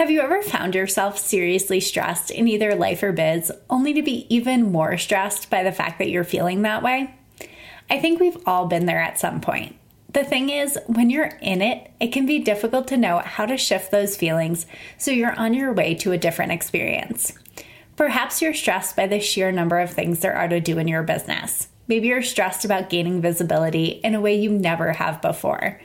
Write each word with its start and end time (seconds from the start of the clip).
Have 0.00 0.10
you 0.10 0.22
ever 0.22 0.40
found 0.40 0.74
yourself 0.74 1.18
seriously 1.18 1.78
stressed 1.78 2.30
in 2.30 2.48
either 2.48 2.74
life 2.74 3.02
or 3.02 3.12
biz, 3.12 3.52
only 3.68 3.92
to 3.92 4.00
be 4.00 4.26
even 4.34 4.72
more 4.72 4.96
stressed 4.96 5.50
by 5.50 5.62
the 5.62 5.72
fact 5.72 5.98
that 5.98 6.08
you're 6.08 6.24
feeling 6.24 6.62
that 6.62 6.82
way? 6.82 7.14
I 7.90 8.00
think 8.00 8.18
we've 8.18 8.38
all 8.46 8.66
been 8.66 8.86
there 8.86 9.02
at 9.02 9.18
some 9.18 9.42
point. 9.42 9.76
The 10.14 10.24
thing 10.24 10.48
is, 10.48 10.78
when 10.86 11.10
you're 11.10 11.36
in 11.42 11.60
it, 11.60 11.90
it 12.00 12.14
can 12.14 12.24
be 12.24 12.38
difficult 12.38 12.88
to 12.88 12.96
know 12.96 13.18
how 13.18 13.44
to 13.44 13.58
shift 13.58 13.90
those 13.90 14.16
feelings 14.16 14.64
so 14.96 15.10
you're 15.10 15.38
on 15.38 15.52
your 15.52 15.70
way 15.70 15.94
to 15.96 16.12
a 16.12 16.18
different 16.18 16.52
experience. 16.52 17.34
Perhaps 17.96 18.40
you're 18.40 18.54
stressed 18.54 18.96
by 18.96 19.06
the 19.06 19.20
sheer 19.20 19.52
number 19.52 19.80
of 19.80 19.90
things 19.90 20.20
there 20.20 20.34
are 20.34 20.48
to 20.48 20.60
do 20.60 20.78
in 20.78 20.88
your 20.88 21.02
business. 21.02 21.68
Maybe 21.88 22.08
you're 22.08 22.22
stressed 22.22 22.64
about 22.64 22.88
gaining 22.88 23.20
visibility 23.20 24.00
in 24.02 24.14
a 24.14 24.20
way 24.22 24.34
you 24.34 24.50
never 24.50 24.92
have 24.94 25.20
before. 25.20 25.78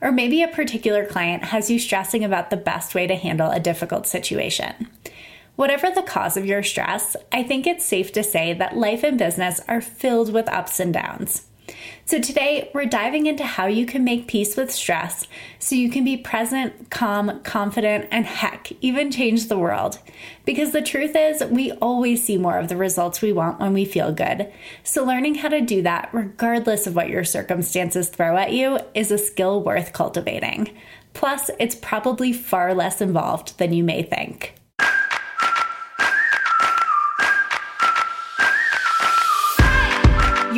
Or 0.00 0.12
maybe 0.12 0.42
a 0.42 0.48
particular 0.48 1.04
client 1.04 1.44
has 1.44 1.70
you 1.70 1.78
stressing 1.78 2.24
about 2.24 2.50
the 2.50 2.56
best 2.56 2.94
way 2.94 3.06
to 3.06 3.16
handle 3.16 3.50
a 3.50 3.60
difficult 3.60 4.06
situation. 4.06 4.88
Whatever 5.56 5.90
the 5.90 6.02
cause 6.02 6.36
of 6.36 6.46
your 6.46 6.62
stress, 6.62 7.16
I 7.30 7.42
think 7.42 7.66
it's 7.66 7.84
safe 7.84 8.12
to 8.12 8.22
say 8.22 8.54
that 8.54 8.76
life 8.76 9.02
and 9.02 9.18
business 9.18 9.60
are 9.68 9.80
filled 9.80 10.32
with 10.32 10.48
ups 10.48 10.80
and 10.80 10.94
downs. 10.94 11.49
So, 12.04 12.20
today 12.20 12.70
we're 12.74 12.86
diving 12.86 13.26
into 13.26 13.44
how 13.44 13.66
you 13.66 13.86
can 13.86 14.04
make 14.04 14.26
peace 14.26 14.56
with 14.56 14.70
stress 14.70 15.26
so 15.58 15.74
you 15.74 15.90
can 15.90 16.04
be 16.04 16.16
present, 16.16 16.90
calm, 16.90 17.40
confident, 17.42 18.08
and 18.10 18.26
heck, 18.26 18.72
even 18.80 19.10
change 19.10 19.48
the 19.48 19.58
world. 19.58 19.98
Because 20.44 20.72
the 20.72 20.82
truth 20.82 21.14
is, 21.14 21.44
we 21.44 21.72
always 21.72 22.24
see 22.24 22.36
more 22.36 22.58
of 22.58 22.68
the 22.68 22.76
results 22.76 23.22
we 23.22 23.32
want 23.32 23.60
when 23.60 23.72
we 23.72 23.84
feel 23.84 24.12
good. 24.12 24.52
So, 24.82 25.04
learning 25.04 25.36
how 25.36 25.48
to 25.48 25.60
do 25.60 25.82
that, 25.82 26.10
regardless 26.12 26.86
of 26.86 26.94
what 26.94 27.10
your 27.10 27.24
circumstances 27.24 28.08
throw 28.08 28.36
at 28.36 28.52
you, 28.52 28.78
is 28.94 29.10
a 29.10 29.18
skill 29.18 29.62
worth 29.62 29.92
cultivating. 29.92 30.76
Plus, 31.14 31.50
it's 31.58 31.74
probably 31.74 32.32
far 32.32 32.74
less 32.74 33.00
involved 33.00 33.58
than 33.58 33.72
you 33.72 33.84
may 33.84 34.02
think. 34.02 34.59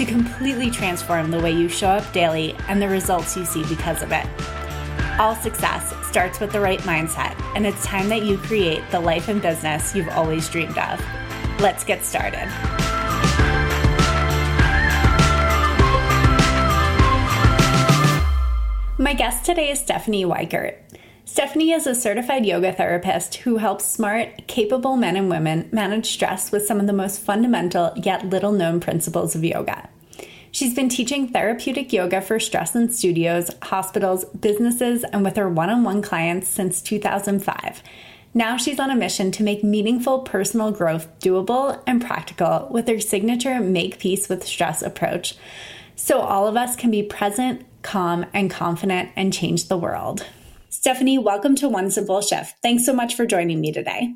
to 0.00 0.06
completely 0.06 0.70
transform 0.70 1.30
the 1.30 1.38
way 1.38 1.52
you 1.52 1.68
show 1.68 1.88
up 1.88 2.12
daily 2.14 2.54
and 2.68 2.80
the 2.80 2.88
results 2.88 3.36
you 3.36 3.44
see 3.44 3.62
because 3.66 4.02
of 4.02 4.10
it. 4.12 4.26
All 5.20 5.34
success 5.34 5.92
starts 6.06 6.40
with 6.40 6.52
the 6.52 6.60
right 6.60 6.80
mindset, 6.80 7.38
and 7.54 7.66
it's 7.66 7.84
time 7.84 8.08
that 8.08 8.22
you 8.22 8.38
create 8.38 8.82
the 8.90 8.98
life 8.98 9.28
and 9.28 9.42
business 9.42 9.94
you've 9.94 10.08
always 10.08 10.48
dreamed 10.48 10.78
of. 10.78 11.04
Let's 11.60 11.84
get 11.84 12.02
started. 12.02 12.46
My 18.96 19.12
guest 19.12 19.44
today 19.44 19.70
is 19.70 19.80
Stephanie 19.80 20.24
Weichert. 20.24 20.76
Stephanie 21.32 21.70
is 21.70 21.86
a 21.86 21.94
certified 21.94 22.44
yoga 22.44 22.72
therapist 22.72 23.36
who 23.36 23.58
helps 23.58 23.84
smart, 23.84 24.48
capable 24.48 24.96
men 24.96 25.14
and 25.14 25.30
women 25.30 25.68
manage 25.70 26.10
stress 26.10 26.50
with 26.50 26.66
some 26.66 26.80
of 26.80 26.88
the 26.88 26.92
most 26.92 27.20
fundamental 27.20 27.92
yet 27.94 28.28
little 28.28 28.50
known 28.50 28.80
principles 28.80 29.36
of 29.36 29.44
yoga. 29.44 29.88
She's 30.50 30.74
been 30.74 30.88
teaching 30.88 31.28
therapeutic 31.28 31.92
yoga 31.92 32.20
for 32.20 32.40
stress 32.40 32.74
in 32.74 32.92
studios, 32.92 33.48
hospitals, 33.62 34.24
businesses, 34.24 35.04
and 35.04 35.22
with 35.22 35.36
her 35.36 35.48
one 35.48 35.70
on 35.70 35.84
one 35.84 36.02
clients 36.02 36.48
since 36.48 36.82
2005. 36.82 37.80
Now 38.34 38.56
she's 38.56 38.80
on 38.80 38.90
a 38.90 38.96
mission 38.96 39.30
to 39.30 39.44
make 39.44 39.62
meaningful 39.62 40.22
personal 40.22 40.72
growth 40.72 41.16
doable 41.20 41.80
and 41.86 42.04
practical 42.04 42.66
with 42.72 42.88
her 42.88 42.98
signature 42.98 43.60
Make 43.60 44.00
Peace 44.00 44.28
with 44.28 44.44
Stress 44.44 44.82
approach 44.82 45.36
so 45.94 46.18
all 46.18 46.48
of 46.48 46.56
us 46.56 46.74
can 46.74 46.90
be 46.90 47.04
present, 47.04 47.64
calm, 47.82 48.26
and 48.34 48.50
confident 48.50 49.10
and 49.14 49.32
change 49.32 49.68
the 49.68 49.78
world. 49.78 50.26
Stephanie, 50.72 51.18
welcome 51.18 51.56
to 51.56 51.68
One 51.68 51.90
Simple 51.90 52.22
Shift. 52.22 52.54
Thanks 52.62 52.86
so 52.86 52.92
much 52.92 53.16
for 53.16 53.26
joining 53.26 53.60
me 53.60 53.72
today. 53.72 54.14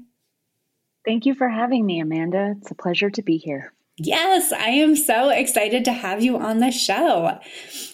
Thank 1.04 1.26
you 1.26 1.34
for 1.34 1.48
having 1.48 1.84
me, 1.84 1.98
Amanda. 1.98 2.54
It's 2.60 2.70
a 2.70 2.76
pleasure 2.76 3.10
to 3.10 3.22
be 3.22 3.38
here. 3.38 3.72
Yes, 3.97 4.53
I 4.53 4.69
am 4.69 4.94
so 4.94 5.31
excited 5.31 5.84
to 5.84 5.93
have 5.93 6.22
you 6.22 6.38
on 6.38 6.60
the 6.60 6.70
show. 6.70 7.41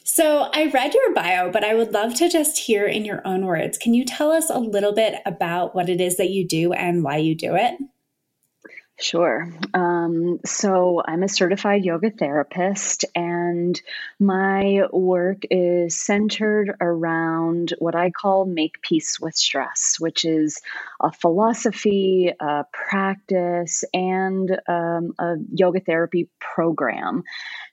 So, 0.05 0.51
I 0.53 0.67
read 0.67 0.93
your 0.93 1.15
bio, 1.15 1.51
but 1.51 1.65
I 1.65 1.75
would 1.75 1.93
love 1.93 2.15
to 2.17 2.29
just 2.29 2.59
hear 2.59 2.85
in 2.85 3.07
your 3.07 3.27
own 3.27 3.47
words. 3.47 3.79
Can 3.79 3.95
you 3.95 4.05
tell 4.05 4.31
us 4.31 4.51
a 4.51 4.59
little 4.59 4.93
bit 4.93 5.23
about 5.25 5.75
what 5.75 5.89
it 5.89 6.01
is 6.01 6.19
that 6.19 6.29
you 6.29 6.47
do 6.47 6.75
and 6.75 7.03
why 7.03 7.17
you 7.17 7.35
do 7.35 7.55
it? 7.57 7.79
Sure. 9.01 9.49
Um, 9.73 10.41
so 10.45 11.03
I'm 11.03 11.23
a 11.23 11.29
certified 11.29 11.87
yoga 11.87 12.11
therapist, 12.11 13.07
and 13.15 13.81
my 14.19 14.83
work 14.93 15.39
is 15.51 15.97
centered 15.97 16.77
around 16.83 17.73
what 17.79 17.95
I 17.95 18.11
call 18.11 18.45
make 18.45 18.83
peace 18.83 19.19
with 19.19 19.35
stress, 19.35 19.97
which 19.99 20.27
is 20.27 20.61
a 21.01 21.11
philosophy, 21.11 22.31
a 22.39 22.67
practice, 22.73 23.85
and 23.95 24.51
um, 24.69 25.15
a 25.19 25.37
yoga 25.55 25.81
therapy 25.81 26.29
program. 26.39 27.23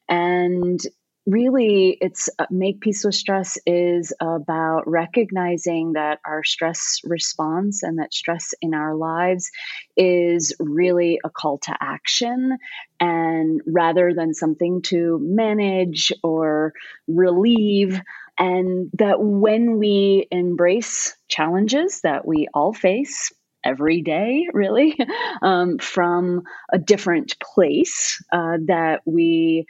And 0.08 0.80
really 1.28 1.98
it's 2.00 2.30
uh, 2.40 2.46
make 2.50 2.80
peace 2.80 3.04
with 3.04 3.14
stress 3.14 3.58
is 3.66 4.14
about 4.22 4.88
recognizing 4.88 5.94
that 5.94 6.20
our 6.26 6.44
stress 6.44 7.02
response 7.04 7.84
and 7.84 8.00
that 8.00 8.14
stress 8.14 8.54
in 8.62 8.74
our 8.74 8.96
lives 8.96 9.52
is 9.98 10.56
really 10.58 11.20
a 11.26 11.30
call 11.30 11.60
to 11.60 11.76
action. 11.82 12.58
And 13.00 13.62
rather 13.68 14.14
than 14.16 14.34
something 14.34 14.82
to 14.84 15.20
manage 15.22 16.14
or 16.24 16.72
relieve 17.08 18.00
and 18.40 18.90
that 18.94 19.20
when 19.20 19.78
we 19.78 20.28
embrace 20.32 21.16
challenges 21.28 22.02
that 22.02 22.26
we 22.26 22.48
all 22.54 22.72
face 22.72 23.32
every 23.66 24.02
day, 24.02 24.48
really, 24.54 24.98
um, 25.42 25.78
from 25.80 26.44
a 26.72 26.78
different 26.78 27.36
place, 27.40 28.24
uh, 28.32 28.58
that 28.68 29.02
we 29.06 29.66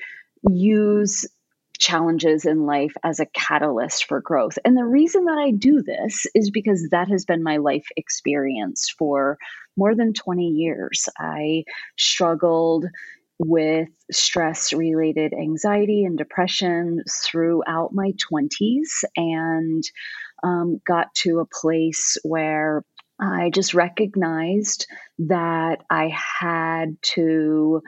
use 0.49 1.25
challenges 1.77 2.45
in 2.45 2.65
life 2.65 2.93
as 3.03 3.19
a 3.19 3.25
catalyst 3.25 4.05
for 4.05 4.21
growth. 4.21 4.57
And 4.65 4.75
the 4.75 4.85
reason 4.85 5.25
that 5.25 5.37
I 5.37 5.51
do 5.51 5.81
this 5.81 6.25
is 6.33 6.49
because 6.49 6.89
that 6.91 7.07
has 7.09 7.25
been 7.25 7.43
my 7.43 7.57
life 7.57 7.87
experience 7.95 8.89
for 8.89 9.37
more 9.75 9.95
than 9.95 10.13
20 10.13 10.47
years. 10.47 11.07
I 11.17 11.63
struggled 11.97 12.85
with 13.39 13.89
stress 14.11 14.73
related 14.73 15.33
anxiety 15.33 16.03
and 16.05 16.17
depression 16.17 17.03
throughout 17.09 17.93
my 17.93 18.13
20s 18.31 19.03
and 19.15 19.83
um, 20.43 20.81
got 20.85 21.13
to 21.13 21.39
a 21.39 21.45
place 21.45 22.17
where 22.23 22.83
I 23.19 23.49
just 23.49 23.73
recognized 23.73 24.87
that 25.19 25.83
I 25.89 26.13
had 26.39 26.97
to 27.13 27.81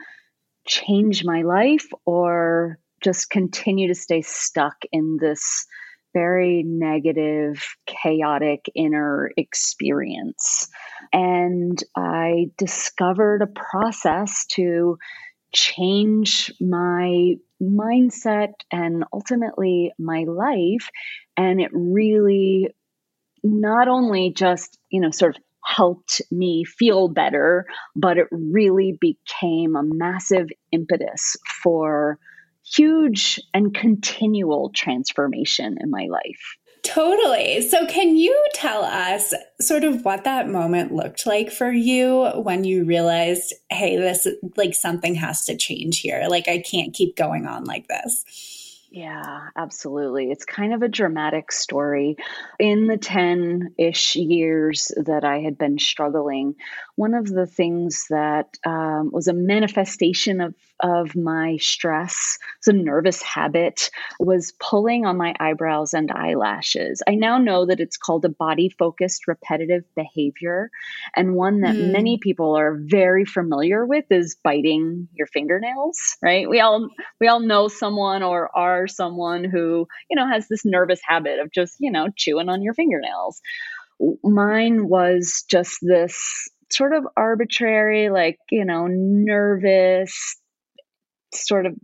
change 0.66 1.24
my 1.24 1.42
life 1.42 1.86
or 2.04 2.78
just 3.02 3.30
continue 3.30 3.88
to 3.88 3.94
stay 3.94 4.22
stuck 4.22 4.76
in 4.92 5.18
this 5.20 5.66
very 6.12 6.64
negative, 6.66 7.64
chaotic 7.86 8.64
inner 8.74 9.30
experience. 9.36 10.68
And 11.12 11.82
I 11.96 12.50
discovered 12.58 13.42
a 13.42 13.46
process 13.46 14.44
to 14.52 14.98
change 15.52 16.52
my 16.60 17.34
mindset 17.62 18.52
and 18.72 19.04
ultimately 19.12 19.92
my 19.98 20.24
life. 20.26 20.88
And 21.36 21.60
it 21.60 21.70
really 21.72 22.68
not 23.42 23.88
only 23.88 24.32
just, 24.32 24.78
you 24.90 25.00
know, 25.00 25.10
sort 25.10 25.36
of 25.36 25.42
helped 25.64 26.22
me 26.30 26.64
feel 26.64 27.08
better, 27.08 27.66
but 27.94 28.18
it 28.18 28.26
really 28.30 28.96
became 29.00 29.76
a 29.76 29.82
massive 29.82 30.48
impetus 30.72 31.36
for 31.62 32.18
huge 32.74 33.40
and 33.54 33.74
continual 33.74 34.70
transformation 34.74 35.76
in 35.80 35.90
my 35.90 36.06
life. 36.10 36.56
Totally. 36.82 37.60
So, 37.68 37.86
can 37.86 38.16
you 38.16 38.46
tell 38.54 38.84
us 38.84 39.34
sort 39.60 39.84
of 39.84 40.04
what 40.04 40.24
that 40.24 40.48
moment 40.48 40.94
looked 40.94 41.26
like 41.26 41.50
for 41.50 41.70
you 41.70 42.26
when 42.36 42.64
you 42.64 42.84
realized, 42.84 43.52
hey, 43.68 43.96
this 43.96 44.26
like 44.56 44.74
something 44.74 45.14
has 45.16 45.44
to 45.44 45.56
change 45.56 46.00
here? 46.00 46.24
Like, 46.28 46.48
I 46.48 46.58
can't 46.58 46.94
keep 46.94 47.16
going 47.16 47.46
on 47.46 47.64
like 47.64 47.86
this. 47.88 48.24
Yeah, 48.92 49.50
absolutely. 49.56 50.32
It's 50.32 50.44
kind 50.44 50.74
of 50.74 50.82
a 50.82 50.88
dramatic 50.88 51.52
story. 51.52 52.16
In 52.58 52.88
the 52.88 52.96
10 52.96 53.74
ish 53.78 54.16
years 54.16 54.90
that 54.96 55.22
I 55.24 55.38
had 55.38 55.56
been 55.56 55.78
struggling, 55.78 56.56
one 56.96 57.14
of 57.14 57.26
the 57.26 57.46
things 57.46 58.06
that 58.10 58.58
um, 58.66 59.10
was 59.12 59.28
a 59.28 59.32
manifestation 59.32 60.40
of, 60.40 60.54
of 60.80 61.14
my 61.14 61.56
stress, 61.58 62.36
it's 62.58 62.66
a 62.66 62.72
nervous 62.72 63.22
habit, 63.22 63.90
was 64.18 64.52
pulling 64.58 65.06
on 65.06 65.16
my 65.16 65.36
eyebrows 65.38 65.94
and 65.94 66.10
eyelashes. 66.10 67.00
I 67.06 67.14
now 67.14 67.38
know 67.38 67.66
that 67.66 67.78
it's 67.78 67.96
called 67.96 68.24
a 68.24 68.28
body 68.28 68.70
focused 68.76 69.28
repetitive 69.28 69.84
behavior. 69.94 70.68
And 71.14 71.36
one 71.36 71.60
that 71.60 71.76
mm. 71.76 71.92
many 71.92 72.18
people 72.18 72.58
are 72.58 72.76
very 72.76 73.24
familiar 73.24 73.86
with 73.86 74.06
is 74.10 74.36
biting 74.42 75.06
your 75.14 75.28
fingernails, 75.28 76.16
right? 76.20 76.50
We 76.50 76.58
all 76.58 76.88
we 77.20 77.28
all 77.28 77.40
know 77.40 77.68
someone 77.68 78.24
or 78.24 78.50
are 78.56 78.79
are 78.80 78.88
someone 78.88 79.44
who, 79.44 79.86
you 80.10 80.16
know, 80.16 80.28
has 80.28 80.48
this 80.48 80.64
nervous 80.64 81.00
habit 81.04 81.38
of 81.40 81.52
just, 81.52 81.76
you 81.78 81.90
know, 81.90 82.08
chewing 82.16 82.48
on 82.48 82.62
your 82.62 82.74
fingernails. 82.74 83.40
Mine 84.22 84.88
was 84.88 85.44
just 85.48 85.78
this 85.82 86.48
sort 86.70 86.92
of 86.94 87.04
arbitrary, 87.16 88.10
like, 88.10 88.38
you 88.50 88.64
know, 88.64 88.86
nervous 88.88 90.36
sort 91.34 91.66
of 91.66 91.74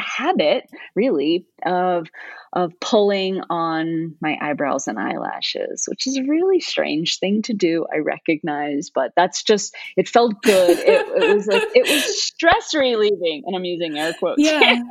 habit 0.00 0.64
really 0.94 1.46
of 1.64 2.08
of 2.52 2.72
pulling 2.80 3.40
on 3.50 4.14
my 4.20 4.36
eyebrows 4.40 4.86
and 4.86 4.98
eyelashes 4.98 5.84
which 5.88 6.06
is 6.06 6.16
a 6.16 6.22
really 6.22 6.60
strange 6.60 7.18
thing 7.18 7.42
to 7.42 7.52
do 7.52 7.86
i 7.92 7.98
recognize 7.98 8.90
but 8.94 9.12
that's 9.16 9.42
just 9.42 9.74
it 9.96 10.08
felt 10.08 10.40
good. 10.42 10.78
It, 10.78 11.22
it 11.22 11.34
was 11.34 11.46
like 11.46 11.62
it 11.74 11.82
was 11.82 12.24
stress 12.24 12.74
relieving 12.74 13.42
and 13.46 13.56
i'm 13.56 13.64
using 13.64 13.98
air 13.98 14.14
quotes 14.18 14.42
yeah 14.42 14.82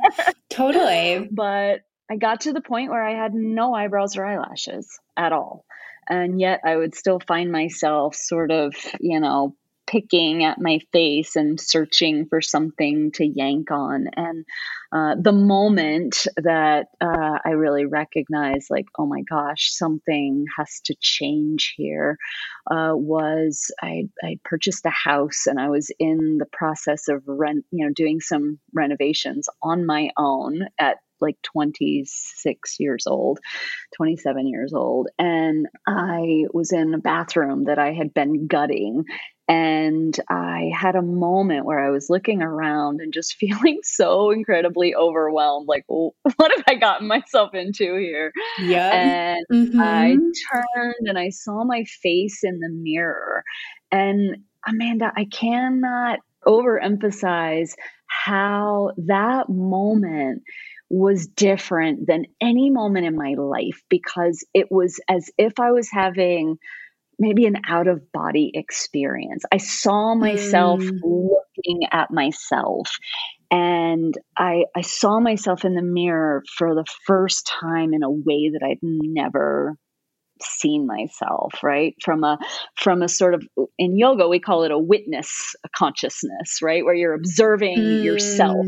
totally. 0.50 1.28
But 1.32 1.80
i 2.10 2.16
got 2.16 2.42
to 2.42 2.52
the 2.52 2.60
point 2.60 2.90
where 2.90 3.02
i 3.02 3.14
had 3.14 3.34
no 3.34 3.74
eyebrows 3.74 4.16
or 4.16 4.24
eyelashes 4.24 4.88
at 5.16 5.32
all. 5.32 5.64
And 6.08 6.40
yet 6.40 6.60
i 6.64 6.76
would 6.76 6.94
still 6.94 7.20
find 7.20 7.50
myself 7.50 8.14
sort 8.14 8.50
of 8.50 8.74
you 9.00 9.20
know 9.20 9.56
picking 9.94 10.42
at 10.42 10.60
my 10.60 10.80
face 10.92 11.36
and 11.36 11.60
searching 11.60 12.26
for 12.26 12.42
something 12.42 13.12
to 13.12 13.24
yank 13.24 13.70
on. 13.70 14.08
And 14.16 14.44
uh, 14.90 15.14
the 15.20 15.30
moment 15.30 16.26
that 16.36 16.88
uh, 17.00 17.38
I 17.44 17.50
really 17.50 17.84
recognized, 17.84 18.70
like, 18.70 18.86
oh 18.98 19.06
my 19.06 19.22
gosh, 19.22 19.70
something 19.70 20.46
has 20.58 20.80
to 20.86 20.96
change 21.00 21.74
here, 21.76 22.18
uh, 22.68 22.90
was 22.94 23.70
I, 23.80 24.08
I 24.20 24.40
purchased 24.44 24.84
a 24.84 24.90
house 24.90 25.46
and 25.46 25.60
I 25.60 25.68
was 25.68 25.92
in 26.00 26.38
the 26.38 26.46
process 26.52 27.06
of 27.06 27.22
rent, 27.28 27.64
you 27.70 27.86
know, 27.86 27.92
doing 27.94 28.20
some 28.20 28.58
renovations 28.72 29.48
on 29.62 29.86
my 29.86 30.10
own 30.18 30.66
at 30.76 30.96
like 31.20 31.40
26 31.42 32.80
years 32.80 33.06
old, 33.06 33.38
27 33.96 34.46
years 34.46 34.72
old. 34.74 35.08
And 35.18 35.66
I 35.86 36.44
was 36.52 36.72
in 36.72 36.94
a 36.94 36.98
bathroom 36.98 37.64
that 37.64 37.78
I 37.78 37.92
had 37.92 38.12
been 38.12 38.46
gutting. 38.46 39.04
And 39.46 40.18
I 40.30 40.70
had 40.74 40.96
a 40.96 41.02
moment 41.02 41.66
where 41.66 41.78
I 41.78 41.90
was 41.90 42.08
looking 42.08 42.40
around 42.40 43.00
and 43.00 43.12
just 43.12 43.34
feeling 43.38 43.80
so 43.82 44.30
incredibly 44.30 44.94
overwhelmed. 44.94 45.68
Like, 45.68 45.84
well, 45.88 46.14
what 46.36 46.52
have 46.56 46.64
I 46.68 46.74
gotten 46.74 47.06
myself 47.06 47.54
into 47.54 47.96
here? 47.96 48.32
Yeah. 48.58 48.90
And 48.92 49.46
mm-hmm. 49.52 49.80
I 49.80 50.16
turned 50.52 51.08
and 51.08 51.18
I 51.18 51.30
saw 51.30 51.64
my 51.64 51.84
face 51.84 52.40
in 52.42 52.60
the 52.60 52.70
mirror. 52.70 53.44
And 53.92 54.44
Amanda, 54.66 55.12
I 55.14 55.26
cannot 55.26 56.20
overemphasize 56.46 57.72
how 58.06 58.92
that 58.96 59.48
moment 59.48 60.42
was 60.90 61.26
different 61.26 62.06
than 62.06 62.26
any 62.40 62.70
moment 62.70 63.06
in 63.06 63.16
my 63.16 63.34
life 63.36 63.82
because 63.88 64.46
it 64.54 64.70
was 64.70 65.00
as 65.08 65.30
if 65.38 65.58
I 65.58 65.72
was 65.72 65.88
having 65.90 66.58
maybe 67.18 67.46
an 67.46 67.56
out 67.66 67.88
of 67.88 68.12
body 68.12 68.50
experience. 68.54 69.44
I 69.52 69.58
saw 69.58 70.14
myself 70.14 70.80
mm. 70.80 70.98
looking 71.02 71.88
at 71.90 72.10
myself 72.10 72.90
and 73.50 74.14
I, 74.36 74.64
I 74.76 74.80
saw 74.80 75.20
myself 75.20 75.64
in 75.64 75.74
the 75.74 75.82
mirror 75.82 76.42
for 76.56 76.74
the 76.74 76.84
first 77.06 77.46
time 77.60 77.94
in 77.94 78.02
a 78.02 78.10
way 78.10 78.50
that 78.52 78.62
I'd 78.64 78.78
never 78.82 79.76
seen 80.42 80.86
myself 80.86 81.52
right 81.62 81.94
from 82.02 82.24
a 82.24 82.36
from 82.76 83.02
a 83.02 83.08
sort 83.08 83.34
of 83.34 83.46
in 83.78 83.96
yoga 83.96 84.28
we 84.28 84.40
call 84.40 84.64
it 84.64 84.72
a 84.72 84.78
witness 84.78 85.54
consciousness 85.76 86.58
right 86.60 86.84
where 86.84 86.94
you're 86.94 87.14
observing 87.14 87.78
mm. 87.78 88.04
yourself 88.04 88.66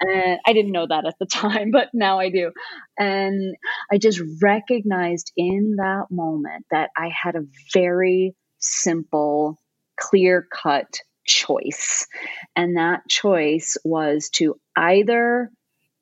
and 0.00 0.38
I 0.46 0.52
didn't 0.52 0.72
know 0.72 0.86
that 0.86 1.06
at 1.06 1.14
the 1.18 1.26
time, 1.30 1.70
but 1.70 1.88
now 1.92 2.18
I 2.18 2.30
do. 2.30 2.52
And 2.98 3.56
I 3.90 3.98
just 3.98 4.20
recognized 4.42 5.32
in 5.36 5.76
that 5.76 6.06
moment 6.10 6.66
that 6.70 6.90
I 6.96 7.08
had 7.08 7.36
a 7.36 7.46
very 7.72 8.34
simple, 8.58 9.58
clear 9.98 10.46
cut 10.50 11.00
choice. 11.26 12.06
And 12.54 12.76
that 12.76 13.08
choice 13.08 13.76
was 13.84 14.28
to 14.34 14.56
either 14.76 15.50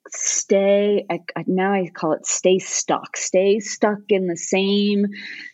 stay 0.09 1.07
now 1.47 1.71
i 1.71 1.87
call 1.87 2.11
it 2.11 2.25
stay 2.25 2.59
stuck 2.59 3.15
stay 3.15 3.59
stuck 3.59 3.99
in 4.09 4.27
the 4.27 4.35
same 4.35 5.05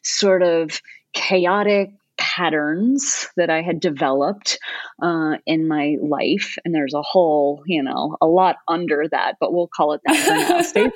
sort 0.03 0.42
of 0.42 0.81
chaotic 1.13 1.92
patterns 2.19 3.27
that 3.38 3.50
I 3.50 3.62
had 3.62 3.80
developed 3.80 4.60
uh, 5.01 5.38
in 5.48 5.68
my 5.68 5.95
life. 6.01 6.57
And 6.63 6.75
there's 6.75 6.94
a 6.94 7.01
whole, 7.01 7.63
you 7.66 7.81
know, 7.81 8.18
a 8.21 8.27
lot 8.27 8.57
under 8.68 9.06
that, 9.10 9.38
but 9.39 9.54
we'll 9.54 9.69
call 9.74 9.94
it 9.94 10.01
that 10.06 10.18
for 10.18 10.54
now. 10.54 10.62
stay, 10.62 10.89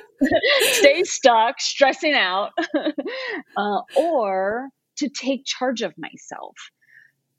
stay 0.72 1.02
stuck, 1.02 1.60
stressing 1.60 2.12
out, 2.12 2.52
uh, 3.56 3.80
or 3.96 4.68
to 4.98 5.08
take 5.08 5.44
charge 5.44 5.82
of 5.82 5.94
myself. 5.96 6.54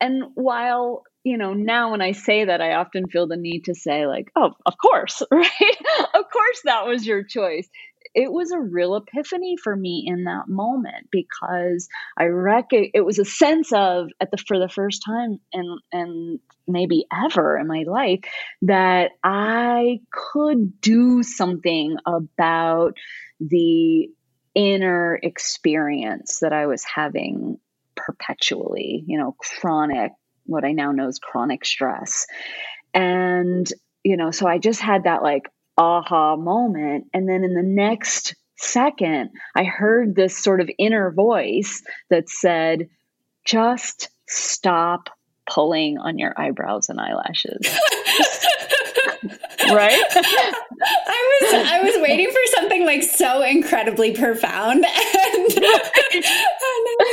And 0.02 0.24
while, 0.34 1.04
you 1.24 1.38
know, 1.38 1.54
now 1.54 1.92
when 1.92 2.02
I 2.02 2.12
say 2.12 2.46
that, 2.46 2.62
I 2.62 2.74
often 2.74 3.08
feel 3.08 3.28
the 3.28 3.38
need 3.38 3.66
to 3.66 3.76
say, 3.76 4.08
like, 4.08 4.30
oh, 4.36 4.52
of 4.66 4.74
course, 4.78 5.22
right? 5.32 5.78
of 6.14 6.26
course 6.34 6.62
that 6.66 6.86
was 6.86 7.06
your 7.06 7.24
choice 7.24 7.70
it 8.16 8.32
was 8.32 8.52
a 8.52 8.60
real 8.60 8.96
epiphany 8.96 9.58
for 9.62 9.76
me 9.76 10.06
in 10.08 10.24
that 10.24 10.48
moment 10.48 11.10
because 11.12 11.88
I 12.18 12.26
reckon 12.26 12.90
it 12.94 13.02
was 13.02 13.20
a 13.20 13.26
sense 13.26 13.72
of 13.74 14.08
at 14.22 14.32
the 14.32 14.38
for 14.38 14.58
the 14.58 14.70
first 14.70 15.04
time 15.06 15.40
and 15.54 15.80
and 15.92 16.40
maybe 16.68 17.06
ever 17.14 17.58
in 17.58 17.68
my 17.68 17.84
life 17.86 18.22
that 18.64 19.12
I 19.24 20.00
could 20.12 20.82
do 20.82 21.22
something 21.22 21.98
about 22.08 22.94
the 23.40 24.08
inner 24.56 25.20
experience 25.22 26.40
that 26.42 26.54
I 26.54 26.66
was 26.66 26.84
having 26.84 27.60
perpetually, 27.96 29.04
you 29.06 29.20
know, 29.20 29.36
chronic, 29.38 30.14
what 30.46 30.64
I 30.64 30.72
now 30.72 30.92
know 30.92 31.08
is 31.08 31.20
chronic 31.20 31.66
stress. 31.66 32.26
And, 32.94 33.68
you 34.04 34.16
know, 34.16 34.32
so 34.32 34.48
I 34.48 34.58
just 34.58 34.80
had 34.80 35.04
that 35.04 35.22
like, 35.22 35.44
aha 35.78 36.36
moment. 36.36 37.06
And 37.14 37.28
then 37.28 37.44
in 37.44 37.54
the 37.54 37.64
next 37.64 38.36
second, 38.58 39.32
I 39.56 39.64
heard 39.64 40.16
this 40.16 40.38
sort 40.38 40.62
of 40.62 40.70
inner 40.78 41.12
voice 41.12 41.84
that 42.10 42.30
said, 42.30 42.90
just 43.46 44.10
stop 44.28 45.10
pulling 45.50 45.98
on 45.98 46.18
your 46.18 46.34
eyebrows 46.40 46.90
and 46.90 47.00
eyelashes. 47.00 47.60
right? 49.72 50.02
I 50.12 51.40
was 51.42 51.54
I 51.54 51.82
was 51.84 51.96
waiting 52.02 52.30
for 52.30 52.40
something 52.56 52.86
like 52.86 53.04
so 53.04 53.42
incredibly 53.44 54.14
profound 54.14 54.86
and, 54.86 55.64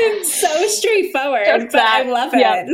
and 0.05 0.27
so 0.27 0.67
straightforward. 0.69 1.71
But. 1.71 1.77
I 1.77 2.03
love 2.05 2.35
it. 2.35 2.41
Yeah. 2.41 2.67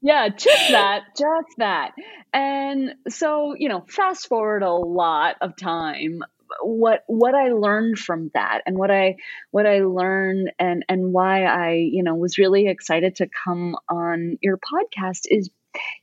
Yeah, 0.00 0.28
just 0.28 0.68
that, 0.70 1.02
just 1.16 1.48
that. 1.58 1.92
And 2.32 2.94
so, 3.08 3.54
you 3.58 3.68
know, 3.68 3.84
fast 3.88 4.28
forward 4.28 4.62
a 4.62 4.72
lot 4.72 5.36
of 5.40 5.56
time 5.56 6.22
what 6.62 7.04
what 7.06 7.34
I 7.34 7.48
learned 7.48 7.98
from 7.98 8.30
that 8.34 8.62
and 8.66 8.76
what 8.78 8.90
I 8.90 9.16
what 9.50 9.66
I 9.66 9.80
learned 9.80 10.52
and 10.58 10.84
and 10.88 11.12
why 11.12 11.44
I 11.44 11.72
you 11.72 12.02
know 12.02 12.14
was 12.14 12.38
really 12.38 12.68
excited 12.68 13.16
to 13.16 13.28
come 13.44 13.76
on 13.90 14.38
your 14.40 14.58
podcast 14.58 15.22
is 15.26 15.50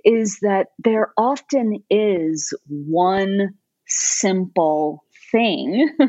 is 0.04 0.40
that 0.42 0.68
there 0.80 1.12
often 1.18 1.84
is 1.90 2.54
one 2.68 3.56
simple 3.88 5.05
thing 5.32 5.90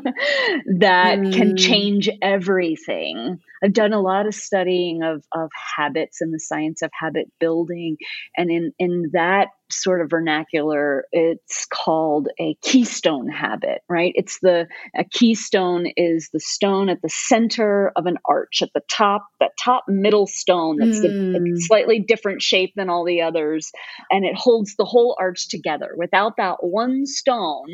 that 0.78 1.18
mm. 1.18 1.32
can 1.32 1.56
change 1.56 2.08
everything. 2.22 3.40
I've 3.62 3.72
done 3.72 3.92
a 3.92 4.00
lot 4.00 4.26
of 4.26 4.34
studying 4.34 5.02
of, 5.02 5.24
of 5.32 5.50
habits 5.76 6.20
and 6.20 6.32
the 6.32 6.40
science 6.40 6.82
of 6.82 6.90
habit 6.98 7.30
building. 7.40 7.96
And 8.36 8.50
in, 8.50 8.72
in 8.78 9.10
that 9.12 9.48
sort 9.70 10.00
of 10.00 10.10
vernacular, 10.10 11.04
it's 11.10 11.66
called 11.66 12.28
a 12.38 12.56
keystone 12.62 13.28
habit, 13.28 13.80
right? 13.88 14.12
It's 14.14 14.38
the, 14.40 14.68
a 14.96 15.04
keystone 15.04 15.86
is 15.96 16.28
the 16.32 16.40
stone 16.40 16.88
at 16.88 17.02
the 17.02 17.08
center 17.08 17.92
of 17.96 18.06
an 18.06 18.18
arch 18.28 18.62
at 18.62 18.70
the 18.74 18.82
top, 18.90 19.26
that 19.40 19.52
top 19.58 19.84
middle 19.88 20.26
stone 20.26 20.76
that's 20.78 21.00
mm. 21.00 21.32
the, 21.32 21.60
slightly 21.66 21.98
different 21.98 22.42
shape 22.42 22.72
than 22.76 22.90
all 22.90 23.04
the 23.04 23.22
others. 23.22 23.70
And 24.10 24.24
it 24.24 24.36
holds 24.36 24.76
the 24.76 24.84
whole 24.84 25.16
arch 25.18 25.48
together. 25.48 25.90
Without 25.96 26.34
that 26.36 26.56
one 26.60 27.06
stone, 27.06 27.66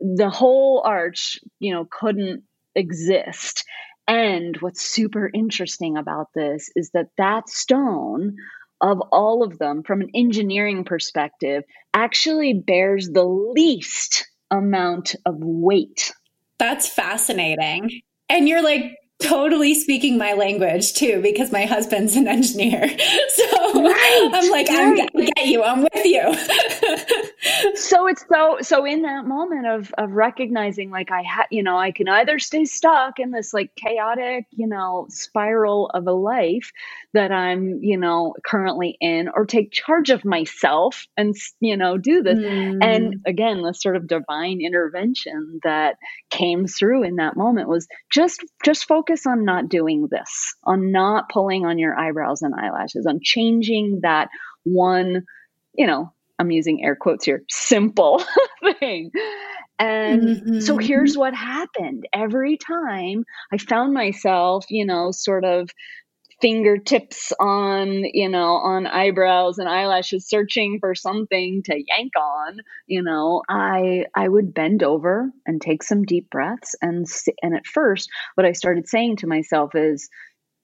the 0.00 0.30
whole 0.30 0.82
arch, 0.84 1.38
you 1.58 1.72
know, 1.72 1.86
couldn't 1.90 2.44
exist. 2.74 3.64
And 4.08 4.56
what's 4.58 4.82
super 4.82 5.30
interesting 5.32 5.96
about 5.96 6.28
this 6.34 6.70
is 6.74 6.90
that 6.94 7.08
that 7.16 7.48
stone 7.48 8.36
of 8.80 9.00
all 9.12 9.44
of 9.44 9.58
them 9.58 9.82
from 9.82 10.00
an 10.00 10.10
engineering 10.14 10.84
perspective 10.84 11.64
actually 11.92 12.54
bears 12.54 13.10
the 13.10 13.24
least 13.24 14.26
amount 14.50 15.14
of 15.26 15.36
weight. 15.38 16.12
That's 16.58 16.88
fascinating. 16.88 18.02
And 18.28 18.48
you're 18.48 18.62
like 18.62 18.96
totally 19.22 19.74
speaking 19.74 20.16
my 20.16 20.32
language 20.32 20.94
too 20.94 21.20
because 21.22 21.52
my 21.52 21.66
husband's 21.66 22.16
an 22.16 22.26
engineer. 22.26 22.88
So 23.30 23.82
right, 23.82 24.30
I'm 24.32 24.50
like, 24.50 24.68
right. 24.68 25.08
I'm, 25.14 25.22
I 25.22 25.30
get 25.36 25.46
you. 25.46 25.62
I'm 25.62 25.82
with 25.82 26.04
you. 26.04 26.20
so 27.74 28.06
it's 28.06 28.24
so 28.28 28.58
so 28.62 28.84
in 28.84 29.02
that 29.02 29.26
moment 29.26 29.66
of 29.66 29.92
of 29.98 30.12
recognizing 30.12 30.90
like 30.90 31.10
I 31.10 31.22
had 31.22 31.46
you 31.50 31.62
know 31.62 31.76
I 31.76 31.92
can 31.92 32.08
either 32.08 32.38
stay 32.38 32.64
stuck 32.64 33.18
in 33.18 33.30
this 33.30 33.52
like 33.52 33.74
chaotic 33.76 34.46
you 34.50 34.66
know 34.66 35.06
spiral 35.10 35.90
of 35.92 36.06
a 36.06 36.12
life 36.12 36.72
that 37.12 37.32
I'm 37.32 37.80
you 37.82 37.98
know 37.98 38.34
currently 38.44 38.96
in 39.00 39.28
or 39.34 39.44
take 39.44 39.72
charge 39.72 40.10
of 40.10 40.24
myself 40.24 41.06
and 41.16 41.34
you 41.60 41.76
know 41.76 41.98
do 41.98 42.22
this 42.22 42.38
mm. 42.38 42.78
and 42.82 43.16
again 43.26 43.62
the 43.62 43.74
sort 43.74 43.96
of 43.96 44.06
divine 44.06 44.60
intervention 44.60 45.60
that 45.62 45.96
came 46.30 46.66
through 46.66 47.04
in 47.04 47.16
that 47.16 47.36
moment 47.36 47.68
was 47.68 47.86
just 48.10 48.44
just 48.64 48.86
focus 48.86 49.10
focus 49.10 49.26
on 49.26 49.44
not 49.44 49.68
doing 49.68 50.08
this, 50.10 50.54
on 50.64 50.92
not 50.92 51.28
pulling 51.30 51.64
on 51.64 51.78
your 51.78 51.98
eyebrows 51.98 52.42
and 52.42 52.54
eyelashes, 52.54 53.06
on 53.06 53.20
changing 53.22 54.00
that 54.02 54.28
one, 54.64 55.24
you 55.74 55.86
know, 55.86 56.12
I'm 56.40 56.50
using 56.50 56.82
air 56.82 56.96
quotes 56.96 57.26
here, 57.26 57.44
simple 57.50 58.24
thing. 58.80 59.10
And 59.78 60.22
mm-hmm. 60.22 60.60
so 60.60 60.78
here's 60.78 61.16
what 61.16 61.34
happened. 61.34 62.06
Every 62.14 62.56
time 62.56 63.24
I 63.52 63.58
found 63.58 63.92
myself, 63.92 64.64
you 64.70 64.86
know, 64.86 65.10
sort 65.10 65.44
of 65.44 65.68
fingertips 66.40 67.34
on 67.38 68.02
you 68.14 68.26
know 68.26 68.54
on 68.54 68.86
eyebrows 68.86 69.58
and 69.58 69.68
eyelashes 69.68 70.26
searching 70.26 70.78
for 70.80 70.94
something 70.94 71.62
to 71.62 71.74
yank 71.74 72.12
on 72.18 72.56
you 72.86 73.02
know 73.02 73.42
i 73.50 74.06
i 74.16 74.26
would 74.26 74.54
bend 74.54 74.82
over 74.82 75.30
and 75.44 75.60
take 75.60 75.82
some 75.82 76.02
deep 76.02 76.30
breaths 76.30 76.74
and 76.80 77.06
and 77.42 77.54
at 77.54 77.66
first 77.66 78.08
what 78.36 78.46
i 78.46 78.52
started 78.52 78.88
saying 78.88 79.16
to 79.16 79.26
myself 79.26 79.74
is 79.74 80.08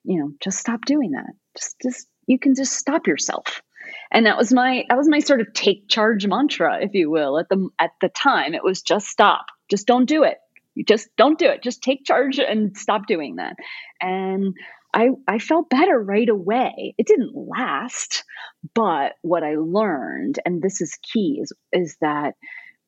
you 0.04 0.18
know 0.18 0.30
just 0.42 0.59
stop 0.59 0.83
doing 0.87 1.11
that 1.11 1.30
just 1.59 1.76
just 1.83 2.09
you 2.26 2.38
can 2.38 2.54
just 2.54 2.73
stop 2.73 3.06
yourself 3.06 3.61
and 4.10 4.26
that 4.26 4.36
was 4.36 4.52
my 4.52 4.84
that 4.88 4.98
was 4.98 5.08
my 5.08 5.18
sort 5.18 5.40
of 5.40 5.52
take 5.52 5.88
charge 5.88 6.26
mantra 6.26 6.78
if 6.82 6.94
you 6.94 7.10
will 7.10 7.38
at 7.38 7.48
the 7.48 7.68
at 7.78 7.90
the 8.00 8.08
time 8.08 8.54
it 8.54 8.64
was 8.64 8.82
just 8.82 9.08
stop 9.08 9.46
just 9.68 9.86
don't 9.86 10.08
do 10.08 10.22
it 10.22 10.38
you 10.75 10.84
just 10.84 11.08
don't 11.16 11.38
do 11.38 11.46
it 11.46 11.62
just 11.62 11.82
take 11.82 12.04
charge 12.04 12.38
and 12.38 12.76
stop 12.76 13.06
doing 13.06 13.36
that 13.36 13.56
and 14.00 14.54
I, 14.94 15.10
I 15.28 15.38
felt 15.40 15.68
better 15.68 16.00
right 16.00 16.28
away. 16.28 16.94
It 16.96 17.06
didn't 17.06 17.34
last, 17.34 18.25
but 18.72 19.12
what 19.20 19.44
I 19.44 19.56
learned, 19.56 20.38
and 20.46 20.62
this 20.62 20.80
is 20.80 20.98
key, 21.02 21.40
is, 21.42 21.52
is 21.70 21.98
that 22.00 22.34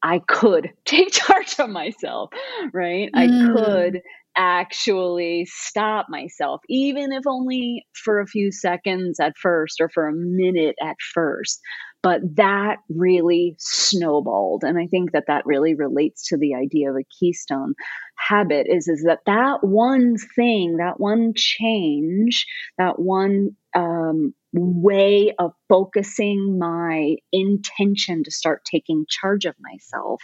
I 0.03 0.21
could 0.21 0.71
take 0.87 1.13
charge 1.13 1.59
of 1.59 1.69
myself, 1.69 2.31
right? 2.73 3.11
Mm. 3.13 3.15
I 3.15 3.53
could 3.53 4.03
actually 4.39 5.47
stop 5.51 6.07
myself, 6.09 6.61
even 6.69 7.13
if 7.13 7.27
only 7.27 7.87
for 7.93 8.21
a 8.21 8.27
few 8.27 8.53
seconds 8.53 9.19
at 9.21 9.37
first 9.37 9.81
or 9.81 9.89
for 9.89 10.07
a 10.07 10.15
minute 10.15 10.77
at 10.81 10.97
first. 11.13 11.61
But 12.01 12.21
that 12.37 12.77
really 12.89 13.57
snowballed. 13.59 14.63
And 14.63 14.79
I 14.79 14.87
think 14.87 15.11
that 15.13 15.25
that 15.27 15.45
really 15.45 15.75
relates 15.75 16.29
to 16.29 16.37
the 16.39 16.55
idea 16.55 16.91
of 16.91 16.97
a 16.97 17.07
keystone 17.19 17.75
habit 18.17 18.69
is, 18.71 18.87
is 18.87 19.03
that 19.05 19.21
that 19.27 19.65
one 19.65 20.15
thing, 20.37 20.77
that 20.77 21.01
one 21.01 21.33
change, 21.35 22.47
that 22.79 23.01
one 23.01 23.57
um, 23.75 24.33
way 24.53 25.35
of 25.41 25.53
focusing 25.69 26.59
my 26.61 27.17
intention 27.33 28.23
to 28.23 28.31
start 28.31 28.65
taking 28.65 29.05
charge 29.09 29.45
of 29.45 29.57
myself 29.61 30.23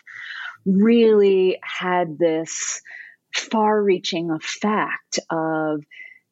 really 0.65 1.59
had 1.63 2.19
this 2.19 2.81
far 3.35 3.83
reaching 3.83 4.31
effect 4.31 5.19
of 5.31 5.83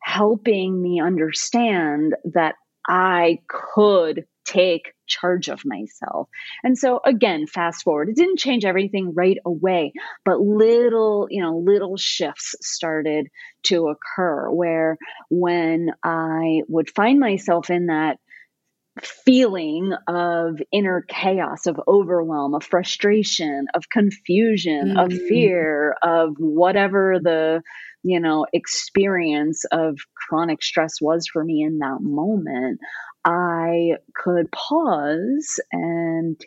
helping 0.01 0.81
me 0.81 1.01
understand 1.01 2.15
that 2.33 2.55
I 2.89 3.39
could 3.49 4.25
take 4.45 4.93
charge 5.07 5.49
of 5.49 5.63
myself. 5.65 6.29
And 6.65 6.77
so 6.77 7.01
again, 7.05 7.47
fast 7.47 7.85
forward, 7.85 8.09
it 8.09 8.17
didn't 8.17 8.39
change 8.39 8.65
everything 8.65 9.13
right 9.15 9.39
away, 9.45 9.93
but 10.25 10.41
little, 10.41 11.29
you 11.31 11.43
know, 11.43 11.59
little 11.59 11.97
shifts 11.97 12.55
started 12.61 13.29
to 13.65 13.89
occur 13.89 14.51
where 14.51 14.99
when 15.31 15.91
I 16.03 16.63
would 16.69 16.91
find 16.91 17.21
myself 17.21 17.71
in 17.71 17.87
that 17.87 18.19
feeling 19.01 19.93
of 20.07 20.61
inner 20.73 21.05
chaos, 21.09 21.67
of 21.67 21.81
overwhelm, 21.89 22.55
of 22.55 22.63
frustration, 22.63 23.67
of 23.75 23.89
confusion, 23.89 24.89
mm-hmm. 24.89 24.99
of 24.99 25.13
fear, 25.13 25.97
of 26.03 26.35
whatever 26.39 27.19
the 27.23 27.63
you 28.03 28.21
know 28.21 28.47
experience 28.53 29.65
of 29.71 29.97
chronic 30.17 30.63
stress 30.63 31.01
was 31.01 31.27
for 31.33 31.45
me 31.45 31.63
in 31.63 31.79
that 31.79 31.99
moment 32.01 32.81
i 33.25 33.93
could 34.13 34.51
pause 34.51 35.61
and 35.71 36.41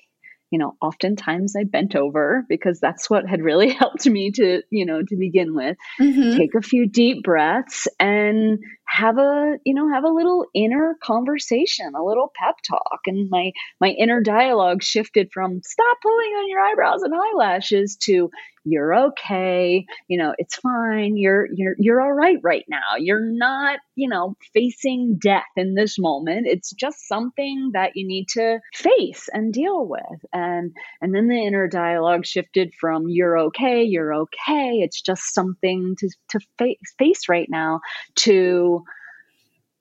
you 0.52 0.60
know, 0.60 0.78
oftentimes 0.82 1.54
I 1.60 1.66
bent 1.66 1.98
over 1.98 2.46
because 2.48 2.80
that's 2.80 3.10
what 3.10 3.28
had 3.28 3.42
really 3.42 3.70
helped 3.74 4.06
me 4.06 4.32
to, 4.32 4.62
you 4.70 4.86
know, 4.86 5.02
to 5.02 5.16
begin 5.18 5.54
with. 5.54 5.76
Mm-hmm. 6.00 6.38
Take 6.38 6.56
a 6.56 6.62
few 6.62 6.88
deep 6.88 7.24
breaths 7.24 7.90
and 8.00 8.60
have 8.88 9.18
a, 9.18 9.58
you 9.66 9.74
know, 9.74 9.90
have 9.92 10.04
a 10.04 10.10
little 10.10 10.46
inner 10.54 10.96
conversation, 11.04 11.94
a 11.96 12.04
little 12.04 12.32
pep 12.36 12.56
talk. 12.68 13.02
And 13.06 13.30
my 13.30 13.52
my 13.82 13.90
inner 13.90 14.22
dialogue 14.22 14.84
shifted 14.84 15.30
from 15.34 15.62
stop 15.64 15.98
pulling 16.02 16.32
on 16.32 16.50
your 16.50 16.60
eyebrows 16.60 17.02
and 17.02 17.14
eyelashes 17.14 17.98
to 18.04 18.30
you're 18.66 18.96
okay. 18.96 19.86
You 20.08 20.18
know 20.18 20.34
it's 20.38 20.56
fine. 20.56 21.18
You're 21.18 21.48
you're 21.54 21.76
you're 21.78 22.02
all 22.02 22.12
right 22.12 22.38
right 22.44 22.66
now. 22.68 22.98
You're 22.98 23.22
not 23.22 23.80
you 23.96 24.10
know 24.10 24.36
facing 24.54 25.18
death 25.22 25.44
in 25.56 25.76
this 25.76 26.00
moment. 26.00 26.48
It's 26.48 26.72
just 26.72 27.08
something 27.08 27.72
that 27.74 27.92
you 27.96 28.08
need 28.08 28.28
to 28.30 28.60
face 28.74 29.30
and 29.32 29.54
deal 29.54 29.88
with. 29.88 30.26
And 30.34 30.72
and 31.02 31.14
then 31.14 31.28
the 31.28 31.46
inner 31.46 31.68
dialogue 31.68 32.26
shifted 32.26 32.74
from 32.80 33.06
you're 33.08 33.38
okay 33.38 33.84
you're 33.84 34.14
okay. 34.14 34.80
It's 34.82 35.02
just 35.02 35.34
something 35.34 35.96
to 36.00 36.10
to 36.30 36.40
face, 36.58 36.80
face 36.98 37.30
right 37.30 37.48
now 37.50 37.82
to 38.16 38.84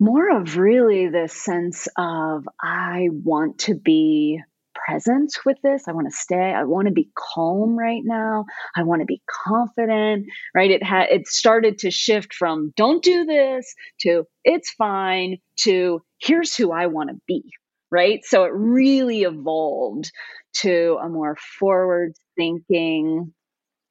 more 0.00 0.36
of 0.36 0.56
really 0.56 1.08
this 1.08 1.32
sense 1.32 1.88
of 1.96 2.46
I 2.60 3.08
want 3.12 3.58
to 3.60 3.74
be 3.74 4.40
present 4.74 5.32
with 5.46 5.56
this. 5.62 5.84
I 5.88 5.92
want 5.92 6.08
to 6.10 6.16
stay. 6.16 6.52
I 6.52 6.64
want 6.64 6.88
to 6.88 6.92
be 6.92 7.10
calm 7.14 7.78
right 7.78 8.02
now. 8.04 8.44
I 8.76 8.82
want 8.82 9.00
to 9.00 9.06
be 9.06 9.22
confident, 9.30 10.26
right? 10.54 10.70
It 10.70 10.82
had 10.82 11.08
it 11.10 11.26
started 11.26 11.78
to 11.78 11.90
shift 11.90 12.34
from 12.34 12.72
don't 12.76 13.02
do 13.02 13.24
this 13.24 13.72
to 14.00 14.26
it's 14.42 14.70
fine 14.72 15.38
to 15.60 16.02
here's 16.20 16.56
who 16.56 16.72
I 16.72 16.86
want 16.86 17.10
to 17.10 17.20
be, 17.26 17.44
right? 17.90 18.20
So 18.24 18.44
it 18.44 18.52
really 18.52 19.22
evolved 19.22 20.10
to 20.54 20.98
a 21.02 21.08
more 21.08 21.36
forward 21.58 22.14
thinking 22.36 23.32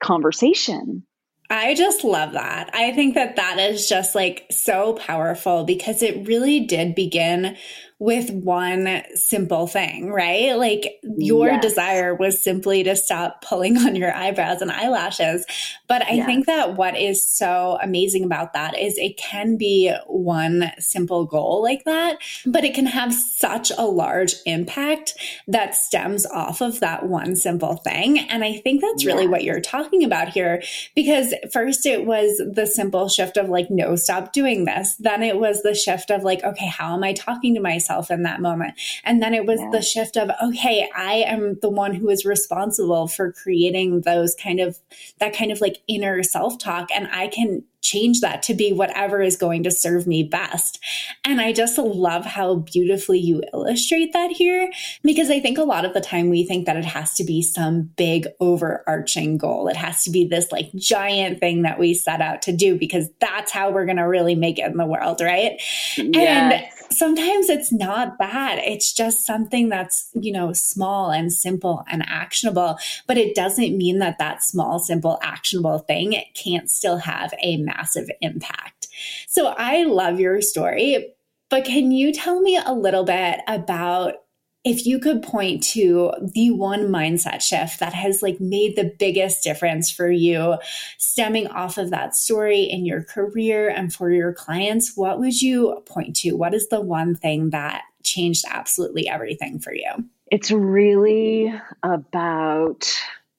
conversation 0.02 1.06
I 1.54 1.76
just 1.76 2.04
love 2.04 2.32
that. 2.32 2.72
I 2.74 2.94
think 2.94 3.14
that 3.14 3.36
that 3.36 3.60
is 3.60 3.88
just 3.88 4.16
like 4.16 4.48
so 4.50 4.94
powerful 4.94 5.66
because 5.66 6.02
it 6.02 6.28
really 6.28 6.62
did 6.62 6.96
begin 6.96 7.56
with 8.04 8.30
one 8.32 9.02
simple 9.16 9.66
thing, 9.66 10.12
right? 10.12 10.58
Like 10.58 11.00
your 11.04 11.48
yes. 11.48 11.62
desire 11.62 12.14
was 12.14 12.44
simply 12.44 12.84
to 12.84 12.98
stop 12.98 13.42
pulling 13.42 13.78
on 13.78 13.96
your 13.96 14.14
eyebrows 14.14 14.62
and 14.62 14.70
eyelashes. 14.70 15.46
But 15.88 16.06
I 16.06 16.16
yes. 16.16 16.26
think 16.26 16.46
that 16.48 16.76
what 16.76 16.98
is 16.98 17.26
so 17.26 17.80
amazing 17.82 18.26
about 18.26 18.52
that 18.56 18.78
is 18.78 18.98
it 18.98 19.16
can 19.16 19.56
be 19.56 19.96
one 20.08 20.74
simple 20.80 21.24
goal 21.24 21.64
like 21.64 21.86
that, 21.86 22.18
but 22.46 22.66
it 22.66 22.74
can 22.74 22.88
have 22.88 23.14
such 23.14 23.72
a 23.78 23.84
large 23.84 24.36
impact 24.46 25.14
that 25.48 25.74
stems 25.74 26.26
off 26.26 26.60
of 26.60 26.82
that 26.82 27.08
one 27.08 27.38
simple 27.38 27.78
thing. 27.78 28.20
And 28.20 28.44
I 28.44 28.58
think 28.58 28.82
that's 28.82 29.06
really 29.06 29.28
what 29.28 29.46
you're 29.46 29.62
talking 29.62 30.04
about 30.04 30.28
here 30.28 30.62
because 30.94 31.34
first 31.54 31.86
it 31.86 32.06
was 32.06 32.42
the 32.54 32.66
simple 32.66 33.08
shift 33.08 33.38
of 33.38 33.48
like, 33.48 33.68
no, 33.70 33.96
stop 33.96 34.34
doing 34.34 34.66
this. 34.66 34.98
Then 34.98 35.24
it 35.24 35.38
was 35.38 35.64
the 35.64 35.74
shift 35.74 36.12
of 36.12 36.24
like, 36.24 36.44
okay, 36.44 36.68
how 36.68 36.96
am 36.96 37.04
I 37.06 37.14
talking 37.14 37.56
to 37.56 37.62
myself? 37.62 37.93
Myself 37.94 38.12
in 38.12 38.24
that 38.24 38.42
moment. 38.42 38.76
And 39.04 39.22
then 39.22 39.34
it 39.34 39.46
was 39.46 39.60
yeah. 39.60 39.70
the 39.72 39.82
shift 39.82 40.18
of, 40.18 40.32
oh, 40.42 40.50
okay, 40.50 40.90
I 40.96 41.14
am 41.14 41.58
the 41.62 41.70
one 41.70 41.96
who 41.96 42.10
is 42.10 42.26
responsible 42.26 43.08
for 43.08 43.32
creating 43.32 44.02
those 44.02 44.36
kind 44.36 44.60
of, 44.60 44.78
that 45.20 45.36
kind 45.36 45.52
of 45.52 45.62
like 45.62 45.78
inner 45.88 46.22
self 46.24 46.58
talk. 46.60 46.90
And 46.94 47.08
I 47.12 47.28
can 47.28 47.64
change 47.82 48.22
that 48.22 48.42
to 48.44 48.54
be 48.54 48.72
whatever 48.72 49.22
is 49.22 49.36
going 49.36 49.64
to 49.64 49.72
serve 49.72 50.08
me 50.08 50.24
best. 50.24 50.80
And 51.26 51.42
I 51.42 51.52
just 51.52 51.78
love 51.78 52.26
how 52.26 52.56
beautifully 52.56 53.20
you 53.20 53.44
illustrate 53.54 54.14
that 54.14 54.32
here 54.32 54.72
because 55.04 55.30
I 55.30 55.40
think 55.40 55.58
a 55.58 55.64
lot 55.64 55.84
of 55.84 55.94
the 55.94 56.02
time 56.02 56.30
we 56.30 56.46
think 56.46 56.66
that 56.66 56.78
it 56.78 56.86
has 56.86 57.14
to 57.16 57.24
be 57.24 57.42
some 57.42 57.92
big 57.98 58.28
overarching 58.40 59.38
goal. 59.38 59.68
It 59.68 59.76
has 59.76 60.04
to 60.04 60.12
be 60.12 60.26
this 60.26 60.52
like 60.52 60.72
giant 60.76 61.40
thing 61.40 61.64
that 61.64 61.78
we 61.78 61.94
set 61.94 62.22
out 62.22 62.42
to 62.44 62.56
do 62.56 62.78
because 62.78 63.10
that's 63.20 63.52
how 63.52 63.72
we're 63.72 63.86
going 63.86 63.98
to 63.98 64.04
really 64.04 64.36
make 64.36 64.60
it 64.60 64.72
in 64.72 64.78
the 64.78 64.86
world, 64.86 65.20
right? 65.20 65.62
Yes. 65.98 66.83
Sometimes 66.94 67.50
it's 67.50 67.72
not 67.72 68.18
bad. 68.18 68.60
It's 68.60 68.94
just 68.94 69.26
something 69.26 69.70
that's, 69.70 70.10
you 70.14 70.32
know, 70.32 70.54
small 70.54 71.12
and 71.12 71.34
simple 71.34 71.84
and 71.90 72.04
actionable, 72.08 72.78
but 73.08 73.18
it 73.18 73.36
doesn't 73.36 73.78
mean 73.78 74.00
that 74.00 74.20
that 74.20 74.44
small, 74.44 74.80
simple, 74.80 75.18
actionable 75.22 75.80
thing 75.80 76.22
can't 76.36 76.70
still 76.70 76.98
have 76.98 77.34
a 77.42 77.58
massive 77.58 78.10
impact. 78.22 78.88
So 79.28 79.54
I 79.58 79.84
love 79.84 80.20
your 80.20 80.42
story, 80.42 81.14
but 81.50 81.66
can 81.66 81.92
you 81.92 82.14
tell 82.14 82.42
me 82.42 82.60
a 82.64 82.74
little 82.74 83.04
bit 83.04 83.40
about 83.48 84.16
if 84.64 84.86
you 84.86 84.98
could 84.98 85.22
point 85.22 85.62
to 85.62 86.14
the 86.22 86.52
one 86.52 86.88
mindset 86.88 87.42
shift 87.42 87.80
that 87.80 87.94
has 87.94 88.22
like 88.22 88.40
made 88.40 88.76
the 88.76 88.94
biggest 88.98 89.44
difference 89.44 89.92
for 89.92 90.10
you 90.10 90.58
stemming 90.98 91.48
off 91.48 91.78
of 91.78 91.90
that 91.90 92.16
story 92.16 92.62
in 92.62 92.86
your 92.86 93.04
career 93.04 93.70
and 93.70 93.94
for 93.94 94.10
your 94.12 94.34
clients, 94.34 94.96
what 94.96 95.20
would 95.20 95.42
you 95.42 95.82
point 95.86 96.16
to? 96.18 96.32
What 96.32 96.54
is 96.54 96.70
the 96.70 96.80
one 96.80 97.14
thing 97.16 97.50
that 97.50 97.84
changed 98.04 98.46
absolutely 98.50 99.08
everything 99.08 99.60
for 99.60 99.74
you? 99.74 99.92
It's 100.32 100.50
really 100.50 101.54
about 101.84 102.90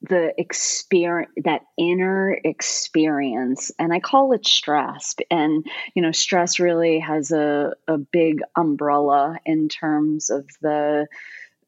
the 0.08 0.32
experience 0.38 1.30
that 1.44 1.62
inner 1.78 2.38
experience 2.44 3.70
and 3.78 3.92
i 3.92 4.00
call 4.00 4.32
it 4.32 4.46
stress 4.46 5.14
and 5.30 5.64
you 5.94 6.02
know 6.02 6.12
stress 6.12 6.58
really 6.58 6.98
has 6.98 7.30
a, 7.30 7.72
a 7.88 7.98
big 7.98 8.40
umbrella 8.56 9.38
in 9.46 9.68
terms 9.68 10.30
of 10.30 10.46
the 10.60 11.06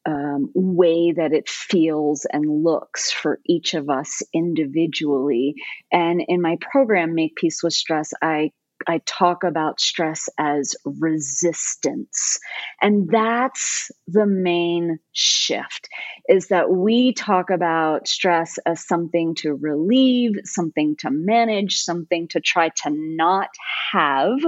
um, 0.04 0.50
way 0.54 1.12
that 1.12 1.32
it 1.32 1.48
feels 1.48 2.26
and 2.32 2.62
looks 2.62 3.10
for 3.10 3.40
each 3.44 3.74
of 3.74 3.90
us 3.90 4.22
individually 4.32 5.54
and 5.90 6.22
in 6.28 6.40
my 6.40 6.56
program 6.60 7.14
make 7.14 7.36
peace 7.36 7.62
with 7.62 7.72
stress 7.72 8.12
i 8.22 8.50
I 8.86 9.00
talk 9.06 9.44
about 9.44 9.80
stress 9.80 10.28
as 10.38 10.74
resistance. 10.84 12.38
And 12.80 13.08
that's 13.10 13.90
the 14.06 14.26
main 14.26 14.98
shift 15.12 15.88
is 16.28 16.48
that 16.48 16.70
we 16.70 17.12
talk 17.12 17.50
about 17.50 18.08
stress 18.08 18.58
as 18.66 18.86
something 18.86 19.34
to 19.36 19.54
relieve, 19.54 20.32
something 20.44 20.96
to 20.96 21.10
manage, 21.10 21.78
something 21.78 22.28
to 22.28 22.40
try 22.40 22.70
to 22.82 22.90
not 22.90 23.48
have, 23.92 24.38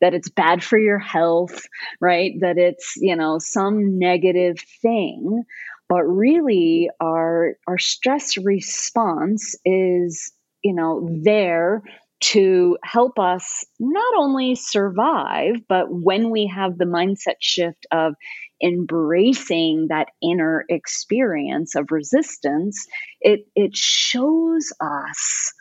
that 0.00 0.14
it's 0.14 0.28
bad 0.28 0.62
for 0.62 0.78
your 0.78 0.98
health, 0.98 1.66
right? 2.00 2.32
That 2.40 2.58
it's, 2.58 2.94
you 2.96 3.16
know, 3.16 3.38
some 3.38 3.98
negative 3.98 4.58
thing. 4.82 5.44
But 5.88 6.04
really 6.04 6.88
our 7.00 7.54
our 7.66 7.78
stress 7.78 8.36
response 8.36 9.56
is 9.64 10.32
you 10.62 10.72
know 10.72 11.08
there 11.22 11.82
to 12.20 12.76
help 12.84 13.18
us 13.18 13.64
not 13.78 14.14
only 14.18 14.54
survive, 14.54 15.56
but 15.68 15.86
when 15.88 16.30
we 16.30 16.46
have 16.46 16.76
the 16.76 16.84
mindset 16.84 17.36
shift 17.40 17.86
of 17.90 18.14
embracing 18.62 19.86
that 19.88 20.08
inner 20.22 20.64
experience 20.68 21.74
of 21.74 21.90
resistance, 21.90 22.86
it, 23.20 23.46
it 23.54 23.74
shows 23.74 24.72
us 24.80 25.52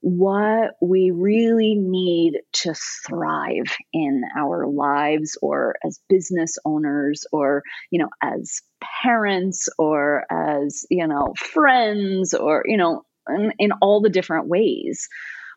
what 0.00 0.74
we 0.80 1.10
really 1.10 1.74
need 1.74 2.34
to 2.52 2.74
thrive 3.06 3.64
in 3.92 4.22
our 4.38 4.66
lives 4.68 5.36
or 5.42 5.74
as 5.84 5.98
business 6.08 6.58
owners 6.64 7.24
or 7.32 7.62
you 7.90 7.98
know 7.98 8.08
as 8.22 8.60
parents 9.02 9.68
or 9.78 10.24
as 10.30 10.84
you 10.90 11.06
know 11.08 11.34
friends 11.36 12.34
or 12.34 12.62
you 12.66 12.76
know 12.76 13.02
in, 13.28 13.52
in 13.58 13.72
all 13.82 14.00
the 14.00 14.10
different 14.10 14.46
ways 14.46 15.08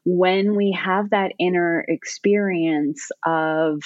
when 0.06 0.56
we 0.56 0.78
have 0.80 1.12
that 1.12 1.34
inner 1.40 1.84
experience 1.88 3.10
of 3.26 3.82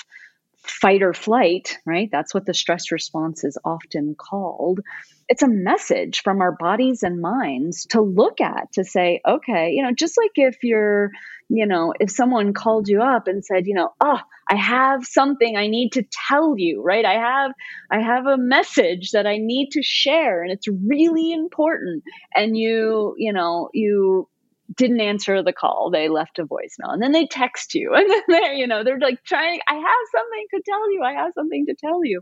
fight 0.65 1.03
or 1.03 1.13
flight, 1.13 1.77
right? 1.85 2.09
That's 2.11 2.33
what 2.33 2.45
the 2.45 2.53
stress 2.53 2.91
response 2.91 3.43
is 3.43 3.57
often 3.65 4.15
called. 4.17 4.79
It's 5.27 5.43
a 5.43 5.47
message 5.47 6.21
from 6.21 6.41
our 6.41 6.53
bodies 6.53 7.03
and 7.03 7.21
minds 7.21 7.85
to 7.87 8.01
look 8.01 8.39
at 8.39 8.71
to 8.73 8.83
say, 8.83 9.21
okay, 9.27 9.71
you 9.71 9.83
know, 9.83 9.91
just 9.93 10.17
like 10.17 10.31
if 10.35 10.57
you're, 10.63 11.11
you 11.49 11.65
know, 11.65 11.93
if 11.99 12.11
someone 12.11 12.53
called 12.53 12.87
you 12.87 13.01
up 13.01 13.27
and 13.27 13.43
said, 13.43 13.67
you 13.67 13.73
know, 13.73 13.89
oh, 13.99 14.19
I 14.49 14.55
have 14.55 15.05
something 15.05 15.57
I 15.57 15.67
need 15.67 15.93
to 15.93 16.05
tell 16.29 16.55
you, 16.57 16.81
right? 16.81 17.05
I 17.05 17.13
have 17.13 17.51
I 17.91 17.99
have 17.99 18.25
a 18.25 18.37
message 18.37 19.11
that 19.11 19.27
I 19.27 19.37
need 19.37 19.71
to 19.71 19.83
share 19.83 20.43
and 20.43 20.51
it's 20.51 20.67
really 20.67 21.33
important 21.33 22.03
and 22.35 22.57
you, 22.57 23.15
you 23.17 23.33
know, 23.33 23.69
you 23.73 24.29
didn't 24.75 25.01
answer 25.01 25.43
the 25.43 25.53
call. 25.53 25.89
They 25.91 26.09
left 26.09 26.39
a 26.39 26.45
voicemail 26.45 26.93
and 26.93 27.01
then 27.01 27.11
they 27.11 27.27
text 27.27 27.73
you 27.73 27.93
and 27.95 28.09
then 28.09 28.21
they're, 28.27 28.53
you 28.53 28.67
know, 28.67 28.83
they're 28.83 28.99
like 28.99 29.23
trying, 29.23 29.59
I 29.67 29.75
have 29.75 29.83
something 30.11 30.45
to 30.53 30.61
tell 30.65 30.91
you. 30.91 31.01
I 31.03 31.13
have 31.13 31.33
something 31.33 31.65
to 31.67 31.75
tell 31.75 32.03
you. 32.03 32.21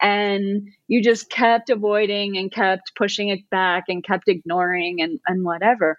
And 0.00 0.68
you 0.88 1.02
just 1.02 1.30
kept 1.30 1.70
avoiding 1.70 2.36
and 2.36 2.50
kept 2.50 2.92
pushing 2.96 3.28
it 3.28 3.48
back 3.50 3.84
and 3.88 4.04
kept 4.04 4.28
ignoring 4.28 5.00
and, 5.00 5.20
and 5.26 5.44
whatever. 5.44 5.96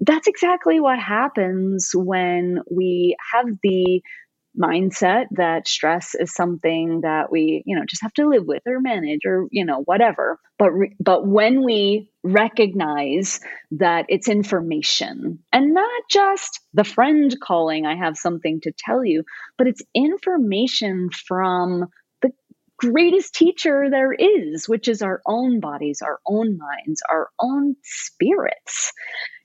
That's 0.00 0.26
exactly 0.26 0.80
what 0.80 0.98
happens 0.98 1.90
when 1.94 2.60
we 2.70 3.16
have 3.32 3.46
the 3.62 4.02
mindset 4.58 5.26
that 5.32 5.68
stress 5.68 6.14
is 6.14 6.34
something 6.34 7.02
that 7.02 7.30
we 7.30 7.62
you 7.66 7.76
know 7.76 7.84
just 7.88 8.02
have 8.02 8.12
to 8.12 8.28
live 8.28 8.44
with 8.46 8.62
or 8.66 8.80
manage 8.80 9.20
or 9.24 9.46
you 9.50 9.64
know 9.64 9.82
whatever 9.84 10.38
but 10.58 10.70
re- 10.72 10.96
but 10.98 11.26
when 11.26 11.64
we 11.64 12.10
recognize 12.24 13.40
that 13.70 14.06
it's 14.08 14.28
information 14.28 15.38
and 15.52 15.72
not 15.72 16.02
just 16.10 16.60
the 16.74 16.84
friend 16.84 17.36
calling 17.40 17.86
i 17.86 17.94
have 17.94 18.16
something 18.16 18.60
to 18.60 18.72
tell 18.76 19.04
you 19.04 19.22
but 19.56 19.68
it's 19.68 19.82
information 19.94 21.08
from 21.10 21.86
the 22.20 22.32
greatest 22.76 23.34
teacher 23.34 23.88
there 23.90 24.12
is, 24.12 24.68
which 24.68 24.88
is 24.88 25.02
our 25.02 25.20
own 25.26 25.60
bodies, 25.60 26.00
our 26.02 26.18
own 26.26 26.58
minds, 26.58 27.02
our 27.10 27.28
own 27.38 27.76
spirits. 27.82 28.92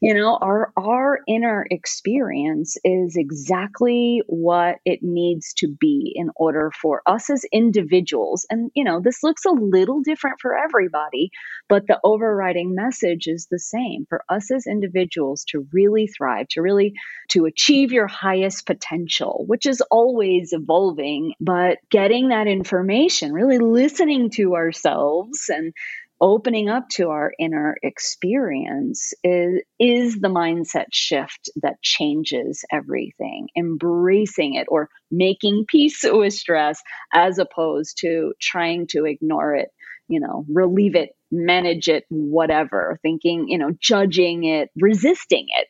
You 0.05 0.13
know, 0.13 0.37
our 0.39 0.71
our 0.77 1.21
inner 1.27 1.65
experience 1.71 2.77
is 2.83 3.15
exactly 3.17 4.21
what 4.27 4.75
it 4.85 4.99
needs 5.01 5.51
to 5.55 5.67
be 5.67 6.13
in 6.13 6.29
order 6.35 6.71
for 6.79 7.01
us 7.07 7.31
as 7.31 7.43
individuals. 7.51 8.45
And 8.51 8.69
you 8.75 8.83
know, 8.83 9.01
this 9.01 9.23
looks 9.23 9.45
a 9.45 9.49
little 9.49 10.01
different 10.01 10.39
for 10.39 10.55
everybody, 10.55 11.31
but 11.67 11.87
the 11.87 11.99
overriding 12.03 12.75
message 12.75 13.25
is 13.25 13.47
the 13.49 13.57
same 13.57 14.05
for 14.07 14.23
us 14.29 14.51
as 14.51 14.67
individuals 14.67 15.43
to 15.45 15.65
really 15.73 16.05
thrive, 16.05 16.49
to 16.49 16.61
really 16.61 16.93
to 17.29 17.45
achieve 17.45 17.91
your 17.91 18.05
highest 18.05 18.67
potential, 18.67 19.45
which 19.47 19.65
is 19.65 19.81
always 19.89 20.53
evolving, 20.53 21.33
but 21.41 21.79
getting 21.89 22.29
that 22.29 22.45
information, 22.45 23.33
really 23.33 23.57
listening 23.57 24.29
to 24.35 24.53
ourselves 24.53 25.49
and 25.49 25.73
opening 26.21 26.69
up 26.69 26.87
to 26.89 27.09
our 27.09 27.33
inner 27.39 27.75
experience 27.83 29.13
is, 29.23 29.61
is 29.79 30.19
the 30.19 30.29
mindset 30.29 30.85
shift 30.91 31.49
that 31.61 31.81
changes 31.81 32.63
everything, 32.71 33.47
embracing 33.57 34.55
it 34.55 34.67
or 34.69 34.89
making 35.11 35.65
peace 35.69 36.03
with 36.03 36.33
stress 36.33 36.81
as 37.13 37.37
opposed 37.37 37.97
to 37.99 38.33
trying 38.41 38.87
to 38.87 39.05
ignore 39.05 39.55
it, 39.55 39.69
you 40.07 40.19
know, 40.19 40.45
relieve 40.49 40.95
it, 40.95 41.09
manage 41.31 41.87
it, 41.87 42.05
whatever, 42.09 42.99
thinking, 43.01 43.45
you 43.47 43.57
know, 43.57 43.71
judging 43.79 44.45
it, 44.45 44.69
resisting 44.75 45.47
it 45.49 45.67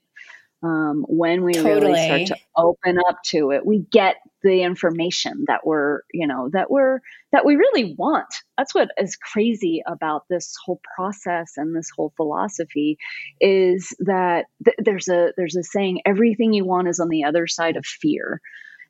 um, 0.65 1.05
when 1.07 1.43
we 1.43 1.53
totally. 1.53 1.93
really 1.93 2.05
start 2.05 2.27
to 2.27 2.37
open 2.57 2.97
up 3.07 3.21
to 3.23 3.51
it 3.51 3.65
we 3.65 3.79
get 3.91 4.17
the 4.45 4.61
information 4.61 5.45
that 5.47 5.65
we're 5.65 6.01
you 6.13 6.27
know 6.27 6.49
that 6.53 6.69
we're 6.69 6.99
that 7.31 7.45
we 7.45 7.55
really 7.55 7.95
want. 7.97 8.31
That's 8.57 8.75
what 8.75 8.89
is 8.97 9.15
crazy 9.15 9.81
about 9.87 10.25
this 10.29 10.55
whole 10.63 10.79
process 10.95 11.53
and 11.57 11.75
this 11.75 11.89
whole 11.93 12.13
philosophy 12.15 12.97
is 13.41 13.93
that 13.99 14.45
th- 14.63 14.77
there's 14.77 15.09
a 15.09 15.33
there's 15.35 15.55
a 15.55 15.63
saying 15.63 16.01
everything 16.05 16.53
you 16.53 16.63
want 16.63 16.87
is 16.87 16.99
on 16.99 17.09
the 17.09 17.23
other 17.23 17.47
side 17.47 17.75
of 17.75 17.85
fear. 17.85 18.39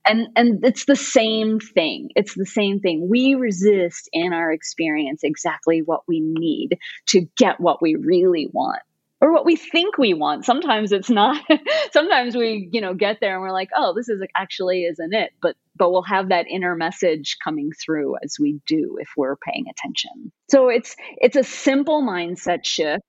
And 0.06 0.28
and 0.36 0.64
it's 0.64 0.86
the 0.86 0.96
same 0.98 1.60
thing. 1.62 2.10
It's 2.18 2.36
the 2.36 2.46
same 2.46 2.82
thing. 2.82 3.08
We 3.10 3.36
resist 3.36 4.10
in 4.12 4.34
our 4.34 4.52
experience 4.52 5.24
exactly 5.24 5.82
what 5.82 6.02
we 6.06 6.20
need 6.20 6.78
to 7.08 7.28
get 7.38 7.62
what 7.62 7.82
we 7.82 7.96
really 7.96 8.50
want 8.52 8.82
or 9.22 9.32
what 9.34 9.46
we 9.46 9.56
think 9.56 9.98
we 9.98 10.14
want. 10.14 10.46
Sometimes 10.46 10.92
it's 10.92 11.10
not. 11.10 11.42
Sometimes 11.92 12.36
we, 12.36 12.70
you 12.72 12.82
know, 12.82 12.94
get 12.94 13.18
there 13.22 13.34
and 13.34 13.42
we're 13.42 13.52
like, 13.52 13.70
"Oh, 13.76 13.94
this 13.96 14.10
is 14.10 14.22
actually 14.36 14.84
isn't 14.84 15.14
it." 15.14 15.32
But 15.42 15.56
but 15.76 15.92
we'll 15.92 16.04
have 16.04 16.30
that 16.30 16.48
inner 16.50 16.76
message 16.76 17.38
coming 17.44 17.72
through 17.84 18.16
as 18.24 18.38
we 18.40 18.60
do 18.68 18.98
if 19.00 19.10
we're 19.18 19.36
paying 19.38 19.66
attention. 19.70 20.32
So 20.50 20.70
it's 20.70 20.96
it's 21.18 21.36
a 21.36 21.44
simple 21.44 22.04
mindset 22.04 22.66
shift, 22.66 23.04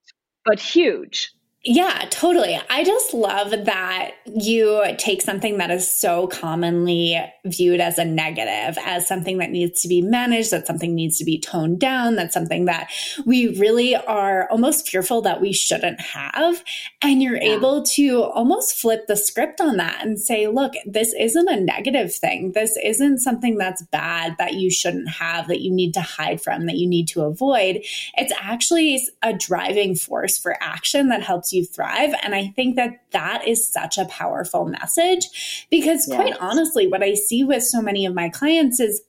but 0.44 0.58
huge. 0.60 1.32
Yeah, 1.68 2.04
totally. 2.10 2.60
I 2.70 2.84
just 2.84 3.12
love 3.12 3.50
that 3.50 4.12
you 4.24 4.84
take 4.98 5.20
something 5.20 5.58
that 5.58 5.72
is 5.72 5.92
so 5.92 6.28
commonly 6.28 7.20
viewed 7.44 7.80
as 7.80 7.98
a 7.98 8.04
negative, 8.04 8.78
as 8.84 9.08
something 9.08 9.38
that 9.38 9.50
needs 9.50 9.82
to 9.82 9.88
be 9.88 10.00
managed, 10.00 10.52
that 10.52 10.68
something 10.68 10.94
needs 10.94 11.18
to 11.18 11.24
be 11.24 11.40
toned 11.40 11.80
down, 11.80 12.14
that's 12.14 12.34
something 12.34 12.66
that 12.66 12.92
we 13.24 13.58
really 13.58 13.96
are 13.96 14.48
almost 14.48 14.88
fearful 14.88 15.22
that 15.22 15.40
we 15.40 15.52
shouldn't 15.52 16.00
have. 16.00 16.62
And 17.02 17.20
you're 17.20 17.36
yeah. 17.36 17.56
able 17.56 17.82
to 17.82 18.22
almost 18.22 18.78
flip 18.78 19.08
the 19.08 19.16
script 19.16 19.60
on 19.60 19.76
that 19.78 20.06
and 20.06 20.20
say, 20.20 20.46
look, 20.46 20.74
this 20.86 21.12
isn't 21.18 21.48
a 21.48 21.60
negative 21.60 22.14
thing. 22.14 22.52
This 22.52 22.78
isn't 22.84 23.18
something 23.18 23.58
that's 23.58 23.82
bad 23.90 24.36
that 24.38 24.54
you 24.54 24.70
shouldn't 24.70 25.08
have, 25.08 25.48
that 25.48 25.62
you 25.62 25.72
need 25.72 25.94
to 25.94 26.00
hide 26.00 26.40
from, 26.40 26.66
that 26.66 26.76
you 26.76 26.88
need 26.88 27.08
to 27.08 27.22
avoid. 27.22 27.82
It's 28.16 28.32
actually 28.40 29.02
a 29.24 29.32
driving 29.32 29.96
force 29.96 30.38
for 30.38 30.56
action 30.62 31.08
that 31.08 31.24
helps 31.24 31.52
you 31.52 31.55
you 31.56 31.64
thrive. 31.64 32.14
And 32.22 32.34
I 32.34 32.48
think 32.48 32.76
that 32.76 33.02
that 33.10 33.48
is 33.48 33.66
such 33.66 33.98
a 33.98 34.04
powerful 34.04 34.66
message 34.66 35.66
because, 35.70 36.06
yes. 36.06 36.16
quite 36.16 36.36
honestly, 36.38 36.86
what 36.86 37.02
I 37.02 37.14
see 37.14 37.42
with 37.42 37.64
so 37.64 37.82
many 37.82 38.06
of 38.06 38.14
my 38.14 38.28
clients 38.28 38.78
is 38.78 39.02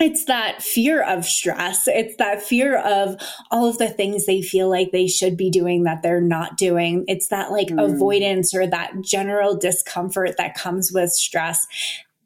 it's 0.00 0.26
that 0.26 0.62
fear 0.62 1.02
of 1.02 1.24
stress. 1.24 1.88
It's 1.88 2.14
that 2.16 2.40
fear 2.40 2.78
of 2.78 3.20
all 3.50 3.68
of 3.68 3.78
the 3.78 3.88
things 3.88 4.26
they 4.26 4.42
feel 4.42 4.70
like 4.70 4.92
they 4.92 5.08
should 5.08 5.36
be 5.36 5.50
doing 5.50 5.82
that 5.84 6.02
they're 6.02 6.20
not 6.20 6.56
doing. 6.56 7.04
It's 7.08 7.28
that 7.28 7.50
like 7.50 7.68
mm. 7.68 7.82
avoidance 7.82 8.54
or 8.54 8.66
that 8.68 9.00
general 9.00 9.56
discomfort 9.56 10.36
that 10.38 10.54
comes 10.54 10.92
with 10.92 11.10
stress 11.10 11.66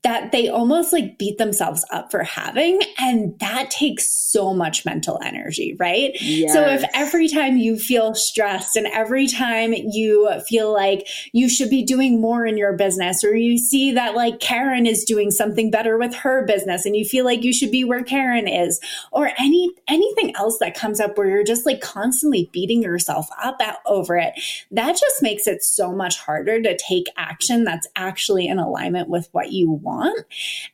that 0.02 0.32
they 0.32 0.48
almost 0.48 0.92
like 0.92 1.16
beat 1.16 1.38
themselves 1.38 1.84
up 1.90 2.10
for 2.10 2.24
having. 2.24 2.80
And 2.98 3.38
that 3.38 3.70
takes 3.70 4.10
so 4.10 4.52
much 4.52 4.84
mental 4.84 5.20
energy, 5.22 5.76
right? 5.78 6.10
Yes. 6.20 6.52
So 6.52 6.66
if 6.66 6.82
every 6.92 7.28
time 7.28 7.56
you 7.56 7.78
feel 7.78 8.14
stressed 8.14 8.74
and 8.74 8.88
every 8.88 9.28
time 9.28 9.72
you 9.72 10.40
feel 10.48 10.72
like 10.72 11.06
you 11.32 11.48
should 11.48 11.70
be 11.70 11.84
doing 11.84 12.20
more 12.20 12.44
in 12.44 12.56
your 12.56 12.72
business, 12.72 13.22
or 13.22 13.36
you 13.36 13.58
see 13.58 13.92
that 13.92 14.16
like 14.16 14.40
Karen 14.40 14.86
is 14.86 15.04
doing 15.04 15.30
something 15.30 15.70
better 15.70 15.96
with 15.96 16.14
her 16.14 16.44
business 16.46 16.84
and 16.84 16.96
you 16.96 17.04
feel 17.04 17.24
like 17.24 17.44
you 17.44 17.52
should 17.52 17.70
be 17.70 17.84
where 17.84 18.02
Karen 18.02 18.48
is, 18.48 18.80
or 19.12 19.30
any 19.38 19.70
anything 19.86 20.34
else 20.34 20.58
that 20.58 20.76
comes 20.76 20.98
up 20.98 21.16
where 21.16 21.28
you're 21.28 21.44
just 21.44 21.64
like 21.64 21.80
constantly 21.80 22.50
beating 22.52 22.82
yourself 22.82 23.28
up 23.40 23.56
at, 23.60 23.78
over 23.86 24.16
it, 24.16 24.34
that 24.72 24.96
just 24.98 25.22
makes 25.22 25.46
it 25.46 25.62
so 25.62 25.92
much 25.92 26.18
harder 26.18 26.60
to 26.60 26.76
take 26.76 27.06
action 27.16 27.62
that's 27.62 27.86
actually 27.94 28.48
in 28.48 28.58
alignment 28.58 29.08
with 29.08 29.28
what 29.30 29.52
you 29.52 29.70
want 29.70 29.91
want. 29.92 30.26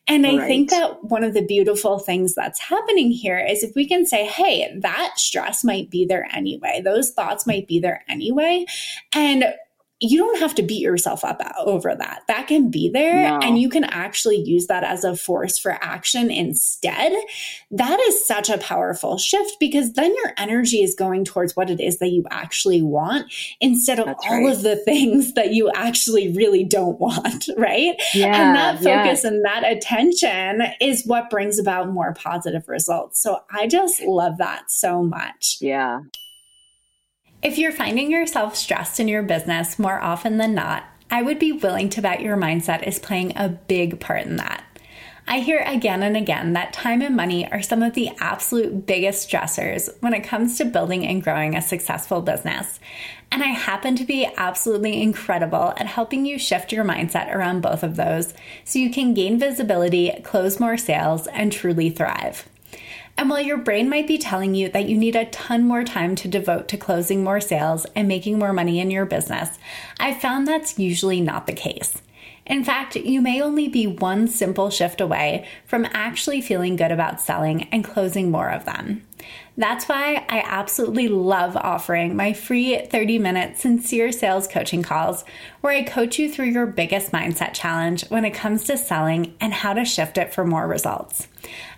And 0.07 0.27
I 0.27 0.47
think 0.47 0.71
that 0.71 1.05
one 1.05 1.25
of 1.25 1.35
the 1.35 1.45
beautiful 1.45 1.99
things 1.99 2.35
that's 2.35 2.61
happening 2.61 3.11
here 3.11 3.39
is 3.39 3.63
if 3.63 3.75
we 3.75 3.87
can 3.87 4.07
say, 4.07 4.27
hey, 4.27 4.75
that 4.81 5.19
stress 5.19 5.65
might 5.65 5.91
be 5.91 6.07
there 6.07 6.27
anyway, 6.33 6.81
those 6.85 7.11
thoughts 7.11 7.47
might 7.47 7.67
be 7.67 7.81
there 7.81 8.05
anyway. 8.09 8.65
And 9.13 9.45
you 10.01 10.19
don't 10.19 10.39
have 10.39 10.55
to 10.55 10.63
beat 10.63 10.81
yourself 10.81 11.25
up 11.25 11.43
over 11.65 11.95
that. 11.95 12.23
That 12.29 12.47
can 12.47 12.71
be 12.71 12.89
there 12.89 13.29
no. 13.29 13.41
and 13.41 13.59
you 13.59 13.69
can 13.69 13.83
actually 13.85 14.37
use 14.37 14.69
that 14.69 14.85
as 14.85 15.03
a 15.03 15.17
force 15.17 15.59
for 15.59 15.73
action 15.83 16.31
instead. 16.31 17.13
That 17.73 17.99
is 18.01 18.27
such 18.27 18.49
a 18.49 18.59
powerful 18.59 19.19
shift 19.19 19.57
because 19.59 19.95
then 19.95 20.15
your 20.15 20.35
energy 20.37 20.83
is 20.83 20.95
going 20.95 21.25
towards 21.25 21.57
what 21.57 21.69
it 21.69 21.81
is 21.81 21.99
that 21.99 22.11
you 22.11 22.25
actually 22.31 22.81
want 22.81 23.33
instead 23.61 23.99
of 23.99 24.07
That's 24.07 24.25
all 24.27 24.45
right. 24.45 24.53
of 24.53 24.63
the 24.63 24.77
things 24.77 25.35
that 25.35 25.53
you 25.53 25.71
actually 25.75 26.33
really 26.33 26.63
don't 26.63 27.01
want, 27.01 27.49
right? 27.57 27.97
Yeah, 28.15 28.27
and 28.27 28.57
that 28.57 28.77
focus 28.77 29.25
yeah. 29.25 29.31
and 29.31 29.45
that 29.45 29.65
attention 29.65 30.63
is 30.81 31.05
what 31.07 31.29
brings 31.29 31.59
about 31.59 31.93
more 31.93 32.15
positive 32.15 32.69
results. 32.69 33.21
So 33.21 33.41
I 33.51 33.67
just 33.67 34.01
love 34.03 34.39
that 34.39 34.71
so 34.71 35.03
much. 35.03 35.59
Yeah. 35.61 36.03
If 37.41 37.57
you're 37.57 37.71
finding 37.71 38.11
yourself 38.11 38.57
stressed 38.57 38.99
in 38.99 39.07
your 39.07 39.23
business 39.23 39.79
more 39.79 40.01
often 40.01 40.39
than 40.39 40.55
not, 40.55 40.85
I 41.09 41.23
would 41.23 41.39
be 41.39 41.53
willing 41.53 41.89
to 41.91 42.03
bet 42.03 42.21
your 42.21 42.37
mindset 42.37 42.87
is 42.87 42.99
playing 42.99 43.35
a 43.37 43.49
big 43.49 44.01
part 44.01 44.27
in 44.27 44.37
that. 44.37 44.65
I 45.29 45.41
hear 45.41 45.63
again 45.65 46.03
and 46.03 46.17
again 46.17 46.55
that 46.55 46.73
time 46.73 47.01
and 47.01 47.15
money 47.15 47.49
are 47.53 47.63
some 47.63 47.83
of 47.83 47.95
the 47.95 48.11
absolute 48.19 48.87
biggest 48.87 49.31
stressors 49.31 49.89
when 50.01 50.15
it 50.15 50.25
comes 50.25 50.59
to 50.59 50.65
building 50.65 51.07
and 51.07 51.23
growing 51.23 51.55
a 51.55 51.63
successful 51.63 52.23
business. 52.23 52.81
And 53.31 53.45
I 53.45 53.49
happen 53.49 53.95
to 53.97 54.05
be 54.05 54.29
absolutely 54.37 55.01
incredible 55.01 55.75
at 55.77 55.87
helping 55.87 56.27
you 56.27 56.41
shift 56.41 56.73
your 56.73 56.85
mindset 56.85 57.33
around 57.33 57.61
both 57.61 57.85
of 57.85 57.95
those 57.95 58.35
so 58.65 58.81
you 58.81 58.91
can 58.91 59.15
gain 59.15 59.39
visibility, 59.39 60.11
close 60.25 60.59
more 60.59 60.77
sales, 60.77 61.29
and 61.29 61.53
truly 61.53 61.91
thrive. 61.91 62.49
And 63.19 63.29
while 63.29 63.41
your 63.41 63.59
brain 63.59 63.91
might 63.91 64.07
be 64.07 64.17
telling 64.17 64.55
you 64.55 64.69
that 64.69 64.89
you 64.89 64.97
need 64.97 65.17
a 65.17 65.25
ton 65.25 65.67
more 65.67 65.83
time 65.83 66.15
to 66.15 66.29
devote 66.29 66.69
to 66.69 66.77
closing 66.77 67.25
more 67.25 67.41
sales 67.41 67.85
and 67.97 68.07
making 68.07 68.39
more 68.39 68.53
money 68.53 68.79
in 68.79 68.93
your 68.93 69.07
business, 69.07 69.59
I've 69.99 70.21
found 70.21 70.47
that's 70.47 70.79
usually 70.79 71.21
not 71.21 71.49
the 71.49 71.53
case. 71.53 72.01
In 72.47 72.63
fact, 72.63 72.95
you 72.95 73.21
may 73.21 73.43
only 73.43 73.67
be 73.67 73.89
one 73.89 74.29
simple 74.29 74.71
shift 74.71 75.01
away 75.01 75.49
from 75.67 75.89
actually 75.93 76.41
feeling 76.41 76.77
good 76.77 76.93
about 76.93 77.21
selling 77.21 77.65
and 77.73 77.83
closing 77.83 78.31
more 78.31 78.51
of 78.51 78.65
them. 78.65 79.05
That's 79.59 79.89
why 79.89 80.25
I 80.29 80.41
absolutely 80.47 81.09
love 81.09 81.57
offering 81.57 82.15
my 82.15 82.33
free 82.33 82.79
30 82.79 83.19
minute 83.19 83.59
sincere 83.59 84.13
sales 84.13 84.47
coaching 84.47 84.85
calls, 84.85 85.25
where 85.63 85.73
I 85.73 85.83
coach 85.83 86.17
you 86.17 86.31
through 86.33 86.51
your 86.51 86.67
biggest 86.67 87.11
mindset 87.11 87.55
challenge 87.55 88.09
when 88.09 88.25
it 88.25 88.31
comes 88.31 88.63
to 88.65 88.79
selling 88.79 89.35
and 89.41 89.53
how 89.53 89.73
to 89.73 89.85
shift 89.85 90.17
it 90.17 90.33
for 90.33 90.45
more 90.45 90.69
results. 90.69 91.27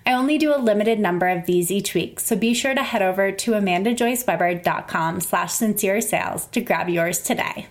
I 0.05 0.13
only 0.13 0.37
do 0.37 0.55
a 0.55 0.61
limited 0.61 1.01
number 1.01 1.27
of 1.27 1.47
these 1.47 1.71
each 1.71 1.95
week, 1.95 2.21
so 2.21 2.37
be 2.37 2.53
sure 2.53 2.75
to 2.75 2.83
head 2.83 3.01
over 3.01 3.33
to 3.33 3.53
amandajoyceweber.com 3.53 5.21
slash 5.21 5.53
sincere 5.55 6.03
sales 6.03 6.49
to 6.49 6.61
grab 6.61 6.91
yours 6.91 7.23
today. 7.23 7.67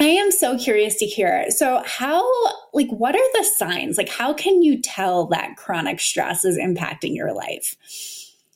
I 0.00 0.06
am 0.06 0.32
so 0.32 0.58
curious 0.58 0.96
to 0.96 1.06
hear. 1.06 1.48
So, 1.50 1.80
how, 1.86 2.28
like, 2.72 2.90
what 2.90 3.14
are 3.14 3.32
the 3.34 3.44
signs? 3.56 3.96
Like, 3.96 4.08
how 4.08 4.34
can 4.34 4.62
you 4.62 4.82
tell 4.82 5.26
that 5.26 5.56
chronic 5.56 6.00
stress 6.00 6.44
is 6.44 6.58
impacting 6.58 7.14
your 7.14 7.32
life? 7.32 7.76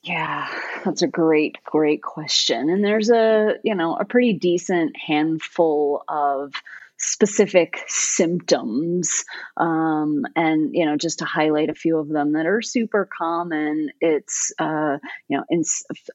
Yeah, 0.03 0.47
that's 0.85 1.01
a 1.01 1.07
great, 1.07 1.57
great 1.65 2.01
question. 2.01 2.69
And 2.69 2.83
there's 2.83 3.09
a, 3.09 3.55
you 3.63 3.75
know, 3.75 3.95
a 3.95 4.05
pretty 4.05 4.33
decent 4.33 4.95
handful 4.97 6.03
of 6.07 6.53
specific 7.01 7.79
symptoms 7.87 9.23
um, 9.55 10.25
and 10.35 10.71
you 10.75 10.85
know 10.85 10.97
just 10.97 11.19
to 11.19 11.23
highlight 11.25 11.69
a 11.69 11.73
few 11.73 11.97
of 11.97 12.09
them 12.09 12.33
that 12.33 12.45
are 12.45 12.61
super 12.61 13.07
common 13.17 13.89
it's 14.01 14.51
uh, 14.59 14.97
you 15.29 15.37
know 15.37 15.45
in, 15.49 15.63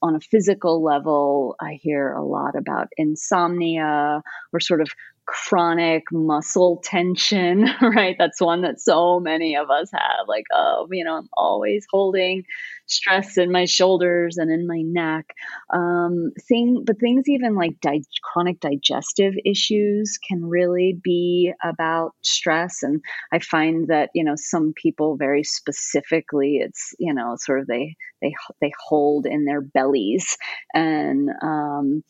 on 0.03 0.13
a 0.13 0.19
physical 0.19 0.83
level 0.83 1.55
i 1.59 1.73
hear 1.81 2.13
a 2.13 2.23
lot 2.23 2.55
about 2.55 2.87
insomnia 2.97 4.21
or 4.53 4.59
sort 4.59 4.79
of 4.79 4.87
chronic 5.25 6.03
muscle 6.11 6.81
tension, 6.83 7.67
right? 7.81 8.15
That's 8.17 8.41
one 8.41 8.61
that 8.61 8.79
so 8.79 9.19
many 9.19 9.55
of 9.55 9.69
us 9.69 9.89
have. 9.93 10.27
Like, 10.27 10.45
oh, 10.53 10.87
you 10.91 11.03
know, 11.03 11.15
I'm 11.17 11.29
always 11.33 11.85
holding 11.91 12.43
stress 12.87 13.37
in 13.37 13.51
my 13.51 13.65
shoulders 13.65 14.37
and 14.37 14.51
in 14.51 14.67
my 14.67 14.81
neck. 14.81 15.25
Um, 15.73 16.31
thing, 16.47 16.83
but 16.85 16.99
things 16.99 17.27
even 17.27 17.55
like 17.55 17.79
di- 17.81 18.03
chronic 18.23 18.59
digestive 18.59 19.33
issues 19.45 20.17
can 20.27 20.45
really 20.45 20.99
be 21.03 21.53
about 21.63 22.11
stress. 22.21 22.83
And 22.83 23.01
I 23.33 23.39
find 23.39 23.87
that 23.87 24.09
you 24.13 24.23
know 24.23 24.35
some 24.35 24.73
people 24.75 25.17
very 25.17 25.43
specifically, 25.43 26.57
it's 26.57 26.93
you 26.99 27.13
know 27.13 27.35
sort 27.39 27.61
of 27.61 27.67
they 27.67 27.95
they 28.21 28.33
they 28.61 28.71
hold 28.87 29.25
in 29.25 29.45
their 29.45 29.61
bellies 29.61 30.37
and 30.73 31.29
um, 31.41 32.03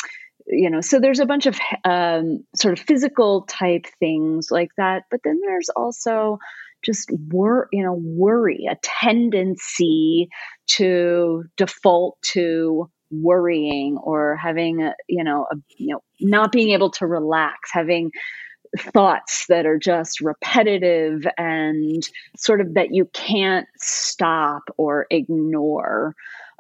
you 0.48 0.70
know 0.70 0.82
so 0.82 1.00
there's 1.00 1.20
a 1.20 1.26
bunch 1.26 1.46
of 1.46 1.60
um, 1.84 2.44
sort 2.56 2.78
of 2.78 2.86
physical 2.86 3.44
type 3.44 3.86
things 4.00 4.52
like 4.52 4.70
that 4.78 5.04
but 5.10 5.20
then 5.24 5.40
there's 5.46 5.70
also 5.70 6.38
just 6.84 7.10
wor- 7.32 7.68
you 7.72 7.84
know 7.84 8.00
worry 8.04 8.68
a 8.70 8.76
tendency 8.84 10.30
to 10.68 11.44
default 11.58 12.18
to 12.22 12.90
worrying 13.12 13.98
or 13.98 14.36
having 14.36 14.82
a 14.82 14.94
you 15.08 15.24
know 15.24 15.48
a 15.52 15.56
you 15.78 15.94
know 15.94 16.02
not 16.22 16.52
being 16.52 16.72
able 16.72 16.90
to 16.90 17.06
relax 17.06 17.70
having 17.72 18.12
thoughts 18.78 19.46
that 19.48 19.66
are 19.66 19.78
just 19.78 20.22
repetitive 20.22 21.26
and 21.38 22.04
sort 22.36 22.60
of 22.60 22.74
that 22.74 22.90
you 22.92 23.06
can't 23.14 23.68
stop 23.78 24.64
or 24.78 25.08
ignore 25.12 26.14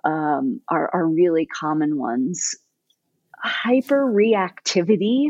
um, 0.05 0.61
are, 0.69 0.89
are 0.93 1.07
really 1.07 1.45
common 1.45 1.97
ones 1.97 2.55
hyper 3.45 4.05
reactivity 4.05 5.27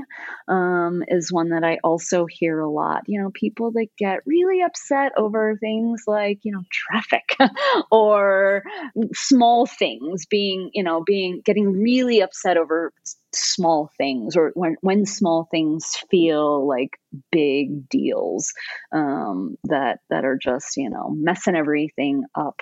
um, 0.47 1.03
is 1.07 1.31
one 1.31 1.49
that 1.49 1.63
I 1.63 1.79
also 1.83 2.25
hear 2.25 2.59
a 2.59 2.69
lot. 2.69 3.03
You 3.07 3.21
know, 3.21 3.31
people 3.33 3.71
that 3.71 3.87
get 3.97 4.21
really 4.25 4.61
upset 4.61 5.11
over 5.17 5.57
things 5.59 6.03
like, 6.07 6.39
you 6.43 6.51
know, 6.51 6.63
traffic 6.71 7.35
or 7.91 8.63
small 9.13 9.65
things 9.65 10.25
being, 10.25 10.69
you 10.73 10.83
know, 10.83 11.03
being 11.05 11.41
getting 11.43 11.71
really 11.71 12.21
upset 12.21 12.57
over 12.57 12.93
small 13.33 13.91
things 13.97 14.35
or 14.35 14.51
when, 14.53 14.77
when 14.81 15.05
small 15.05 15.47
things 15.51 15.95
feel 16.09 16.67
like 16.67 16.97
big 17.31 17.89
deals 17.89 18.53
um, 18.93 19.57
that 19.65 19.99
that 20.09 20.25
are 20.25 20.37
just, 20.41 20.77
you 20.77 20.89
know, 20.89 21.09
messing 21.09 21.55
everything 21.55 22.23
up. 22.35 22.61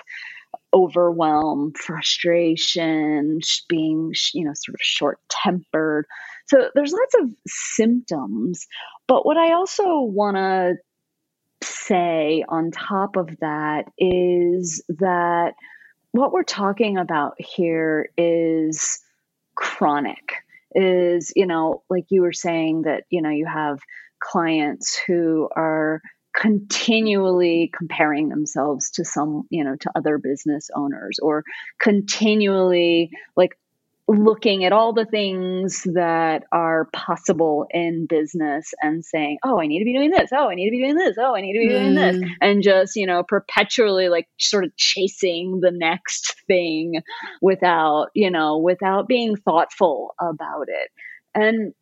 Overwhelm, 0.72 1.72
frustration, 1.72 3.40
being, 3.68 4.12
you 4.32 4.44
know, 4.44 4.52
sort 4.54 4.74
of 4.74 4.80
short 4.80 5.18
tempered. 5.28 6.06
So 6.46 6.70
there's 6.74 6.92
lots 6.92 7.14
of 7.20 7.30
symptoms. 7.46 8.66
But 9.06 9.24
what 9.24 9.36
I 9.36 9.52
also 9.52 10.00
want 10.00 10.36
to 10.36 10.74
say 11.62 12.44
on 12.48 12.70
top 12.70 13.16
of 13.16 13.28
that 13.40 13.84
is 13.98 14.82
that 14.88 15.54
what 16.12 16.32
we're 16.32 16.42
talking 16.42 16.98
about 16.98 17.34
here 17.38 18.10
is 18.16 19.00
chronic 19.56 20.34
is 20.74 21.32
you 21.36 21.46
know 21.46 21.82
like 21.88 22.06
you 22.08 22.22
were 22.22 22.32
saying 22.32 22.82
that 22.82 23.04
you 23.08 23.22
know 23.22 23.30
you 23.30 23.46
have 23.46 23.78
clients 24.20 24.98
who 25.06 25.48
are 25.54 26.02
continually 26.34 27.70
comparing 27.76 28.28
themselves 28.28 28.90
to 28.90 29.04
some 29.04 29.44
you 29.50 29.62
know 29.64 29.76
to 29.76 29.90
other 29.94 30.18
business 30.18 30.68
owners 30.74 31.18
or 31.22 31.44
continually 31.78 33.10
like 33.36 33.56
looking 34.06 34.64
at 34.64 34.72
all 34.72 34.92
the 34.92 35.06
things 35.06 35.82
that 35.94 36.44
are 36.52 36.86
possible 36.92 37.66
in 37.70 38.06
business 38.06 38.74
and 38.82 39.04
saying, 39.04 39.38
oh, 39.42 39.58
I 39.58 39.66
need 39.66 39.78
to 39.78 39.84
be 39.84 39.94
doing 39.94 40.10
this. 40.10 40.30
Oh, 40.32 40.50
I 40.50 40.54
need 40.54 40.66
to 40.66 40.70
be 40.70 40.82
doing 40.82 40.96
this. 40.96 41.16
Oh, 41.18 41.34
I 41.34 41.40
need 41.40 41.54
to 41.54 41.58
be 41.60 41.68
doing 41.68 41.94
this. 41.94 42.16
Mm. 42.16 42.28
And 42.42 42.62
just, 42.62 42.96
you 42.96 43.06
know, 43.06 43.22
perpetually 43.22 44.10
like 44.10 44.28
sort 44.38 44.64
of 44.64 44.76
chasing 44.76 45.60
the 45.60 45.70
next 45.70 46.34
thing 46.46 47.00
without, 47.40 48.08
you 48.14 48.30
know, 48.30 48.58
without 48.58 49.08
being 49.08 49.36
thoughtful 49.36 50.14
about 50.20 50.68
it. 50.68 50.90
And 51.34 51.72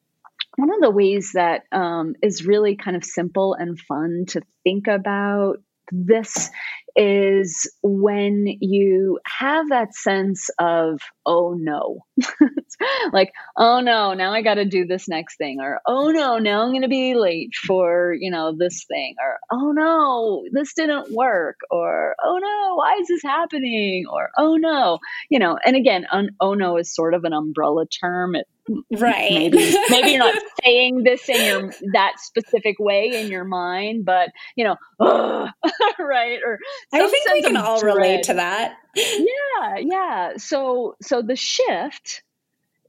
one 0.56 0.72
of 0.72 0.80
the 0.80 0.90
ways 0.90 1.32
that 1.34 1.62
um, 1.72 2.14
is 2.22 2.46
really 2.46 2.76
kind 2.76 2.96
of 2.96 3.04
simple 3.04 3.54
and 3.54 3.78
fun 3.78 4.24
to 4.28 4.42
think 4.64 4.86
about 4.86 5.58
this 5.90 6.50
is 6.96 7.70
when 7.82 8.46
you 8.60 9.18
have 9.26 9.68
that 9.70 9.94
sense 9.94 10.50
of, 10.58 11.00
oh 11.24 11.54
no, 11.58 12.04
like, 13.12 13.32
oh 13.56 13.80
no, 13.80 14.14
now 14.14 14.32
I 14.32 14.42
got 14.42 14.54
to 14.54 14.64
do 14.64 14.86
this 14.86 15.08
next 15.08 15.36
thing, 15.36 15.60
or 15.60 15.80
oh 15.86 16.10
no, 16.10 16.38
now 16.38 16.62
I'm 16.62 16.70
going 16.70 16.82
to 16.82 16.88
be 16.88 17.14
late 17.14 17.54
for, 17.54 18.14
you 18.18 18.30
know, 18.30 18.54
this 18.56 18.84
thing, 18.84 19.14
or 19.20 19.38
oh 19.50 19.72
no, 19.72 20.44
this 20.52 20.74
didn't 20.74 21.12
work, 21.12 21.56
or 21.70 22.14
oh 22.22 22.38
no, 22.40 22.76
why 22.76 22.98
is 23.00 23.08
this 23.08 23.22
happening, 23.22 24.04
or 24.10 24.30
oh 24.38 24.56
no, 24.56 24.98
you 25.30 25.38
know, 25.38 25.58
and 25.64 25.76
again, 25.76 26.06
un- 26.12 26.36
oh 26.40 26.54
no 26.54 26.76
is 26.76 26.94
sort 26.94 27.14
of 27.14 27.24
an 27.24 27.32
umbrella 27.32 27.86
term. 27.86 28.34
It 28.34 28.46
right. 28.92 29.32
maybe 29.32 29.74
maybe 29.90 30.10
you're 30.10 30.20
not 30.20 30.40
saying 30.64 31.02
this 31.02 31.28
in 31.28 31.44
your 31.44 31.72
that 31.94 32.12
specific 32.20 32.76
way 32.78 33.10
in 33.12 33.26
your 33.26 33.42
mind 33.42 34.04
but 34.04 34.28
you 34.54 34.62
know 34.62 34.76
right? 35.98 36.38
Or 36.44 36.58
i 36.92 37.06
think 37.06 37.30
we 37.32 37.42
can 37.42 37.56
all 37.56 37.80
dread. 37.80 37.96
relate 37.96 38.22
to 38.24 38.34
that 38.34 38.76
yeah 38.94 39.76
yeah 39.78 40.32
so 40.36 40.96
so 41.02 41.22
the 41.22 41.36
shift 41.36 42.22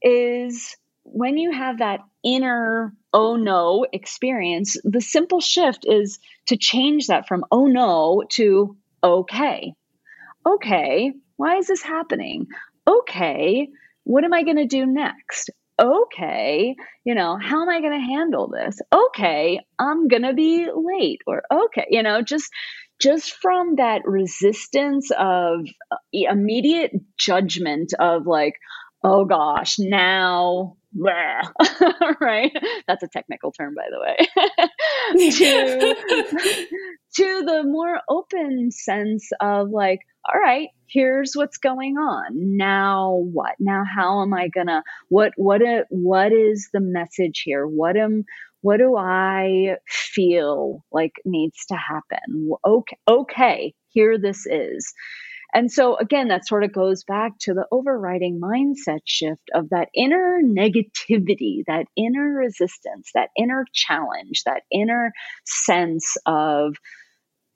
is 0.02 0.76
when 1.04 1.36
you 1.38 1.52
have 1.52 1.78
that 1.78 2.00
inner 2.22 2.92
oh 3.12 3.36
no 3.36 3.86
experience 3.92 4.76
the 4.84 5.00
simple 5.00 5.40
shift 5.40 5.84
is 5.86 6.18
to 6.46 6.56
change 6.56 7.08
that 7.08 7.28
from 7.28 7.44
oh 7.50 7.66
no 7.66 8.22
to 8.30 8.76
okay 9.02 9.72
okay 10.46 11.12
why 11.36 11.56
is 11.56 11.66
this 11.66 11.82
happening 11.82 12.46
okay 12.86 13.68
what 14.04 14.22
am 14.22 14.34
I 14.34 14.42
going 14.42 14.58
to 14.58 14.66
do 14.66 14.84
next? 14.84 15.50
okay, 15.80 16.76
you 17.04 17.14
know, 17.14 17.38
how 17.40 17.62
am 17.62 17.68
I 17.68 17.80
going 17.80 17.98
to 17.98 18.06
handle 18.06 18.48
this? 18.48 18.78
Okay, 18.92 19.60
I'm 19.78 20.08
going 20.08 20.22
to 20.22 20.32
be 20.32 20.68
late 20.74 21.22
or 21.26 21.42
okay, 21.52 21.86
you 21.90 22.02
know, 22.02 22.22
just 22.22 22.50
just 23.00 23.32
from 23.32 23.76
that 23.76 24.02
resistance 24.04 25.10
of 25.10 25.66
uh, 25.90 25.96
immediate 26.12 26.92
judgment 27.18 27.92
of 27.98 28.26
like, 28.26 28.54
oh 29.02 29.24
gosh, 29.24 29.78
now 29.78 30.76
right? 32.20 32.52
That's 32.86 33.02
a 33.02 33.08
technical 33.08 33.52
term, 33.52 33.74
by 33.74 33.86
the 33.90 34.00
way. 34.00 35.30
to, 35.30 36.66
to 37.16 37.42
the 37.44 37.62
more 37.64 38.00
open 38.08 38.70
sense 38.70 39.28
of 39.40 39.70
like, 39.70 40.00
all 40.26 40.40
right, 40.40 40.68
here's 40.88 41.32
what's 41.34 41.58
going 41.58 41.96
on. 41.96 42.56
Now 42.56 43.12
what? 43.32 43.56
Now 43.58 43.82
how 43.84 44.22
am 44.22 44.32
I 44.32 44.48
gonna 44.48 44.82
what 45.08 45.32
what 45.36 45.60
a, 45.60 45.84
what 45.90 46.32
is 46.32 46.70
the 46.72 46.80
message 46.80 47.42
here? 47.44 47.66
What 47.66 47.96
am 47.96 48.24
what 48.64 48.78
do 48.78 48.96
I 48.96 49.76
feel 49.86 50.82
like 50.90 51.12
needs 51.26 51.66
to 51.66 51.76
happen? 51.76 52.50
Okay, 52.66 52.96
okay, 53.06 53.74
here 53.88 54.16
this 54.18 54.46
is. 54.46 54.90
And 55.52 55.70
so, 55.70 55.98
again, 55.98 56.28
that 56.28 56.48
sort 56.48 56.64
of 56.64 56.72
goes 56.72 57.04
back 57.04 57.32
to 57.40 57.52
the 57.52 57.66
overriding 57.70 58.40
mindset 58.40 59.00
shift 59.04 59.50
of 59.54 59.68
that 59.68 59.90
inner 59.94 60.40
negativity, 60.42 61.62
that 61.66 61.84
inner 61.94 62.32
resistance, 62.32 63.10
that 63.14 63.28
inner 63.38 63.66
challenge, 63.74 64.44
that 64.46 64.62
inner 64.72 65.12
sense 65.44 66.16
of, 66.24 66.74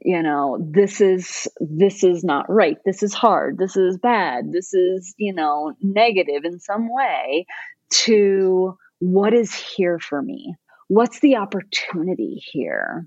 you 0.00 0.22
know 0.22 0.58
this 0.60 1.00
is 1.00 1.48
this 1.58 2.04
is 2.04 2.22
not 2.22 2.48
right 2.48 2.76
this 2.84 3.02
is 3.02 3.12
hard 3.12 3.58
this 3.58 3.76
is 3.76 3.98
bad 3.98 4.44
this 4.52 4.72
is 4.72 5.12
you 5.18 5.34
know 5.34 5.74
negative 5.82 6.44
in 6.44 6.60
some 6.60 6.86
way 6.88 7.44
to 7.90 8.78
what 9.00 9.34
is 9.34 9.52
here 9.52 9.98
for 9.98 10.22
me 10.22 10.54
what's 10.88 11.20
the 11.20 11.36
opportunity 11.36 12.42
here 12.52 13.06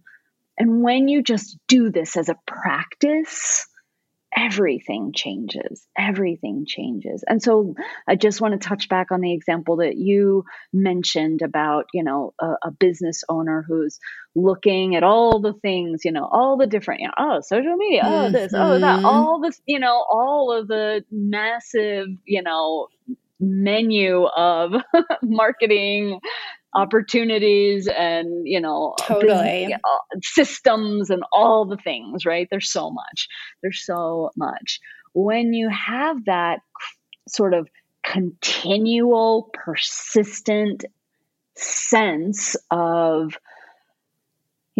and 0.58 0.82
when 0.82 1.08
you 1.08 1.22
just 1.24 1.58
do 1.68 1.92
this 1.92 2.16
as 2.16 2.30
a 2.30 2.38
practice 2.48 3.68
everything 4.36 5.12
changes. 5.14 5.86
Everything 5.98 6.66
changes. 6.66 7.24
And 7.28 7.42
so 7.42 7.76
I 8.08 8.16
just 8.16 8.40
want 8.40 8.60
to 8.60 8.68
touch 8.68 8.88
back 8.88 9.12
on 9.12 9.22
the 9.22 9.34
example 9.34 9.78
that 9.78 9.98
you 9.98 10.46
mentioned 10.72 11.42
about, 11.42 11.86
you 11.94 12.04
know, 12.04 12.34
a, 12.40 12.54
a 12.64 12.72
business 12.72 13.24
owner 13.28 13.64
who's 13.68 14.00
looking 14.34 14.96
at 14.96 15.04
all 15.04 15.42
the 15.42 15.54
things, 15.54 16.06
you 16.06 16.12
know, 16.12 16.28
all 16.32 16.58
the 16.58 16.68
different, 16.68 17.02
you 17.02 17.08
know, 17.08 17.14
oh, 17.18 17.42
social 17.42 17.76
media, 17.76 18.04
oh, 18.06 18.32
this, 18.32 18.54
mm-hmm. 18.54 18.64
oh, 18.64 18.80
that, 18.80 18.98
mm-hmm. 18.98 19.06
all 19.06 19.42
this, 19.42 19.62
you 19.66 19.80
know, 19.80 20.06
all 20.10 20.58
of 20.58 20.68
the 20.68 21.04
massive, 21.12 22.08
you 22.26 22.42
know, 22.42 22.88
menu 23.40 24.24
of 24.26 24.74
marketing 25.22 26.20
opportunities 26.74 27.88
and 27.88 28.48
you 28.48 28.60
know 28.60 28.96
totally. 29.00 29.74
uh, 29.74 29.78
systems 30.22 31.10
and 31.10 31.24
all 31.32 31.66
the 31.66 31.78
things 31.78 32.26
right? 32.26 32.48
There's 32.50 32.72
so 32.72 32.90
much. 32.92 33.28
There's 33.62 33.84
so 33.86 34.32
much. 34.38 34.80
When 35.14 35.54
you 35.54 35.70
have 35.70 36.26
that 36.26 36.60
sort 37.28 37.54
of 37.54 37.68
continual 38.04 39.50
persistent 39.54 40.86
sense 41.56 42.56
of 42.72 43.38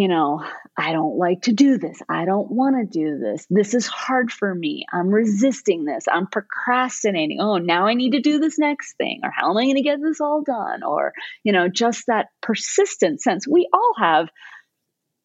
you 0.02 0.08
know, 0.08 0.44
I 0.76 0.90
don't 0.90 1.16
like 1.16 1.42
to 1.42 1.52
do 1.52 1.78
this. 1.78 2.02
I 2.08 2.24
don't 2.24 2.50
want 2.50 2.74
to 2.74 2.98
do 2.98 3.18
this. 3.18 3.46
This 3.48 3.72
is 3.72 3.86
hard 3.86 4.32
for 4.32 4.52
me. 4.52 4.84
I'm 4.92 5.10
resisting 5.10 5.84
this. 5.84 6.06
I'm 6.10 6.26
procrastinating. 6.26 7.38
Oh, 7.40 7.58
now 7.58 7.86
I 7.86 7.94
need 7.94 8.10
to 8.10 8.20
do 8.20 8.40
this 8.40 8.58
next 8.58 8.96
thing. 8.96 9.20
Or 9.22 9.30
how 9.30 9.52
am 9.52 9.58
I 9.58 9.62
going 9.62 9.76
to 9.76 9.82
get 9.82 10.02
this 10.02 10.20
all 10.20 10.42
done? 10.42 10.82
Or, 10.82 11.12
you 11.44 11.52
know, 11.52 11.68
just 11.68 12.08
that 12.08 12.30
persistent 12.40 13.22
sense. 13.22 13.46
We 13.46 13.68
all 13.72 13.92
have 13.96 14.28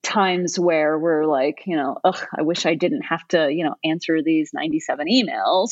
times 0.03 0.59
where 0.59 0.99
we're 0.99 1.25
like, 1.25 1.63
you 1.65 1.75
know, 1.75 1.97
I 2.05 2.43
wish 2.43 2.67
I 2.67 2.75
didn't 2.75 3.01
have 3.01 3.27
to, 3.29 3.51
you 3.51 3.65
know, 3.65 3.73
answer 3.83 4.21
these 4.21 4.51
97 4.53 5.07
emails. 5.07 5.71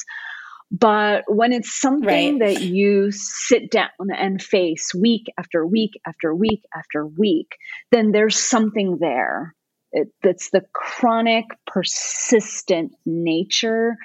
But 0.72 1.24
when 1.28 1.54
it's 1.54 1.80
something 1.80 2.40
right. 2.40 2.54
that 2.54 2.62
you 2.62 3.12
sit 3.12 3.72
down 3.72 3.90
and 4.10 4.42
face 4.42 4.94
week 4.94 5.26
after 5.38 5.66
week 5.66 6.00
after 6.08 6.34
week 6.34 6.64
after 6.76 7.06
week, 7.06 7.56
then 7.92 8.12
there's 8.12 8.38
something 8.38 8.98
there. 9.00 9.56
It, 9.92 10.10
that's 10.22 10.50
the 10.50 10.64
chronic, 10.74 11.46
persistent 11.68 12.94
nature 13.06 13.96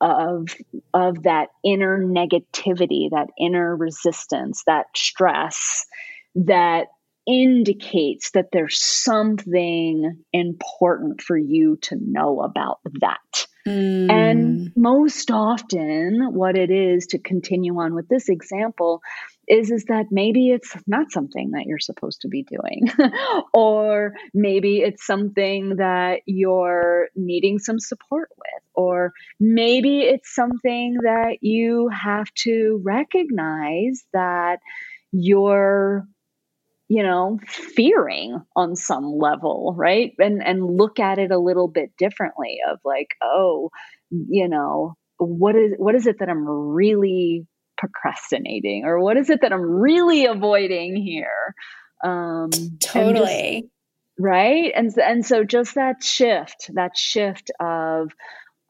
of 0.00 0.48
of 0.94 1.22
that 1.22 1.48
inner 1.64 1.98
negativity, 1.98 3.08
that 3.10 3.28
inner 3.38 3.74
resistance, 3.74 4.62
that 4.66 4.86
stress 4.94 5.86
that 6.34 6.86
indicates 7.26 8.32
that 8.32 8.48
there's 8.52 8.80
something 8.80 10.22
important 10.32 11.20
for 11.20 11.36
you 11.36 11.76
to 11.82 11.96
know 12.00 12.40
about 12.40 12.80
that. 13.00 13.46
Mm. 13.66 14.10
And 14.10 14.72
most 14.76 15.30
often, 15.30 16.34
what 16.34 16.56
it 16.56 16.70
is 16.70 17.06
to 17.08 17.18
continue 17.18 17.78
on 17.78 17.94
with 17.94 18.08
this 18.08 18.28
example 18.28 19.02
is 19.48 19.70
is 19.70 19.84
that 19.84 20.06
maybe 20.10 20.50
it's 20.50 20.74
not 20.86 21.10
something 21.12 21.50
that 21.50 21.66
you're 21.66 21.78
supposed 21.78 22.20
to 22.22 22.28
be 22.28 22.44
doing 22.44 22.88
or 23.54 24.14
maybe 24.32 24.78
it's 24.78 25.04
something 25.04 25.76
that 25.76 26.20
you're 26.26 27.08
needing 27.16 27.58
some 27.58 27.78
support 27.78 28.28
with 28.38 28.62
or 28.74 29.12
maybe 29.40 30.00
it's 30.00 30.34
something 30.34 30.96
that 31.02 31.38
you 31.40 31.88
have 31.88 32.32
to 32.34 32.80
recognize 32.84 34.04
that 34.12 34.60
you're 35.10 36.06
you 36.92 37.02
know 37.02 37.38
fearing 37.46 38.38
on 38.54 38.76
some 38.76 39.04
level 39.04 39.74
right 39.76 40.12
and 40.18 40.42
and 40.44 40.76
look 40.76 40.98
at 40.98 41.18
it 41.18 41.30
a 41.30 41.38
little 41.38 41.68
bit 41.68 41.90
differently 41.96 42.58
of 42.68 42.78
like 42.84 43.08
oh 43.22 43.70
you 44.12 44.48
know, 44.48 44.94
what 45.18 45.56
is 45.56 45.72
what 45.78 45.94
is 45.94 46.06
it 46.06 46.18
that 46.18 46.28
I'm 46.28 46.46
really 46.46 47.46
procrastinating 47.78 48.84
or 48.84 49.00
what 49.00 49.16
is 49.16 49.30
it 49.30 49.40
that 49.42 49.52
I'm 49.52 49.62
really 49.62 50.26
avoiding 50.26 50.96
here? 50.96 51.54
Um, 52.04 52.50
totally. 52.80 53.62
Just, 53.62 53.72
right. 54.18 54.72
And, 54.74 54.92
and 54.98 55.24
so 55.24 55.44
just 55.44 55.74
that 55.76 56.02
shift, 56.02 56.70
that 56.74 56.96
shift 56.96 57.50
of 57.60 58.10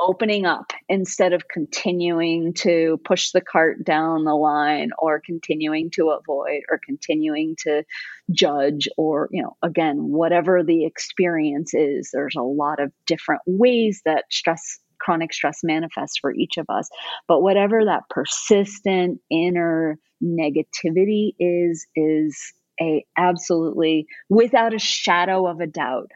opening 0.03 0.45
up 0.45 0.73
instead 0.88 1.33
of 1.33 1.49
continuing 1.49 2.53
to 2.53 3.01
push 3.05 3.31
the 3.31 3.41
cart 3.41 3.85
down 3.85 4.25
the 4.25 4.35
line 4.35 4.91
or 4.99 5.23
continuing 5.25 5.91
to 5.91 6.11
avoid 6.11 6.61
or 6.69 6.81
continuing 6.85 7.55
to 7.57 7.85
judge 8.31 8.88
or 8.97 9.29
you 9.31 9.43
know 9.43 9.57
again 9.62 9.97
whatever 9.99 10.62
the 10.65 10.85
experience 10.85 11.73
is 11.75 12.11
there's 12.12 12.35
a 12.37 12.43
lot 12.43 12.81
of 12.81 12.91
different 13.07 13.43
ways 13.47 14.03
that 14.05 14.25
stress 14.31 14.81
chronic 15.03 15.33
stress 15.33 15.61
manifests 15.62 16.19
for 16.19 16.33
each 16.33 16.57
of 16.57 16.67
us. 16.69 16.88
But 17.29 17.43
whatever 17.43 17.85
that 17.85 18.09
persistent 18.09 19.21
inner 19.31 19.99
negativity 20.23 21.33
is 21.38 21.87
is 21.97 22.53
a 22.81 23.05
absolutely 23.19 24.07
without 24.29 24.75
a 24.75 24.79
shadow 24.79 25.47
of 25.47 25.61
a 25.61 25.67
doubt 25.67 26.11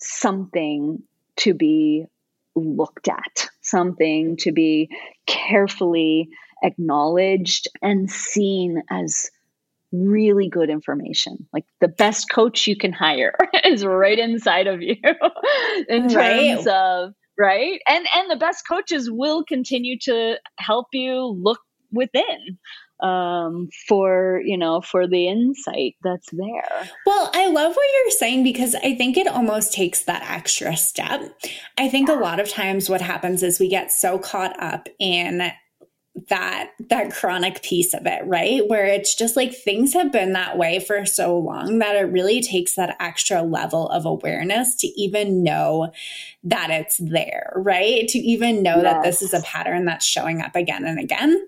something 0.00 1.02
to 1.36 1.54
be 1.54 2.06
looked 2.54 3.08
at, 3.08 3.48
something 3.60 4.36
to 4.38 4.52
be 4.52 4.88
carefully 5.26 6.28
acknowledged 6.62 7.68
and 7.82 8.10
seen 8.10 8.82
as 8.90 9.30
really 9.92 10.48
good 10.48 10.70
information. 10.70 11.46
Like 11.52 11.64
the 11.80 11.88
best 11.88 12.30
coach 12.30 12.66
you 12.66 12.76
can 12.76 12.92
hire 12.92 13.34
is 13.64 13.84
right 13.84 14.18
inside 14.18 14.66
of 14.66 14.82
you 14.82 14.96
in 15.88 16.08
terms 16.08 16.14
right. 16.14 16.66
of 16.66 17.14
right? 17.38 17.80
And 17.88 18.06
and 18.14 18.30
the 18.30 18.36
best 18.36 18.64
coaches 18.68 19.10
will 19.10 19.44
continue 19.44 19.98
to 20.02 20.36
help 20.58 20.86
you 20.92 21.36
look 21.40 21.60
within 21.92 22.58
um, 23.02 23.68
for 23.88 24.40
you 24.44 24.56
know 24.56 24.80
for 24.80 25.06
the 25.06 25.28
insight 25.28 25.96
that's 26.02 26.28
there. 26.32 26.88
Well 27.06 27.30
i 27.34 27.48
love 27.48 27.74
what 27.74 27.88
you're 27.94 28.10
saying 28.10 28.42
because 28.42 28.74
i 28.76 28.94
think 28.94 29.16
it 29.16 29.26
almost 29.26 29.72
takes 29.72 30.04
that 30.04 30.28
extra 30.30 30.76
step. 30.76 31.22
I 31.78 31.88
think 31.88 32.08
yeah. 32.08 32.18
a 32.18 32.20
lot 32.20 32.40
of 32.40 32.48
times 32.48 32.88
what 32.88 33.00
happens 33.00 33.42
is 33.42 33.58
we 33.58 33.68
get 33.68 33.92
so 33.92 34.18
caught 34.18 34.60
up 34.62 34.88
in 34.98 35.50
that 36.28 36.70
that 36.88 37.12
chronic 37.12 37.62
piece 37.62 37.94
of 37.94 38.06
it 38.06 38.22
right? 38.26 38.68
Where 38.68 38.84
it's 38.84 39.14
just 39.14 39.36
like 39.36 39.54
things 39.54 39.92
have 39.94 40.12
been 40.12 40.32
that 40.32 40.58
way 40.58 40.80
for 40.80 41.06
so 41.06 41.38
long 41.38 41.78
that 41.78 41.96
it 41.96 42.12
really 42.12 42.42
takes 42.42 42.74
that 42.74 42.96
extra 43.00 43.42
level 43.42 43.88
of 43.88 44.04
awareness 44.04 44.76
to 44.76 44.88
even 44.88 45.42
know 45.42 45.92
that 46.44 46.70
it's 46.70 46.98
there 46.98 47.52
right? 47.56 48.06
To 48.08 48.18
even 48.18 48.62
know 48.62 48.76
yes. 48.76 48.82
that 48.82 49.02
this 49.02 49.22
is 49.22 49.32
a 49.32 49.42
pattern 49.42 49.84
that's 49.84 50.04
showing 50.04 50.42
up 50.42 50.56
again 50.56 50.84
and 50.84 50.98
again 50.98 51.46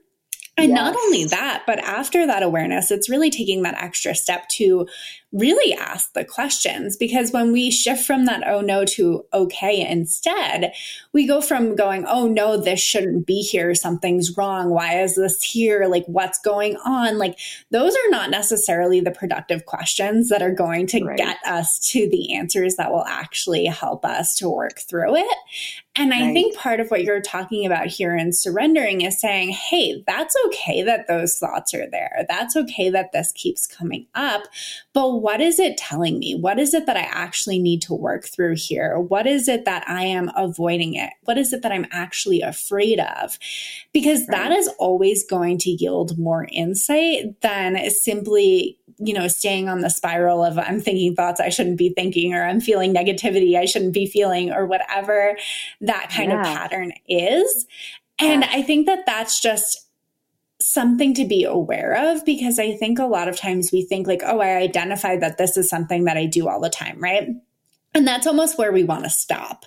and 0.57 0.69
yes. 0.69 0.77
not 0.77 0.95
only 0.95 1.25
that, 1.27 1.65
but 1.67 1.79
after 1.79 2.27
that 2.27 2.43
awareness, 2.43 2.91
it's 2.91 3.09
really 3.09 3.31
taking 3.31 3.63
that 3.63 3.83
extra 3.83 4.15
step 4.15 4.49
to 4.51 4.87
really 5.33 5.75
ask 5.75 6.13
the 6.13 6.25
questions 6.25 6.97
because 6.97 7.33
when 7.33 7.53
we 7.53 7.71
shift 7.71 8.05
from 8.05 8.27
that 8.27 8.47
oh 8.47 8.61
no 8.61 8.85
to 8.85 9.25
okay 9.33 9.87
instead, 9.89 10.73
we 11.13 11.27
go 11.27 11.41
from 11.41 11.75
going, 11.75 12.05
oh 12.07 12.29
no, 12.29 12.57
this 12.57 12.81
shouldn't 12.81 13.27
be 13.27 13.41
here. 13.41 13.75
Something's 13.75 14.37
wrong. 14.37 14.71
Why 14.71 15.01
is 15.01 15.17
this 15.17 15.43
here? 15.43 15.87
Like, 15.87 16.05
what's 16.07 16.39
going 16.39 16.77
on? 16.85 17.19
Like, 17.19 17.39
those 17.71 17.95
are 17.95 18.11
not 18.11 18.31
necessarily 18.31 19.01
the 19.01 19.11
productive 19.11 19.67
questions 19.67 20.29
that 20.29 20.43
are 20.43 20.55
going 20.55 20.87
to 20.89 21.05
right. 21.05 21.17
get 21.17 21.39
us 21.47 21.79
to 21.91 22.09
the 22.09 22.35
answers 22.35 22.77
that 22.77 22.91
will 22.91 23.05
actually 23.05 23.65
help 23.67 24.05
us 24.05 24.35
to 24.37 24.49
work 24.49 24.81
through 24.81 25.17
it. 25.17 25.37
And 25.95 26.15
I 26.15 26.33
think 26.33 26.57
part 26.57 26.81
of 26.81 26.89
what 26.89 27.05
you're 27.05 27.21
talking 27.21 27.67
about 27.67 27.87
here 27.87 28.17
in 28.17 28.33
surrendering 28.33 29.03
is 29.03 29.21
saying, 29.21 29.51
hey, 29.51 30.03
that's 30.07 30.35
okay 30.47 30.83
that 30.83 31.07
those 31.07 31.39
thoughts 31.39 31.75
are 31.75 31.87
there. 31.87 32.25
That's 32.31 32.57
okay 32.57 32.89
that 32.89 33.13
this 33.13 33.31
keeps 33.33 33.67
coming 33.67 34.07
up. 34.15 34.45
But 34.95 35.21
what 35.23 35.41
is 35.41 35.61
it 35.61 35.77
telling 35.77 36.19
me? 36.19 36.35
What 36.35 36.59
is 36.59 36.75
it 36.75 36.87
that 36.87 36.97
I 36.97 37.07
actually 37.09 37.61
need 37.61 37.81
to 37.83 37.95
work 37.95 38.27
through 38.27 38.57
here? 38.57 38.99
What 38.99 39.25
is 39.25 39.47
it 39.47 39.65
that 39.67 39.89
I 39.89 40.03
am 40.03 40.33
avoiding 40.37 40.95
it? 40.95 41.11
What 41.23 41.39
is 41.39 41.53
it 41.53 41.63
that 41.63 41.71
I'm 41.71 41.87
actually 41.93 42.41
afraid 42.41 42.99
of? 42.99 43.39
Because 43.93 44.23
right. 44.23 44.31
that 44.31 44.51
is 44.51 44.69
always 44.81 45.25
going 45.25 45.59
to 45.59 45.71
yield 45.71 46.19
more 46.19 46.49
insight 46.51 47.41
than 47.41 47.89
simply 47.91 48.79
you 48.99 49.15
know, 49.15 49.27
staying 49.27 49.69
on 49.69 49.81
the 49.81 49.91
spiral 49.91 50.45
of 50.45 50.59
I'm 50.59 50.81
thinking 50.81 51.15
thoughts 51.15 51.41
I 51.41 51.49
shouldn't 51.49 51.79
be 51.79 51.91
thinking, 51.91 52.35
or 52.35 52.45
I'm 52.45 52.61
feeling 52.61 52.95
negativity 52.95 53.57
I 53.59 53.65
shouldn't 53.65 53.95
be 53.95 54.07
feeling, 54.07 54.53
or 54.53 54.67
whatever 54.67 55.37
that 55.81 56.11
kind 56.15 56.31
yeah. 56.31 56.41
of 56.41 56.47
pattern 56.47 56.93
is. 57.09 57.67
And 58.19 58.43
yeah. 58.43 58.51
I 58.53 58.63
think 58.63 58.87
that 58.87 59.05
that's 59.07 59.41
just 59.41 59.89
something 60.73 61.15
to 61.15 61.25
be 61.25 61.45
aware 61.45 62.13
of 62.13 62.25
because 62.25 62.59
I 62.59 62.77
think 62.77 62.99
a 62.99 63.07
lot 63.07 63.29
of 63.29 63.37
times 63.37 63.73
we 63.73 63.83
think 63.83 64.07
like, 64.07 64.23
oh, 64.25 64.41
I 64.41 64.57
identified 64.57 65.21
that 65.21 65.39
this 65.39 65.57
is 65.57 65.69
something 65.69 66.05
that 66.05 66.17
I 66.17 66.27
do 66.27 66.49
all 66.49 66.61
the 66.61 66.71
time, 66.71 67.01
right? 67.01 67.29
And 67.95 68.09
that's 68.09 68.27
almost 68.27 68.57
where 68.57 68.73
we 68.73 68.85
want 68.85 69.05
to 69.05 69.11
stop. 69.11 69.67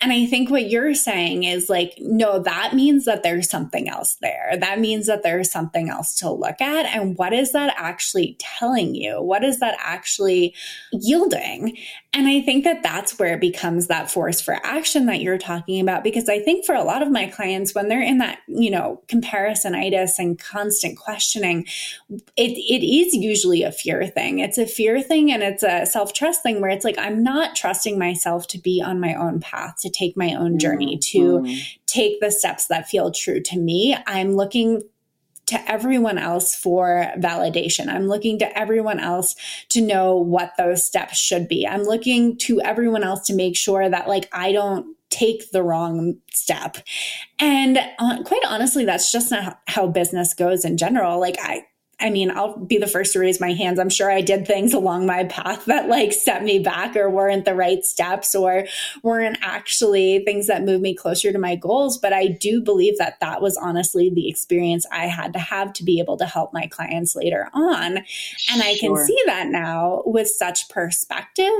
And 0.00 0.10
I 0.10 0.24
think 0.24 0.50
what 0.50 0.70
you're 0.70 0.94
saying 0.94 1.44
is 1.44 1.68
like, 1.68 1.92
no, 1.98 2.38
that 2.38 2.74
means 2.74 3.04
that 3.04 3.22
there's 3.22 3.50
something 3.50 3.86
else 3.86 4.16
there. 4.22 4.56
That 4.58 4.80
means 4.80 5.06
that 5.08 5.22
there's 5.22 5.50
something 5.50 5.90
else 5.90 6.14
to 6.20 6.30
look 6.30 6.58
at. 6.62 6.86
And 6.86 7.18
what 7.18 7.34
is 7.34 7.52
that 7.52 7.74
actually 7.76 8.38
telling 8.38 8.94
you? 8.94 9.20
What 9.20 9.44
is 9.44 9.60
that 9.60 9.76
actually 9.78 10.54
yielding? 10.90 11.76
And 12.16 12.26
I 12.26 12.40
think 12.40 12.64
that 12.64 12.82
that's 12.82 13.18
where 13.18 13.34
it 13.34 13.42
becomes 13.42 13.88
that 13.88 14.10
force 14.10 14.40
for 14.40 14.58
action 14.64 15.04
that 15.04 15.20
you're 15.20 15.36
talking 15.36 15.82
about. 15.82 16.02
Because 16.02 16.30
I 16.30 16.40
think 16.40 16.64
for 16.64 16.74
a 16.74 16.82
lot 16.82 17.02
of 17.02 17.10
my 17.10 17.26
clients, 17.26 17.74
when 17.74 17.90
they're 17.90 18.00
in 18.00 18.16
that, 18.18 18.38
you 18.48 18.70
know, 18.70 19.02
comparisonitis 19.06 20.12
and 20.18 20.38
constant 20.38 20.96
questioning, 20.96 21.66
it, 22.08 22.24
it 22.52 22.82
is 22.82 23.12
usually 23.12 23.64
a 23.64 23.70
fear 23.70 24.06
thing. 24.06 24.38
It's 24.38 24.56
a 24.56 24.64
fear 24.64 25.02
thing 25.02 25.30
and 25.30 25.42
it's 25.42 25.62
a 25.62 25.84
self 25.84 26.14
trust 26.14 26.42
thing 26.42 26.62
where 26.62 26.70
it's 26.70 26.86
like, 26.86 26.96
I'm 26.96 27.22
not 27.22 27.54
trusting 27.54 27.98
myself 27.98 28.46
to 28.48 28.58
be 28.58 28.82
on 28.82 28.98
my 28.98 29.12
own 29.12 29.38
path, 29.38 29.74
to 29.82 29.90
take 29.90 30.16
my 30.16 30.32
own 30.32 30.58
journey, 30.58 30.96
to 30.96 31.18
mm-hmm. 31.18 31.54
take 31.84 32.22
the 32.22 32.30
steps 32.30 32.68
that 32.68 32.88
feel 32.88 33.10
true 33.10 33.42
to 33.42 33.58
me. 33.58 33.94
I'm 34.06 34.36
looking 34.36 34.80
to 35.46 35.70
everyone 35.70 36.18
else 36.18 36.54
for 36.54 37.10
validation. 37.18 37.88
I'm 37.88 38.08
looking 38.08 38.38
to 38.40 38.58
everyone 38.58 38.98
else 38.98 39.36
to 39.70 39.80
know 39.80 40.16
what 40.16 40.52
those 40.58 40.84
steps 40.84 41.18
should 41.18 41.48
be. 41.48 41.66
I'm 41.66 41.84
looking 41.84 42.36
to 42.38 42.60
everyone 42.62 43.04
else 43.04 43.26
to 43.28 43.34
make 43.34 43.56
sure 43.56 43.88
that 43.88 44.08
like 44.08 44.28
I 44.32 44.52
don't 44.52 44.96
take 45.08 45.50
the 45.52 45.62
wrong 45.62 46.16
step. 46.32 46.78
And 47.38 47.78
uh, 47.98 48.22
quite 48.24 48.42
honestly, 48.46 48.84
that's 48.84 49.12
just 49.12 49.30
not 49.30 49.60
how 49.68 49.86
business 49.86 50.34
goes 50.34 50.64
in 50.64 50.76
general. 50.76 51.20
Like 51.20 51.36
I 51.40 51.64
I 51.98 52.10
mean, 52.10 52.30
I'll 52.30 52.58
be 52.58 52.76
the 52.76 52.86
first 52.86 53.14
to 53.14 53.20
raise 53.20 53.40
my 53.40 53.54
hands. 53.54 53.78
I'm 53.78 53.88
sure 53.88 54.10
I 54.10 54.20
did 54.20 54.46
things 54.46 54.74
along 54.74 55.06
my 55.06 55.24
path 55.24 55.64
that 55.64 55.88
like 55.88 56.12
set 56.12 56.42
me 56.42 56.58
back 56.58 56.94
or 56.94 57.08
weren't 57.08 57.46
the 57.46 57.54
right 57.54 57.82
steps 57.84 58.34
or 58.34 58.66
weren't 59.02 59.38
actually 59.40 60.22
things 60.24 60.46
that 60.48 60.62
moved 60.62 60.82
me 60.82 60.94
closer 60.94 61.32
to 61.32 61.38
my 61.38 61.56
goals. 61.56 61.96
But 61.96 62.12
I 62.12 62.28
do 62.28 62.60
believe 62.60 62.98
that 62.98 63.18
that 63.20 63.40
was 63.40 63.56
honestly 63.56 64.10
the 64.10 64.28
experience 64.28 64.84
I 64.92 65.06
had 65.06 65.32
to 65.32 65.38
have 65.38 65.72
to 65.74 65.84
be 65.84 65.98
able 65.98 66.18
to 66.18 66.26
help 66.26 66.52
my 66.52 66.66
clients 66.66 67.16
later 67.16 67.48
on. 67.54 67.96
And 67.96 68.62
I 68.62 68.76
can 68.78 68.94
see 68.96 69.22
that 69.24 69.48
now 69.48 70.02
with 70.04 70.28
such 70.28 70.68
perspective. 70.68 71.54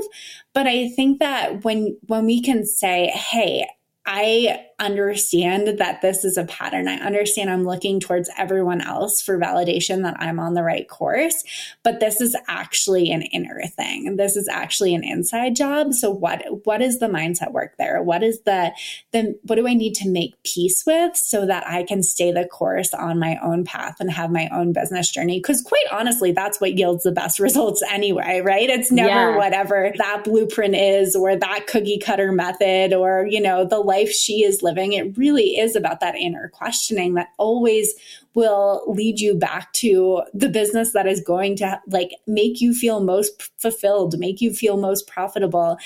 But 0.52 0.66
I 0.66 0.90
think 0.90 1.18
that 1.20 1.64
when, 1.64 1.96
when 2.08 2.26
we 2.26 2.42
can 2.42 2.66
say, 2.66 3.06
Hey, 3.06 3.66
I 4.06 4.66
understand 4.78 5.78
that 5.78 6.02
this 6.02 6.22
is 6.22 6.36
a 6.36 6.44
pattern. 6.44 6.86
I 6.86 6.96
understand 6.96 7.48
I'm 7.48 7.64
looking 7.64 7.98
towards 7.98 8.28
everyone 8.36 8.82
else 8.82 9.22
for 9.22 9.38
validation 9.38 10.02
that 10.02 10.16
I'm 10.18 10.38
on 10.38 10.52
the 10.52 10.62
right 10.62 10.86
course, 10.86 11.42
but 11.82 11.98
this 11.98 12.20
is 12.20 12.36
actually 12.46 13.10
an 13.10 13.22
inner 13.22 13.62
thing. 13.68 14.16
This 14.16 14.36
is 14.36 14.48
actually 14.48 14.94
an 14.94 15.02
inside 15.02 15.56
job. 15.56 15.94
So 15.94 16.10
what 16.10 16.42
what 16.64 16.82
is 16.82 16.98
the 16.98 17.06
mindset 17.06 17.52
work 17.52 17.76
there? 17.78 18.02
What 18.02 18.22
is 18.22 18.40
the 18.42 18.72
the 19.12 19.38
what 19.44 19.56
do 19.56 19.66
I 19.66 19.72
need 19.72 19.94
to 19.94 20.08
make 20.08 20.34
peace 20.42 20.84
with 20.86 21.16
so 21.16 21.46
that 21.46 21.66
I 21.66 21.82
can 21.82 22.02
stay 22.02 22.30
the 22.30 22.44
course 22.44 22.92
on 22.92 23.18
my 23.18 23.38
own 23.42 23.64
path 23.64 23.96
and 23.98 24.10
have 24.10 24.30
my 24.30 24.48
own 24.52 24.74
business 24.74 25.10
journey? 25.10 25.40
Cuz 25.40 25.62
quite 25.62 25.86
honestly, 25.90 26.32
that's 26.32 26.60
what 26.60 26.76
yields 26.76 27.04
the 27.04 27.12
best 27.12 27.40
results 27.46 27.82
anyway, 27.90 28.42
right? 28.44 28.68
It's 28.68 28.92
never 28.92 29.08
yeah. 29.30 29.36
whatever 29.36 29.92
that 29.96 30.24
blueprint 30.24 30.74
is 30.74 31.16
or 31.16 31.34
that 31.34 31.66
cookie 31.66 31.98
cutter 31.98 32.30
method 32.30 32.92
or, 32.92 33.26
you 33.26 33.40
know, 33.40 33.64
the 33.64 33.78
life 33.78 34.10
she 34.10 34.44
is 34.44 34.62
living, 34.66 34.92
it 34.92 35.16
really 35.16 35.56
is 35.58 35.76
about 35.76 36.00
that 36.00 36.16
inner 36.16 36.48
questioning 36.48 37.14
that 37.14 37.28
always 37.38 37.94
will 38.34 38.82
lead 38.86 39.20
you 39.20 39.34
back 39.34 39.72
to 39.72 40.22
the 40.34 40.48
business 40.48 40.92
that 40.92 41.06
is 41.06 41.20
going 41.20 41.56
to 41.56 41.80
like 41.88 42.10
make 42.26 42.60
you 42.60 42.74
feel 42.74 43.00
most 43.00 43.50
fulfilled, 43.58 44.18
make 44.18 44.40
you 44.40 44.52
feel 44.52 44.76
most 44.76 45.06
profitable, 45.06 45.78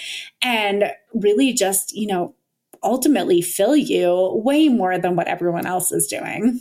and 0.43 0.93
really 1.15 1.53
just, 1.53 1.95
you 1.95 2.07
know, 2.07 2.35
ultimately 2.83 3.43
fill 3.43 3.77
you 3.77 4.33
way 4.43 4.69
more 4.69 4.99
than 4.99 5.15
what 5.15 5.29
everyone 5.29 5.67
else 5.67 5.93
is 5.93 6.07
doing. 6.07 6.59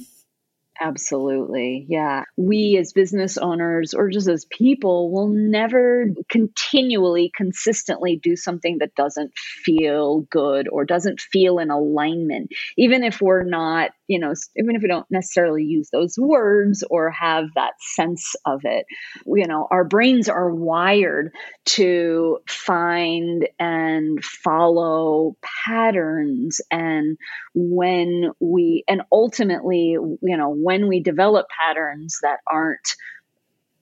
Absolutely. 0.81 1.85
Yeah. 1.89 2.23
We 2.37 2.77
as 2.77 2.93
business 2.93 3.37
owners 3.37 3.93
or 3.93 4.09
just 4.09 4.29
as 4.29 4.45
people 4.45 5.11
will 5.11 5.27
never 5.27 6.05
continually, 6.29 7.31
consistently 7.35 8.17
do 8.21 8.35
something 8.37 8.77
that 8.79 8.95
doesn't 8.95 9.31
feel 9.65 10.21
good 10.31 10.67
or 10.71 10.85
doesn't 10.85 11.19
feel 11.19 11.59
in 11.59 11.69
alignment, 11.69 12.51
even 12.77 13.03
if 13.03 13.21
we're 13.21 13.43
not, 13.43 13.91
you 14.09 14.19
know, 14.19 14.33
even 14.55 14.75
if 14.75 14.81
we 14.81 14.87
don't 14.87 15.05
necessarily 15.11 15.63
use 15.63 15.89
those 15.91 16.15
words 16.17 16.83
or 16.89 17.11
have 17.11 17.45
that 17.53 17.73
sense 17.79 18.35
of 18.43 18.61
it. 18.63 18.87
You 19.27 19.45
know, 19.45 19.67
our 19.69 19.83
brains 19.83 20.27
are 20.27 20.53
wired 20.53 21.31
to 21.67 22.39
find 22.47 23.47
and 23.59 24.21
follow 24.25 25.37
patterns. 25.65 26.59
And 26.71 27.17
when 27.53 28.31
we, 28.39 28.83
and 28.87 29.03
ultimately, 29.11 29.91
you 29.91 30.37
know, 30.37 30.49
when 30.49 30.87
we 30.87 31.01
develop 31.01 31.45
patterns 31.57 32.17
that 32.23 32.39
aren't 32.51 32.79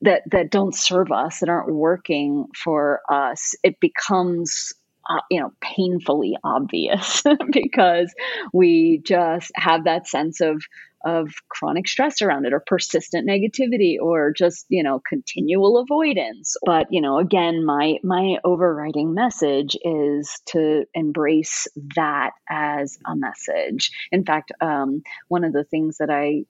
that 0.02 0.22
that 0.30 0.52
don't 0.52 0.76
serve 0.76 1.12
us 1.12 1.40
that 1.40 1.50
aren't 1.50 1.74
working 1.74 2.46
for 2.56 3.02
us 3.10 3.56
it 3.64 3.80
becomes 3.80 4.74
uh, 5.10 5.22
you 5.30 5.40
know 5.40 5.52
painfully 5.62 6.38
obvious 6.44 7.24
because 7.52 8.14
we 8.54 9.00
just 9.06 9.52
have 9.56 9.86
that 9.86 10.08
sense 10.08 10.42
of 10.42 10.62
of 11.06 11.30
chronic 11.50 11.88
stress 11.88 12.22
around 12.22 12.46
it 12.46 12.54
or 12.54 12.60
persistent 12.60 13.28
negativity 13.28 13.98
or 14.02 14.32
just 14.32 14.66
you 14.70 14.84
know 14.84 15.02
continual 15.08 15.78
avoidance 15.78 16.56
but 16.66 16.88
you 16.92 17.02
know 17.02 17.20
again 17.20 17.66
my 17.66 17.98
my 18.04 18.38
overriding 18.44 19.14
message 19.14 19.78
is 19.84 20.42
to 20.46 20.86
embrace 20.94 21.68
that 21.96 22.32
as 22.50 22.98
a 23.06 23.16
message 23.16 23.92
in 24.12 24.24
fact 24.26 24.52
um, 24.62 25.02
one 25.28 25.44
of 25.44 25.54
the 25.54 25.64
things 25.64 25.98
that 25.98 26.10
i 26.10 26.44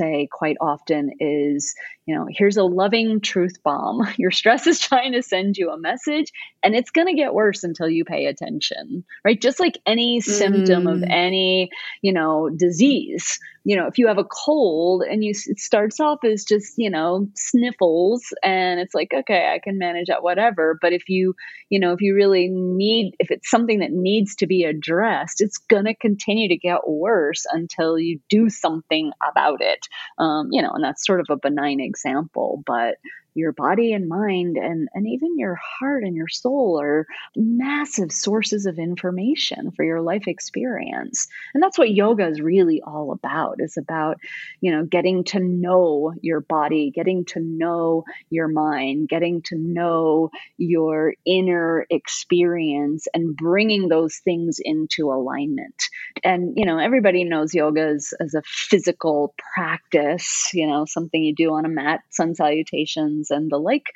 say 0.00 0.28
quite 0.30 0.56
often 0.60 1.10
is, 1.20 1.74
you 2.06 2.14
know, 2.14 2.26
here's 2.28 2.56
a 2.56 2.64
loving 2.64 3.20
truth 3.20 3.62
bomb. 3.62 4.06
Your 4.16 4.30
stress 4.30 4.66
is 4.66 4.80
trying 4.80 5.12
to 5.12 5.22
send 5.22 5.56
you 5.56 5.70
a 5.70 5.78
message 5.78 6.32
and 6.62 6.74
it's 6.74 6.90
going 6.90 7.08
to 7.08 7.14
get 7.14 7.34
worse 7.34 7.64
until 7.64 7.88
you 7.88 8.04
pay 8.04 8.26
attention, 8.26 9.04
right? 9.24 9.40
Just 9.40 9.60
like 9.60 9.78
any 9.86 10.20
symptom 10.20 10.86
of 10.86 11.00
mm. 11.00 11.10
any, 11.10 11.70
you 12.02 12.12
know, 12.12 12.48
disease. 12.48 13.38
You 13.64 13.76
know, 13.76 13.86
if 13.86 13.98
you 13.98 14.06
have 14.08 14.18
a 14.18 14.24
cold 14.24 15.02
and 15.02 15.22
you 15.22 15.32
it 15.46 15.58
starts 15.58 16.00
off 16.00 16.24
as 16.24 16.44
just, 16.44 16.74
you 16.76 16.90
know, 16.90 17.28
sniffles 17.34 18.22
and 18.42 18.80
it's 18.80 18.94
like, 18.94 19.12
okay, 19.14 19.52
I 19.54 19.58
can 19.58 19.78
manage 19.78 20.06
that 20.06 20.22
whatever, 20.22 20.78
but 20.80 20.92
if 20.92 21.08
you, 21.08 21.34
you 21.68 21.78
know, 21.78 21.92
if 21.92 22.00
you 22.00 22.14
really 22.14 22.48
need 22.48 23.14
if 23.18 23.30
it's 23.30 23.50
something 23.50 23.80
that 23.80 23.92
needs 23.92 24.34
to 24.36 24.46
be 24.46 24.64
addressed, 24.64 25.40
it's 25.40 25.58
going 25.58 25.84
to 25.84 25.94
continue 25.94 26.48
to 26.48 26.56
get 26.56 26.88
worse 26.88 27.44
until 27.52 27.98
you 27.98 28.20
do 28.28 28.48
something 28.48 29.12
about 29.30 29.60
it. 29.60 29.86
Um, 30.18 30.48
you 30.50 30.62
know, 30.62 30.70
and 30.70 30.82
that's 30.82 31.06
sort 31.06 31.20
of 31.20 31.26
a 31.30 31.36
benign 31.36 31.80
example, 31.80 32.62
but 32.66 32.96
your 33.34 33.52
body 33.52 33.92
and 33.92 34.08
mind 34.08 34.56
and, 34.56 34.88
and 34.94 35.06
even 35.06 35.38
your 35.38 35.56
heart 35.56 36.04
and 36.04 36.16
your 36.16 36.28
soul 36.28 36.80
are 36.80 37.06
massive 37.36 38.12
sources 38.12 38.66
of 38.66 38.78
information 38.78 39.70
for 39.72 39.84
your 39.84 40.00
life 40.00 40.26
experience. 40.26 41.28
And 41.54 41.62
that's 41.62 41.78
what 41.78 41.90
yoga 41.90 42.26
is 42.26 42.40
really 42.40 42.82
all 42.82 43.12
about 43.12 43.56
it's 43.58 43.76
about 43.76 44.18
you 44.60 44.70
know 44.70 44.84
getting 44.84 45.24
to 45.24 45.38
know 45.40 46.12
your 46.22 46.40
body 46.40 46.90
getting 46.94 47.24
to 47.24 47.40
know 47.40 48.04
your 48.30 48.48
mind 48.48 49.08
getting 49.08 49.42
to 49.42 49.56
know 49.56 50.30
your 50.56 51.14
inner 51.26 51.86
experience 51.90 53.06
and 53.14 53.36
bringing 53.36 53.88
those 53.88 54.16
things 54.24 54.58
into 54.62 55.10
alignment. 55.10 55.82
And 56.24 56.54
you 56.56 56.64
know 56.64 56.78
everybody 56.78 57.24
knows 57.24 57.54
yoga 57.54 57.82
as, 57.82 58.12
as 58.20 58.34
a 58.34 58.42
physical 58.44 59.34
practice 59.54 60.50
you 60.54 60.66
know 60.66 60.84
something 60.84 61.22
you 61.22 61.34
do 61.34 61.52
on 61.52 61.64
a 61.64 61.68
mat 61.68 62.00
sun 62.10 62.34
salutations 62.34 63.29
and 63.30 63.50
the 63.50 63.58
like. 63.58 63.86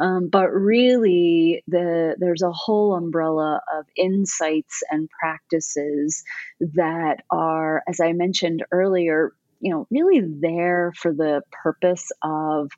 Um, 0.00 0.28
but 0.28 0.50
really, 0.50 1.62
the, 1.66 2.16
there's 2.18 2.42
a 2.42 2.52
whole 2.52 2.94
umbrella 2.94 3.60
of 3.76 3.86
insights 3.96 4.82
and 4.90 5.08
practices 5.10 6.22
that 6.60 7.22
are, 7.30 7.82
as 7.88 8.00
I 8.00 8.12
mentioned 8.12 8.64
earlier, 8.70 9.32
you 9.60 9.72
know, 9.72 9.86
really 9.90 10.20
there 10.40 10.92
for 10.96 11.12
the 11.12 11.42
purpose 11.52 12.10
of 12.22 12.70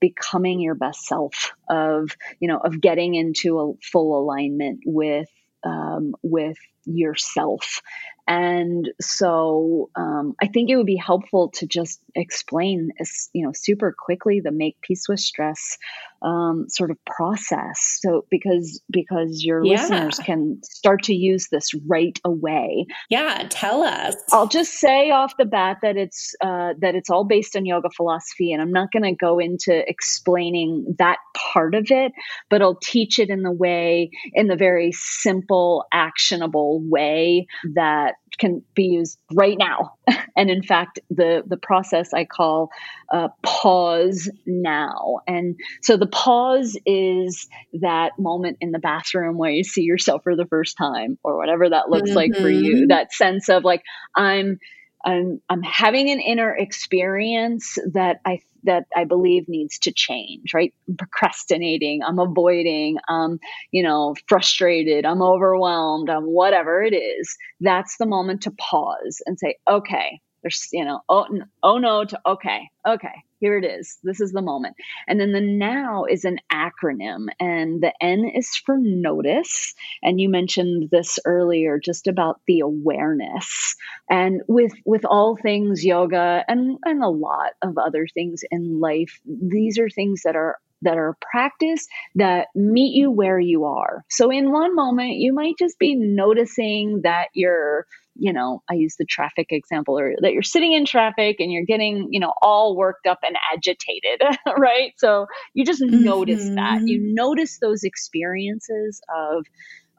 becoming 0.00 0.60
your 0.60 0.74
best 0.74 1.06
self 1.06 1.52
of 1.68 2.16
you 2.40 2.48
know 2.48 2.56
of 2.58 2.80
getting 2.80 3.14
into 3.14 3.60
a 3.60 3.72
full 3.84 4.18
alignment 4.18 4.80
with 4.86 5.28
um, 5.64 6.14
with 6.22 6.56
yourself 6.86 7.82
and 8.30 8.88
so 9.00 9.90
um, 9.96 10.36
I 10.40 10.46
think 10.46 10.70
it 10.70 10.76
would 10.76 10.86
be 10.86 10.94
helpful 10.94 11.48
to 11.56 11.66
just 11.66 12.00
explain, 12.14 12.90
you 13.32 13.44
know, 13.44 13.50
super 13.52 13.92
quickly 13.98 14.38
the 14.38 14.52
make 14.52 14.80
peace 14.82 15.08
with 15.08 15.18
stress 15.18 15.76
um, 16.22 16.66
sort 16.68 16.92
of 16.92 17.04
process. 17.04 17.98
So 18.00 18.26
because 18.30 18.80
because 18.88 19.42
your 19.42 19.64
yeah. 19.64 19.72
listeners 19.72 20.20
can 20.20 20.60
start 20.62 21.02
to 21.04 21.14
use 21.14 21.48
this 21.50 21.74
right 21.88 22.16
away. 22.24 22.86
Yeah, 23.08 23.48
tell 23.50 23.82
us. 23.82 24.14
I'll 24.30 24.46
just 24.46 24.74
say 24.74 25.10
off 25.10 25.36
the 25.36 25.44
bat 25.44 25.78
that 25.82 25.96
it's 25.96 26.36
uh, 26.40 26.74
that 26.78 26.94
it's 26.94 27.10
all 27.10 27.24
based 27.24 27.56
on 27.56 27.66
yoga 27.66 27.88
philosophy, 27.90 28.52
and 28.52 28.62
I'm 28.62 28.72
not 28.72 28.92
going 28.92 29.02
to 29.02 29.12
go 29.12 29.40
into 29.40 29.88
explaining 29.88 30.94
that 30.98 31.18
part 31.52 31.74
of 31.74 31.90
it, 31.90 32.12
but 32.48 32.62
I'll 32.62 32.78
teach 32.80 33.18
it 33.18 33.28
in 33.28 33.42
the 33.42 33.50
way 33.50 34.10
in 34.34 34.46
the 34.46 34.56
very 34.56 34.92
simple, 34.92 35.84
actionable 35.92 36.80
way 36.80 37.48
that 37.74 38.14
can 38.38 38.62
be 38.74 38.84
used 38.84 39.18
right 39.32 39.56
now. 39.58 39.94
and 40.36 40.50
in 40.50 40.62
fact, 40.62 40.98
the 41.10 41.42
the 41.46 41.56
process 41.56 42.12
I 42.12 42.24
call 42.24 42.70
uh, 43.12 43.28
pause 43.42 44.30
now. 44.46 45.20
And 45.26 45.56
so 45.82 45.96
the 45.96 46.06
pause 46.06 46.76
is 46.86 47.48
that 47.74 48.12
moment 48.18 48.58
in 48.60 48.72
the 48.72 48.78
bathroom 48.78 49.36
where 49.36 49.50
you 49.50 49.64
see 49.64 49.82
yourself 49.82 50.22
for 50.22 50.36
the 50.36 50.46
first 50.46 50.76
time, 50.76 51.18
or 51.22 51.36
whatever 51.36 51.68
that 51.68 51.90
looks 51.90 52.10
mm-hmm. 52.10 52.16
like 52.16 52.36
for 52.36 52.48
you. 52.48 52.76
Mm-hmm. 52.76 52.86
That 52.88 53.12
sense 53.12 53.48
of 53.48 53.64
like 53.64 53.82
I'm 54.16 54.58
I'm 55.04 55.40
I'm 55.48 55.62
having 55.62 56.10
an 56.10 56.20
inner 56.20 56.54
experience 56.54 57.78
that 57.92 58.20
I 58.24 58.40
that 58.64 58.84
I 58.96 59.04
believe 59.04 59.48
needs 59.48 59.78
to 59.80 59.92
change, 59.92 60.52
right? 60.54 60.72
I'm 60.88 60.96
procrastinating, 60.96 62.02
I'm 62.06 62.18
avoiding, 62.18 62.98
I'm, 63.08 63.38
you 63.72 63.82
know, 63.82 64.14
frustrated, 64.26 65.04
I'm 65.06 65.22
overwhelmed, 65.22 66.10
I'm 66.10 66.24
whatever 66.24 66.82
it 66.82 66.94
is. 66.94 67.36
That's 67.60 67.96
the 67.98 68.06
moment 68.06 68.42
to 68.42 68.50
pause 68.52 69.22
and 69.26 69.38
say, 69.38 69.56
okay, 69.68 70.20
there's, 70.42 70.68
you 70.72 70.84
know, 70.84 71.00
oh, 71.08 71.26
oh 71.62 71.78
no, 71.78 72.04
to 72.04 72.20
okay, 72.26 72.68
okay, 72.86 73.22
here 73.40 73.58
it 73.58 73.64
is. 73.64 73.98
This 74.02 74.20
is 74.20 74.32
the 74.32 74.42
moment. 74.42 74.76
And 75.08 75.20
then 75.20 75.32
the 75.32 75.40
now 75.40 76.04
is 76.04 76.24
an 76.24 76.38
acronym, 76.52 77.26
and 77.38 77.82
the 77.82 77.92
N 78.00 78.30
is 78.34 78.56
for 78.64 78.76
notice. 78.78 79.74
And 80.02 80.20
you 80.20 80.28
mentioned 80.28 80.88
this 80.90 81.18
earlier, 81.24 81.78
just 81.78 82.06
about 82.06 82.40
the 82.46 82.60
awareness. 82.60 83.76
And 84.08 84.42
with 84.48 84.72
with 84.84 85.04
all 85.04 85.36
things 85.36 85.84
yoga 85.84 86.44
and 86.48 86.78
and 86.84 87.02
a 87.02 87.08
lot 87.08 87.52
of 87.62 87.78
other 87.78 88.06
things 88.12 88.42
in 88.50 88.80
life, 88.80 89.20
these 89.26 89.78
are 89.78 89.88
things 89.88 90.22
that 90.24 90.36
are 90.36 90.56
that 90.82 90.96
are 90.96 91.16
practice 91.20 91.86
that 92.14 92.48
meet 92.54 92.94
you 92.94 93.10
where 93.10 93.38
you 93.38 93.64
are. 93.64 94.04
So 94.08 94.30
in 94.30 94.50
one 94.50 94.74
moment, 94.74 95.16
you 95.16 95.34
might 95.34 95.58
just 95.58 95.78
be 95.78 95.94
noticing 95.94 97.02
that 97.02 97.28
you're 97.34 97.86
you 98.16 98.32
know, 98.32 98.62
I 98.68 98.74
use 98.74 98.96
the 98.98 99.04
traffic 99.04 99.48
example 99.50 99.98
or 99.98 100.14
that 100.20 100.32
you're 100.32 100.42
sitting 100.42 100.72
in 100.72 100.84
traffic 100.84 101.36
and 101.38 101.52
you're 101.52 101.64
getting, 101.64 102.08
you 102.10 102.20
know, 102.20 102.32
all 102.42 102.76
worked 102.76 103.06
up 103.06 103.20
and 103.22 103.36
agitated, 103.52 104.20
right? 104.58 104.92
So 104.98 105.26
you 105.54 105.64
just 105.64 105.82
mm-hmm. 105.82 106.04
notice 106.04 106.48
that. 106.50 106.82
You 106.84 106.98
mm-hmm. 106.98 107.14
notice 107.14 107.58
those 107.58 107.84
experiences 107.84 109.00
of 109.14 109.46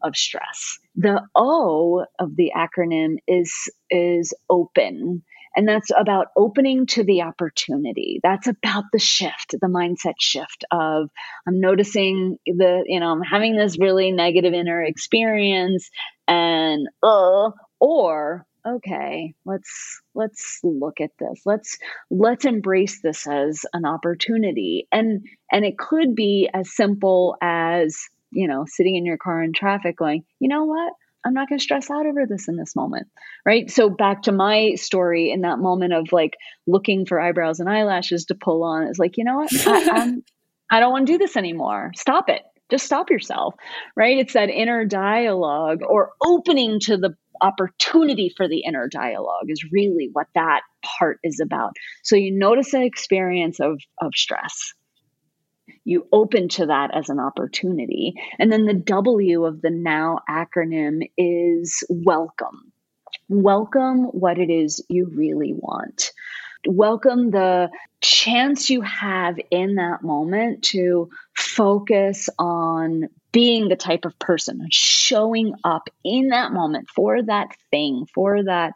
of 0.04 0.16
stress. 0.16 0.80
The 0.96 1.22
O 1.36 2.06
of 2.20 2.36
the 2.36 2.52
acronym 2.56 3.18
is 3.28 3.72
is 3.90 4.34
open. 4.50 5.24
And 5.54 5.68
that's 5.68 5.92
about 5.96 6.28
opening 6.38 6.86
to 6.88 7.04
the 7.04 7.24
opportunity. 7.24 8.22
That's 8.24 8.48
about 8.48 8.86
the 8.94 9.00
shift, 9.00 9.52
the 9.52 9.68
mindset 9.68 10.14
shift 10.18 10.64
of 10.72 11.10
I'm 11.46 11.60
noticing 11.60 12.38
the, 12.46 12.84
you 12.86 13.02
know, 13.02 13.12
I'm 13.12 13.22
having 13.22 13.58
this 13.58 13.78
really 13.78 14.14
negative 14.14 14.54
inner 14.54 14.82
experience 14.82 15.90
and, 16.26 16.88
oh, 17.04 17.52
or 17.82 18.46
okay 18.66 19.34
let's 19.44 20.02
let's 20.14 20.60
look 20.64 21.02
at 21.02 21.12
this. 21.20 21.42
Let's 21.46 21.78
let's 22.10 22.46
embrace 22.46 23.02
this 23.02 23.28
as 23.28 23.66
an 23.74 23.86
opportunity. 23.86 24.88
And 24.92 25.26
and 25.52 25.66
it 25.66 25.78
could 25.78 26.16
be 26.16 26.50
as 26.54 26.74
simple 26.74 27.36
as 27.42 27.98
you 28.30 28.48
know 28.48 28.66
sitting 28.68 28.96
in 28.96 29.06
your 29.06 29.18
car 29.18 29.44
in 29.44 29.52
traffic 29.52 29.98
going 29.98 30.24
you 30.40 30.48
know 30.48 30.66
what? 30.66 30.94
I'm 31.24 31.34
not 31.34 31.50
going 31.50 31.60
to 31.60 31.64
stress 31.64 31.92
out 31.92 32.08
over 32.08 32.26
this 32.26 32.48
in 32.48 32.56
this 32.56 32.76
moment. 32.76 33.08
Right? 33.46 33.70
So 33.70 33.90
back 33.90 34.24
to 34.24 34.32
my 34.32 34.74
story 34.76 35.32
in 35.32 35.42
that 35.42 35.60
moment 35.60 35.94
of 35.94 36.12
like 36.12 36.36
looking 36.66 37.06
for 37.06 37.20
eyebrows 37.20 37.60
and 37.60 37.70
eyelashes 37.70 38.26
to 38.26 38.36
pull 38.36 38.64
on 38.64 38.84
it's 38.84 39.00
like 39.00 39.18
you 39.18 39.24
know 39.24 39.38
what? 39.38 39.68
I, 39.68 39.90
I'm, 39.92 40.24
i 40.70 40.80
don't 40.80 40.92
want 40.92 41.08
to 41.08 41.14
do 41.14 41.18
this 41.18 41.36
anymore. 41.36 41.92
Stop 41.96 42.30
it. 42.30 42.44
Just 42.70 42.86
stop 42.86 43.10
yourself. 43.10 43.56
Right? 43.96 44.20
It's 44.20 44.34
that 44.34 44.50
inner 44.50 44.86
dialogue 44.86 45.82
or 45.88 46.12
opening 46.24 46.80
to 46.82 46.98
the 46.98 47.16
opportunity 47.42 48.34
for 48.36 48.48
the 48.48 48.64
inner 48.66 48.88
dialogue 48.88 49.50
is 49.50 49.66
really 49.72 50.10
what 50.14 50.28
that 50.36 50.62
part 50.84 51.20
is 51.24 51.40
about. 51.40 51.74
So 52.04 52.16
you 52.16 52.32
notice 52.32 52.74
an 52.74 52.84
experience 52.84 53.60
of, 53.60 53.80
of 54.02 54.14
stress. 54.16 54.74
You 55.84 56.08
open 56.12 56.50
to 56.50 56.68
that 56.68 56.96
as 56.96 57.10
an 57.10 57.20
opportunity. 57.20 58.14
And 58.38 58.52
then 58.52 58.66
the 58.66 58.74
W 58.74 59.46
of 59.46 59.62
the 59.62 59.72
now 59.72 60.20
acronym 60.30 61.10
is 61.18 61.84
welcome. 61.90 62.72
Welcome 63.30 64.04
what 64.06 64.38
it 64.38 64.50
is 64.50 64.84
you 64.90 65.12
really 65.16 65.54
want. 65.54 66.12
Welcome 66.68 67.32
the 67.32 67.70
chance 68.02 68.70
you 68.70 68.82
have 68.82 69.38
in 69.50 69.76
that 69.76 70.04
moment 70.04 70.64
to 70.66 71.10
focus 71.42 72.30
on 72.38 73.10
being 73.32 73.68
the 73.68 73.76
type 73.76 74.06
of 74.06 74.18
person 74.20 74.68
showing 74.70 75.54
up 75.64 75.90
in 76.04 76.30
that 76.30 76.52
moment 76.52 76.90
for 76.94 77.22
that 77.24 77.56
thing, 77.72 78.06
for 78.14 78.44
that 78.44 78.74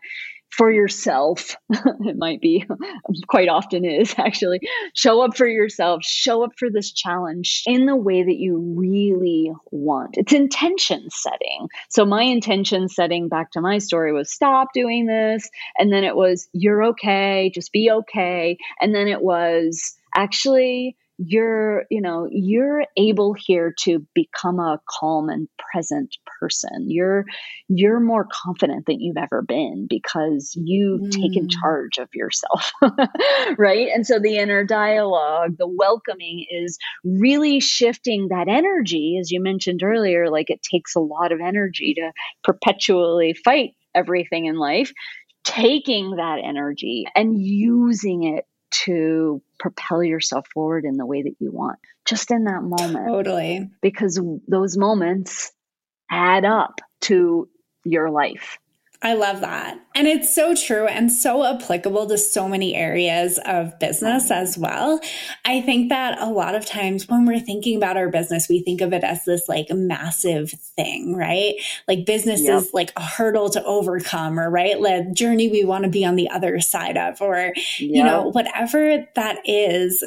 for 0.55 0.71
yourself. 0.71 1.55
it 1.69 2.17
might 2.17 2.39
be 2.41 2.65
quite 3.27 3.49
often 3.49 3.83
is 3.83 4.15
actually. 4.17 4.61
Show 4.93 5.21
up 5.21 5.35
for 5.35 5.47
yourself, 5.47 6.03
show 6.03 6.43
up 6.43 6.51
for 6.57 6.69
this 6.69 6.91
challenge 6.91 7.63
in 7.65 7.85
the 7.85 7.95
way 7.95 8.23
that 8.23 8.37
you 8.37 8.57
really 8.77 9.51
want. 9.71 10.17
It's 10.17 10.33
intention 10.33 11.07
setting. 11.09 11.67
So, 11.89 12.05
my 12.05 12.23
intention 12.23 12.87
setting 12.87 13.27
back 13.27 13.51
to 13.51 13.61
my 13.61 13.79
story 13.79 14.13
was 14.13 14.31
stop 14.31 14.69
doing 14.73 15.05
this. 15.05 15.49
And 15.77 15.91
then 15.91 16.03
it 16.03 16.15
was 16.15 16.47
you're 16.53 16.83
okay, 16.85 17.51
just 17.53 17.71
be 17.71 17.91
okay. 17.91 18.57
And 18.79 18.95
then 18.95 19.07
it 19.07 19.21
was 19.21 19.95
actually 20.15 20.95
you're 21.17 21.85
you 21.89 22.01
know 22.01 22.27
you're 22.29 22.83
able 22.97 23.33
here 23.33 23.73
to 23.79 24.05
become 24.13 24.59
a 24.59 24.79
calm 24.89 25.29
and 25.29 25.47
present 25.71 26.15
person. 26.39 26.87
You're 26.89 27.25
you're 27.69 27.99
more 27.99 28.27
confident 28.29 28.85
than 28.85 28.99
you've 28.99 29.17
ever 29.17 29.41
been 29.41 29.87
because 29.89 30.53
you've 30.55 31.01
mm. 31.01 31.11
taken 31.11 31.47
charge 31.49 31.97
of 31.97 32.09
yourself 32.13 32.71
right? 33.57 33.87
And 33.93 34.05
so 34.05 34.19
the 34.19 34.37
inner 34.37 34.63
dialogue 34.63 35.55
the 35.57 35.67
welcoming 35.67 36.45
is 36.49 36.77
really 37.03 37.59
shifting 37.59 38.27
that 38.29 38.47
energy. 38.47 39.17
As 39.19 39.31
you 39.31 39.41
mentioned 39.41 39.83
earlier 39.83 40.29
like 40.29 40.49
it 40.49 40.61
takes 40.61 40.95
a 40.95 40.99
lot 40.99 41.31
of 41.31 41.39
energy 41.39 41.93
to 41.95 42.11
perpetually 42.43 43.33
fight 43.33 43.71
everything 43.93 44.45
in 44.45 44.57
life. 44.57 44.91
Taking 45.45 46.15
that 46.17 46.39
energy 46.43 47.05
and 47.15 47.39
using 47.39 48.23
it 48.23 48.45
to 48.83 49.41
propel 49.59 50.03
yourself 50.03 50.47
forward 50.53 50.85
in 50.85 50.97
the 50.97 51.05
way 51.05 51.23
that 51.23 51.35
you 51.39 51.51
want, 51.51 51.79
just 52.05 52.31
in 52.31 52.45
that 52.45 52.63
moment. 52.63 53.07
Totally. 53.07 53.69
Because 53.81 54.19
those 54.47 54.77
moments 54.77 55.51
add 56.09 56.45
up 56.45 56.81
to 57.01 57.49
your 57.83 58.09
life. 58.09 58.57
I 59.01 59.13
love 59.13 59.41
that. 59.41 59.79
And 59.93 60.07
it's 60.07 60.33
so 60.33 60.55
true 60.55 60.87
and 60.87 61.11
so 61.11 61.45
applicable 61.45 62.07
to 62.07 62.17
so 62.17 62.47
many 62.47 62.75
areas 62.75 63.39
of 63.45 63.77
business 63.79 64.31
as 64.31 64.57
well. 64.57 64.99
I 65.43 65.61
think 65.61 65.89
that 65.89 66.19
a 66.19 66.29
lot 66.29 66.55
of 66.55 66.65
times 66.65 67.07
when 67.07 67.25
we're 67.25 67.39
thinking 67.39 67.77
about 67.77 67.97
our 67.97 68.09
business, 68.09 68.47
we 68.49 68.61
think 68.61 68.81
of 68.81 68.93
it 68.93 69.03
as 69.03 69.23
this 69.25 69.47
like 69.47 69.67
massive 69.69 70.51
thing, 70.51 71.15
right? 71.15 71.55
Like 71.87 72.05
business 72.05 72.41
yep. 72.41 72.61
is 72.61 72.73
like 72.73 72.91
a 72.95 73.03
hurdle 73.03 73.49
to 73.51 73.63
overcome 73.63 74.39
or 74.39 74.49
right, 74.49 74.79
like 74.79 75.13
journey 75.13 75.49
we 75.49 75.63
want 75.63 75.83
to 75.83 75.89
be 75.89 76.05
on 76.05 76.15
the 76.15 76.29
other 76.29 76.59
side 76.59 76.97
of 76.97 77.21
or 77.21 77.53
yep. 77.55 77.55
you 77.79 78.03
know, 78.03 78.29
whatever 78.31 79.05
that 79.15 79.37
is 79.45 80.03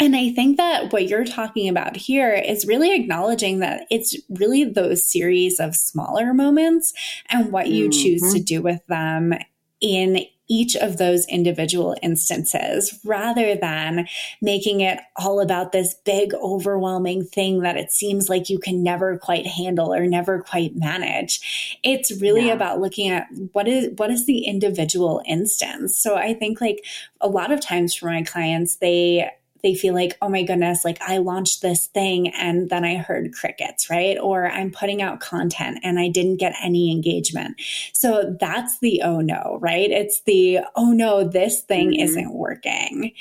and 0.00 0.16
I 0.16 0.30
think 0.30 0.56
that 0.56 0.92
what 0.92 1.08
you're 1.08 1.24
talking 1.24 1.68
about 1.68 1.96
here 1.96 2.32
is 2.32 2.66
really 2.66 2.94
acknowledging 2.94 3.60
that 3.60 3.86
it's 3.90 4.16
really 4.28 4.64
those 4.64 5.08
series 5.08 5.60
of 5.60 5.76
smaller 5.76 6.34
moments 6.34 6.92
and 7.28 7.52
what 7.52 7.68
you 7.68 7.88
mm-hmm. 7.88 8.02
choose 8.02 8.34
to 8.34 8.40
do 8.40 8.60
with 8.60 8.84
them 8.88 9.34
in 9.80 10.24
each 10.48 10.76
of 10.76 10.98
those 10.98 11.26
individual 11.26 11.96
instances 12.02 12.98
rather 13.04 13.54
than 13.54 14.06
making 14.42 14.80
it 14.80 14.98
all 15.16 15.40
about 15.40 15.72
this 15.72 15.94
big 16.04 16.34
overwhelming 16.34 17.24
thing 17.24 17.60
that 17.60 17.76
it 17.76 17.90
seems 17.90 18.28
like 18.28 18.50
you 18.50 18.58
can 18.58 18.82
never 18.82 19.16
quite 19.16 19.46
handle 19.46 19.94
or 19.94 20.06
never 20.06 20.42
quite 20.42 20.76
manage 20.76 21.78
it's 21.82 22.20
really 22.20 22.48
yeah. 22.48 22.52
about 22.52 22.78
looking 22.78 23.08
at 23.08 23.26
what 23.52 23.66
is 23.66 23.88
what 23.96 24.10
is 24.10 24.26
the 24.26 24.44
individual 24.44 25.22
instance 25.26 25.98
so 25.98 26.14
i 26.14 26.34
think 26.34 26.60
like 26.60 26.84
a 27.22 27.28
lot 27.28 27.50
of 27.50 27.60
times 27.60 27.94
for 27.94 28.06
my 28.06 28.22
clients 28.22 28.76
they 28.76 29.30
they 29.64 29.74
feel 29.74 29.94
like, 29.94 30.16
oh 30.20 30.28
my 30.28 30.42
goodness, 30.42 30.84
like 30.84 31.00
I 31.00 31.16
launched 31.16 31.62
this 31.62 31.86
thing 31.86 32.28
and 32.28 32.68
then 32.68 32.84
I 32.84 32.96
heard 32.96 33.32
crickets, 33.32 33.88
right? 33.88 34.18
Or 34.20 34.46
I'm 34.46 34.70
putting 34.70 35.00
out 35.00 35.20
content 35.20 35.78
and 35.82 35.98
I 35.98 36.10
didn't 36.10 36.36
get 36.36 36.54
any 36.62 36.92
engagement. 36.92 37.58
So 37.94 38.36
that's 38.38 38.78
the 38.80 39.00
oh 39.02 39.22
no, 39.22 39.58
right? 39.62 39.90
It's 39.90 40.20
the 40.26 40.60
oh 40.76 40.92
no, 40.92 41.26
this 41.26 41.62
thing 41.62 41.92
mm-hmm. 41.92 42.02
isn't 42.02 42.34
working. 42.34 43.12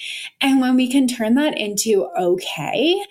And 0.41 0.59
when 0.59 0.75
we 0.75 0.91
can 0.91 1.07
turn 1.07 1.35
that 1.35 1.57
into 1.57 2.09
okay, 2.19 3.01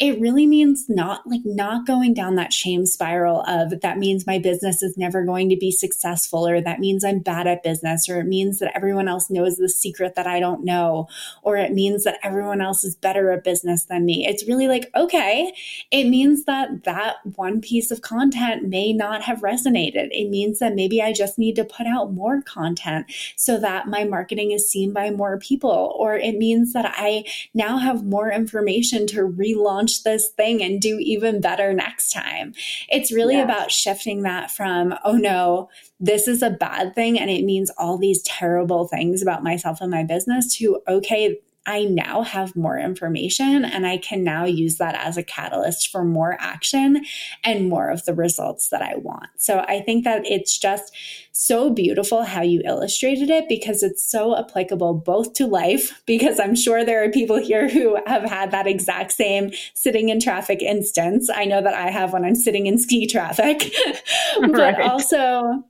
it 0.00 0.20
really 0.20 0.48
means 0.48 0.86
not 0.88 1.24
like 1.28 1.42
not 1.44 1.86
going 1.86 2.12
down 2.12 2.34
that 2.34 2.52
shame 2.52 2.86
spiral 2.86 3.42
of 3.46 3.82
that 3.82 3.98
means 3.98 4.26
my 4.26 4.40
business 4.40 4.82
is 4.82 4.98
never 4.98 5.24
going 5.24 5.48
to 5.50 5.56
be 5.56 5.70
successful 5.70 6.44
or 6.44 6.60
that 6.60 6.80
means 6.80 7.04
I'm 7.04 7.20
bad 7.20 7.46
at 7.46 7.62
business 7.62 8.08
or 8.08 8.18
it 8.18 8.26
means 8.26 8.58
that 8.58 8.76
everyone 8.76 9.06
else 9.06 9.30
knows 9.30 9.58
the 9.58 9.68
secret 9.68 10.16
that 10.16 10.26
I 10.26 10.40
don't 10.40 10.64
know 10.64 11.06
or 11.42 11.56
it 11.56 11.72
means 11.72 12.02
that 12.02 12.18
everyone 12.24 12.60
else 12.60 12.79
else 12.80 12.84
is 12.84 12.96
better 12.96 13.30
at 13.30 13.44
business 13.44 13.84
than 13.84 14.04
me. 14.04 14.26
It's 14.26 14.46
really 14.46 14.68
like, 14.68 14.90
okay, 14.96 15.52
it 15.90 16.04
means 16.04 16.44
that 16.44 16.84
that 16.84 17.16
one 17.36 17.60
piece 17.60 17.90
of 17.90 18.00
content 18.00 18.68
may 18.68 18.92
not 18.92 19.22
have 19.22 19.40
resonated. 19.40 20.08
It 20.12 20.30
means 20.30 20.58
that 20.60 20.74
maybe 20.74 21.02
I 21.02 21.12
just 21.12 21.38
need 21.38 21.56
to 21.56 21.64
put 21.64 21.86
out 21.86 22.12
more 22.12 22.42
content 22.42 23.06
so 23.36 23.58
that 23.58 23.88
my 23.88 24.04
marketing 24.04 24.52
is 24.52 24.70
seen 24.70 24.92
by 24.92 25.10
more 25.10 25.38
people. 25.38 25.94
Or 25.98 26.14
it 26.14 26.36
means 26.36 26.72
that 26.72 26.94
I 26.96 27.24
now 27.54 27.78
have 27.78 28.04
more 28.04 28.30
information 28.30 29.06
to 29.08 29.28
relaunch 29.28 30.02
this 30.02 30.30
thing 30.30 30.62
and 30.62 30.80
do 30.80 30.98
even 30.98 31.40
better 31.40 31.72
next 31.72 32.12
time. 32.12 32.54
It's 32.88 33.12
really 33.12 33.36
yes. 33.36 33.44
about 33.44 33.70
shifting 33.70 34.22
that 34.22 34.50
from, 34.50 34.94
oh 35.04 35.16
no, 35.16 35.68
this 35.98 36.26
is 36.26 36.42
a 36.42 36.50
bad 36.50 36.94
thing 36.94 37.18
and 37.18 37.30
it 37.30 37.44
means 37.44 37.70
all 37.76 37.98
these 37.98 38.22
terrible 38.22 38.88
things 38.88 39.20
about 39.20 39.42
myself 39.42 39.82
and 39.82 39.90
my 39.90 40.02
business 40.02 40.56
to 40.56 40.80
okay 40.88 41.38
I 41.70 41.84
now 41.84 42.22
have 42.22 42.56
more 42.56 42.76
information 42.76 43.64
and 43.64 43.86
I 43.86 43.98
can 43.98 44.24
now 44.24 44.44
use 44.44 44.78
that 44.78 44.96
as 44.96 45.16
a 45.16 45.22
catalyst 45.22 45.86
for 45.92 46.02
more 46.02 46.36
action 46.40 47.04
and 47.44 47.68
more 47.68 47.90
of 47.90 48.04
the 48.06 48.12
results 48.12 48.70
that 48.70 48.82
I 48.82 48.96
want. 48.96 49.28
So 49.36 49.60
I 49.60 49.78
think 49.78 50.02
that 50.02 50.26
it's 50.26 50.58
just 50.58 50.92
so 51.30 51.70
beautiful 51.70 52.24
how 52.24 52.42
you 52.42 52.60
illustrated 52.64 53.30
it 53.30 53.48
because 53.48 53.84
it's 53.84 54.02
so 54.02 54.36
applicable 54.36 54.94
both 54.94 55.34
to 55.34 55.46
life, 55.46 56.02
because 56.06 56.40
I'm 56.40 56.56
sure 56.56 56.84
there 56.84 57.04
are 57.04 57.10
people 57.10 57.36
here 57.36 57.68
who 57.68 57.96
have 58.04 58.24
had 58.24 58.50
that 58.50 58.66
exact 58.66 59.12
same 59.12 59.52
sitting 59.74 60.08
in 60.08 60.18
traffic 60.18 60.62
instance. 60.62 61.30
I 61.32 61.44
know 61.44 61.62
that 61.62 61.74
I 61.74 61.92
have 61.92 62.12
when 62.12 62.24
I'm 62.24 62.34
sitting 62.34 62.66
in 62.66 62.78
ski 62.78 63.06
traffic, 63.06 63.72
but 64.40 64.50
right. 64.50 64.80
also 64.80 65.64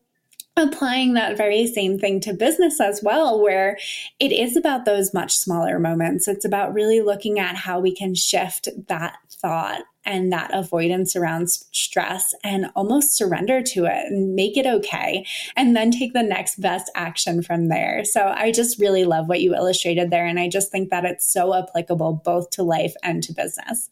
applying 0.61 1.15
that 1.15 1.37
very 1.37 1.67
same 1.67 1.99
thing 1.99 2.21
to 2.21 2.33
business 2.33 2.81
as 2.81 3.03
well, 3.03 3.41
where 3.41 3.79
it 4.19 4.33
is 4.33 4.57
about 4.57 4.85
those 4.85 5.15
much 5.15 5.35
smaller 5.35 5.79
moments. 5.79 6.29
It's 6.29 6.45
about 6.45 6.75
really 6.75 7.01
looking 7.01 7.39
at 7.39 7.57
how 7.57 7.81
we 7.81 7.95
can 7.95 8.15
shift 8.15 8.69
that 8.89 9.17
thought 9.31 9.83
and 10.05 10.33
that 10.33 10.51
avoidance 10.53 11.15
around 11.15 11.51
stress 11.51 12.35
and 12.43 12.71
almost 12.75 13.17
surrender 13.17 13.63
to 13.63 13.85
it 13.85 14.07
and 14.07 14.35
make 14.35 14.57
it 14.57 14.67
okay 14.67 15.27
and 15.57 15.77
then 15.77 15.91
take 15.91 16.13
the 16.13 16.23
next 16.23 16.61
best 16.61 16.91
action 16.95 17.43
from 17.43 17.69
there. 17.69 18.05
So 18.05 18.33
I 18.35 18.51
just 18.51 18.79
really 18.79 19.05
love 19.05 19.29
what 19.29 19.41
you 19.41 19.55
illustrated 19.55 20.11
there 20.11 20.27
and 20.27 20.41
I 20.41 20.49
just 20.49 20.73
think 20.73 20.91
that 20.91 21.05
it's 21.05 21.31
so 21.31 21.55
applicable 21.55 22.23
both 22.25 22.51
to 22.51 22.63
life 22.63 22.95
and 23.03 23.23
to 23.25 23.33
business. 23.33 23.91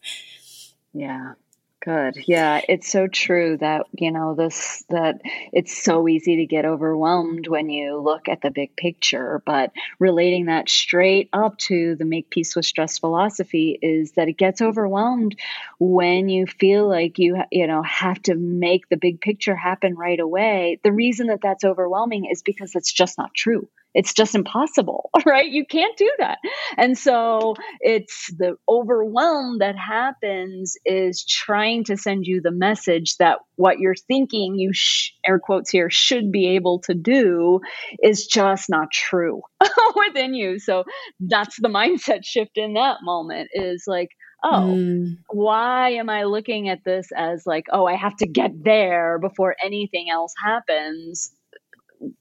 Yeah, 0.93 1.33
Good. 1.81 2.17
Yeah, 2.27 2.59
it's 2.67 2.91
so 2.91 3.07
true 3.07 3.55
that, 3.59 3.85
you 3.93 4.11
know, 4.11 4.35
this 4.35 4.83
that 4.89 5.21
it's 5.53 5.81
so 5.81 6.09
easy 6.09 6.37
to 6.37 6.45
get 6.45 6.65
overwhelmed 6.65 7.47
when 7.47 7.69
you 7.69 7.97
look 8.01 8.27
at 8.27 8.41
the 8.41 8.51
big 8.51 8.75
picture, 8.75 9.41
but 9.45 9.71
relating 9.97 10.47
that 10.47 10.67
straight 10.67 11.29
up 11.31 11.57
to 11.59 11.95
the 11.95 12.03
make 12.03 12.29
peace 12.29 12.53
with 12.53 12.65
stress 12.65 12.99
philosophy 12.99 13.79
is 13.81 14.11
that 14.13 14.27
it 14.27 14.37
gets 14.37 14.61
overwhelmed 14.61 15.37
when 15.79 16.27
you 16.27 16.47
feel 16.47 16.85
like 16.85 17.17
you 17.17 17.37
you 17.49 17.65
know 17.65 17.81
have 17.83 18.21
to 18.23 18.35
make 18.35 18.89
the 18.89 18.97
big 18.97 19.21
picture 19.21 19.55
happen 19.55 19.95
right 19.95 20.19
away. 20.19 20.81
The 20.83 20.91
reason 20.91 21.27
that 21.27 21.39
that's 21.41 21.63
overwhelming 21.63 22.25
is 22.25 22.41
because 22.41 22.75
it's 22.75 22.91
just 22.91 23.17
not 23.17 23.33
true 23.33 23.69
it's 23.93 24.13
just 24.13 24.35
impossible, 24.35 25.09
right? 25.25 25.49
You 25.49 25.65
can't 25.65 25.97
do 25.97 26.11
that. 26.19 26.37
And 26.77 26.97
so 26.97 27.55
it's 27.79 28.31
the 28.37 28.55
overwhelm 28.67 29.59
that 29.59 29.75
happens 29.77 30.75
is 30.85 31.25
trying 31.25 31.85
to 31.85 31.97
send 31.97 32.25
you 32.25 32.41
the 32.41 32.51
message 32.51 33.17
that 33.17 33.39
what 33.55 33.79
you're 33.79 33.95
thinking 33.95 34.55
you 34.55 34.71
sh- 34.73 35.11
air 35.27 35.39
quotes 35.39 35.69
here 35.69 35.89
should 35.89 36.31
be 36.31 36.49
able 36.49 36.79
to 36.81 36.93
do 36.93 37.59
is 38.03 38.27
just 38.27 38.69
not 38.69 38.91
true 38.91 39.41
within 39.95 40.33
you. 40.33 40.59
So 40.59 40.83
that's 41.19 41.59
the 41.59 41.69
mindset 41.69 42.23
shift 42.23 42.57
in 42.57 42.73
that 42.73 42.97
moment 43.01 43.49
is 43.53 43.85
like, 43.87 44.09
oh, 44.43 44.75
mm. 44.77 45.17
why 45.29 45.91
am 45.91 46.09
I 46.09 46.23
looking 46.23 46.69
at 46.69 46.83
this 46.85 47.07
as 47.15 47.43
like, 47.45 47.65
oh, 47.71 47.85
I 47.85 47.95
have 47.95 48.15
to 48.17 48.27
get 48.27 48.51
there 48.63 49.19
before 49.19 49.55
anything 49.63 50.09
else 50.09 50.33
happens? 50.43 51.31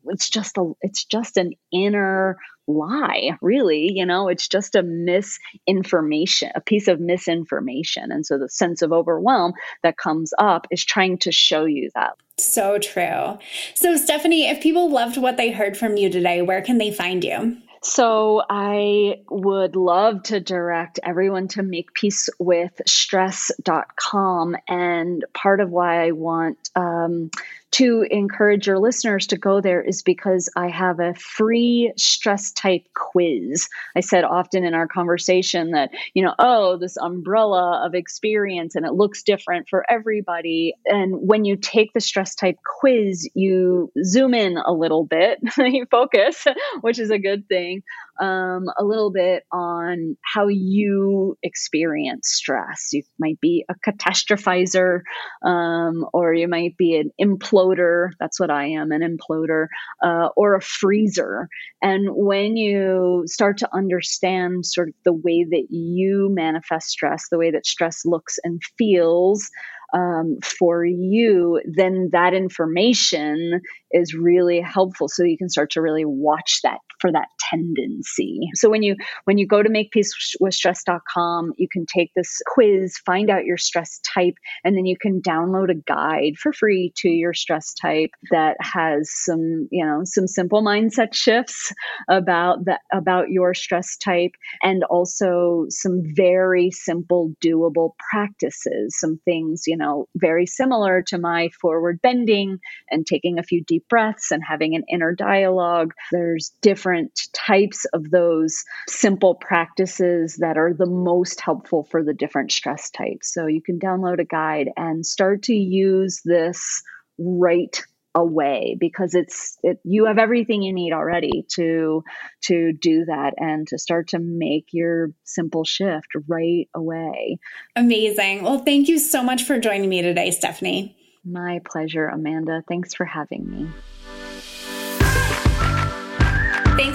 It's 0.07 0.29
just 0.29 0.57
a 0.57 0.73
it's 0.81 1.05
just 1.05 1.37
an 1.37 1.53
inner 1.73 2.39
lie 2.67 3.31
really 3.41 3.93
you 3.93 4.05
know? 4.05 4.29
It's 4.29 4.49
just 4.49 4.75
a 4.75 4.83
misinformation 4.83 6.51
a 6.55 6.61
piece 6.61 6.89
of 6.89 7.01
misinformation. 7.01 8.11
And 8.13 8.25
so 8.25 8.39
the 8.39 8.49
sense 8.49 8.83
of 8.83 8.93
overwhelm 8.93 9.53
that 9.83 9.97
comes 9.97 10.33
up 10.39 10.67
is 10.71 10.85
trying 10.85 11.19
to 11.19 11.33
show 11.33 11.65
you 11.65 11.91
that. 11.95 12.15
So 12.39 12.79
true. 12.79 13.39
So 13.75 13.97
stephanie 13.97 14.49
if 14.49 14.63
people 14.63 14.91
loved 14.91 15.17
what 15.17 15.37
they 15.37 15.51
heard 15.51 15.77
from 15.77 15.97
you 15.97 16.11
today 16.11 16.43
where 16.43 16.63
can 16.63 16.79
they 16.79 16.93
find 16.93 17.25
you? 17.25 17.57
So 17.81 18.43
I 18.51 19.21
would 19.31 19.77
love 19.77 20.25
to 20.25 20.41
direct 20.41 20.99
everyone 21.05 21.47
to 21.49 21.63
make 21.63 21.95
peace 21.95 22.29
with 22.39 22.81
makepeacewithstress.com. 22.89 24.57
And 24.69 25.25
part 25.35 25.61
of 25.61 25.71
why 25.71 26.07
I 26.07 26.13
want 26.13 26.71
um, 26.75 27.31
to 27.71 28.07
encourage 28.11 28.67
your 28.67 28.79
listeners 28.79 29.27
to 29.29 29.37
go 29.37 29.61
there 29.61 29.83
is 29.83 30.03
because 30.03 30.51
I 30.57 30.69
have 30.69 31.01
a 31.01 31.15
free 31.15 31.93
stress 31.97 32.51
type 32.53 32.83
quiz. 32.95 33.69
I 33.95 34.01
said 34.01 34.25
often 34.25 34.65
in 34.65 34.75
our 34.75 34.87
conversation 34.87 35.73
that, 35.73 35.91
you 36.15 36.25
know, 36.25 36.35
oh, 36.39 36.79
this 36.79 36.97
umbrella 36.97 37.85
of 37.85 37.95
experience 37.95 38.75
and 38.75 38.87
it 38.87 38.95
looks 38.95 39.23
different 39.23 39.69
for 39.69 39.85
everybody. 39.91 40.75
And 40.87 41.15
when 41.29 41.45
you 41.45 41.57
take 41.57 41.93
the 41.93 42.01
stress 42.01 42.35
type 42.35 42.57
quiz, 42.81 43.29
you 43.35 43.93
zoom 44.03 44.35
in 44.35 44.57
a 44.57 44.73
little 44.73 45.05
bit, 45.05 45.39
you 45.59 45.87
focus, 45.91 46.47
which 46.81 46.99
is 46.99 47.11
a 47.11 47.19
good 47.19 47.47
thing 47.49 47.83
um, 48.21 48.65
a 48.79 48.85
little 48.85 49.11
bit 49.13 49.45
on 49.53 50.17
how 50.25 50.49
you 50.49 51.37
experience 51.43 52.29
stress. 52.29 52.89
You 52.93 53.03
might 53.19 53.41
be 53.41 53.65
a 53.69 53.75
catastrophizer, 53.89 55.01
um, 55.45 56.07
or 56.13 56.35
you 56.35 56.49
might 56.49 56.77
be 56.77 56.97
an 56.97 57.11
imploder. 57.21 58.11
That's 58.19 58.41
what 58.41 58.51
I 58.51 58.67
am 58.67 58.93
an 58.93 59.03
imploder, 59.03 59.67
uh, 60.03 60.29
or 60.37 60.57
a 60.57 60.63
freezer. 60.63 61.49
And 61.83 62.09
when 62.11 62.57
you 62.57 63.25
start 63.27 63.59
to 63.59 63.69
understand 63.75 64.67
sort 64.67 64.89
of 64.89 64.95
the 65.05 65.13
way 65.13 65.47
that 65.51 65.67
you 65.71 66.29
manifest 66.31 66.89
stress, 66.89 67.27
the 67.31 67.39
way 67.39 67.51
that 67.51 67.67
stress 67.67 68.05
looks 68.05 68.39
and 68.43 68.61
feels, 68.77 69.51
um, 69.95 70.39
for 70.43 70.85
you, 70.85 71.61
then 71.65 72.11
that 72.13 72.35
information 72.35 73.61
is 73.91 74.15
really 74.15 74.61
helpful. 74.61 75.09
So 75.09 75.25
you 75.25 75.39
can 75.39 75.49
start 75.49 75.71
to 75.73 75.81
really 75.81 76.05
watch 76.05 76.61
that 76.63 76.79
for 77.01 77.13
that 77.13 77.29
tendency. 77.51 78.41
So 78.55 78.69
when 78.71 78.83
you 78.83 78.97
when 79.25 79.39
you 79.39 79.47
go 79.47 79.63
to 79.63 79.69
makepeacewithstress.com, 79.69 81.53
you 81.57 81.69
can 81.71 81.87
take 81.87 82.11
this 82.15 82.41
quiz, 82.47 82.97
find 83.05 83.31
out 83.31 83.45
your 83.45 83.57
stress 83.57 84.01
type, 84.15 84.35
and 84.65 84.77
then 84.77 84.87
you 84.87 84.97
can 85.01 85.21
download 85.21 85.71
a 85.71 85.75
guide 85.75 86.37
for 86.39 86.53
free 86.53 86.93
to 86.97 87.09
your 87.09 87.35
stress 87.35 87.75
type 87.75 88.11
that 88.31 88.57
has 88.61 89.11
some, 89.13 89.69
you 89.71 89.85
know, 89.85 90.01
some 90.05 90.27
simple 90.27 90.63
mindset 90.63 91.15
shifts 91.15 91.73
about 92.09 92.65
that 92.65 92.81
about 92.93 93.31
your 93.31 93.55
stress 93.55 93.97
type 93.97 94.33
and 94.63 94.85
also 94.85 95.67
some 95.69 96.03
very 96.15 96.71
simple 96.71 97.33
doable 97.45 97.93
practices, 98.11 98.97
some 98.99 99.19
things, 99.25 99.65
you 99.67 99.77
know, 99.77 100.07
very 100.17 100.47
similar 100.47 101.03
to 101.03 101.19
my 101.19 101.49
forward 101.61 102.01
bending 102.03 102.59
and 102.91 103.07
taking 103.07 103.39
a 103.39 103.43
few 103.43 103.63
deep 103.65 103.87
breaths 103.89 104.31
and 104.31 104.43
having 104.47 104.75
an 104.75 104.85
inner 104.93 105.15
dialogue. 105.15 105.93
There's 106.13 106.53
different 106.89 107.21
types 107.35 107.85
of 107.93 108.11
those 108.11 108.65
simple 108.89 109.35
practices 109.35 110.37
that 110.41 110.57
are 110.57 110.73
the 110.73 110.87
most 110.87 111.41
helpful 111.41 111.85
for 111.91 112.03
the 112.03 112.15
different 112.15 112.51
stress 112.51 112.91
types. 112.91 113.33
So 113.33 113.47
you 113.47 113.61
can 113.61 113.79
download 113.79 114.21
a 114.21 114.25
guide 114.25 114.71
and 114.77 115.05
start 115.05 115.45
to 115.45 115.55
use 115.55 116.23
this 116.25 116.83
right 117.19 117.83
away 118.15 118.75
because 118.81 119.15
it's 119.15 119.59
it, 119.63 119.79
you 119.85 120.07
have 120.07 120.19
everything 120.19 120.63
you 120.63 120.73
need 120.73 120.93
already 120.95 121.45
to 121.57 122.03
to 122.45 122.73
do 122.73 123.05
that 123.05 123.35
and 123.37 123.69
to 123.69 123.79
start 123.79 124.09
to 124.09 124.19
make 124.19 124.69
your 124.73 125.11
simple 125.25 125.65
shift 125.65 126.09
right 126.27 126.69
away. 126.75 127.39
Amazing. 127.77 128.45
Well 128.45 128.61
thank 128.61 128.89
you 128.89 128.99
so 128.99 129.23
much 129.23 129.43
for 129.43 129.61
joining 129.61 129.91
me 129.91 130.01
today 130.01 130.31
stephanie. 130.31 130.97
My 131.23 131.61
pleasure 131.71 132.09
amanda. 132.09 132.65
Thanks 132.67 132.95
for 132.95 133.05
having 133.05 133.49
me 133.49 133.69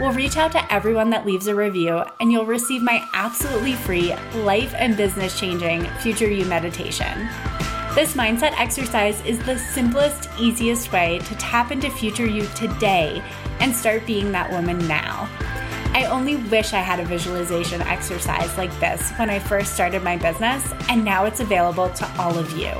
we'll 0.00 0.12
reach 0.12 0.36
out 0.36 0.52
to 0.52 0.72
everyone 0.72 1.10
that 1.10 1.26
leaves 1.26 1.46
a 1.46 1.54
review 1.54 2.02
and 2.20 2.30
you'll 2.30 2.46
receive 2.46 2.82
my 2.82 3.06
absolutely 3.14 3.72
free 3.72 4.14
life 4.36 4.74
and 4.76 4.96
business 4.96 5.38
changing 5.38 5.84
Future 6.00 6.30
You 6.30 6.44
meditation. 6.46 7.28
This 7.94 8.14
mindset 8.14 8.52
exercise 8.58 9.20
is 9.24 9.38
the 9.40 9.58
simplest, 9.58 10.28
easiest 10.38 10.92
way 10.92 11.18
to 11.20 11.34
tap 11.36 11.72
into 11.72 11.90
future 11.90 12.26
you 12.26 12.46
today 12.54 13.22
and 13.58 13.74
start 13.74 14.06
being 14.06 14.30
that 14.32 14.50
woman 14.50 14.78
now. 14.86 15.28
I 15.94 16.04
only 16.04 16.36
wish 16.36 16.74
I 16.74 16.80
had 16.80 17.00
a 17.00 17.04
visualization 17.04 17.82
exercise 17.82 18.56
like 18.56 18.78
this 18.78 19.10
when 19.12 19.30
I 19.30 19.40
first 19.40 19.74
started 19.74 20.04
my 20.04 20.16
business, 20.16 20.72
and 20.88 21.04
now 21.04 21.24
it's 21.24 21.40
available 21.40 21.88
to 21.88 22.20
all 22.20 22.38
of 22.38 22.56
you. 22.56 22.70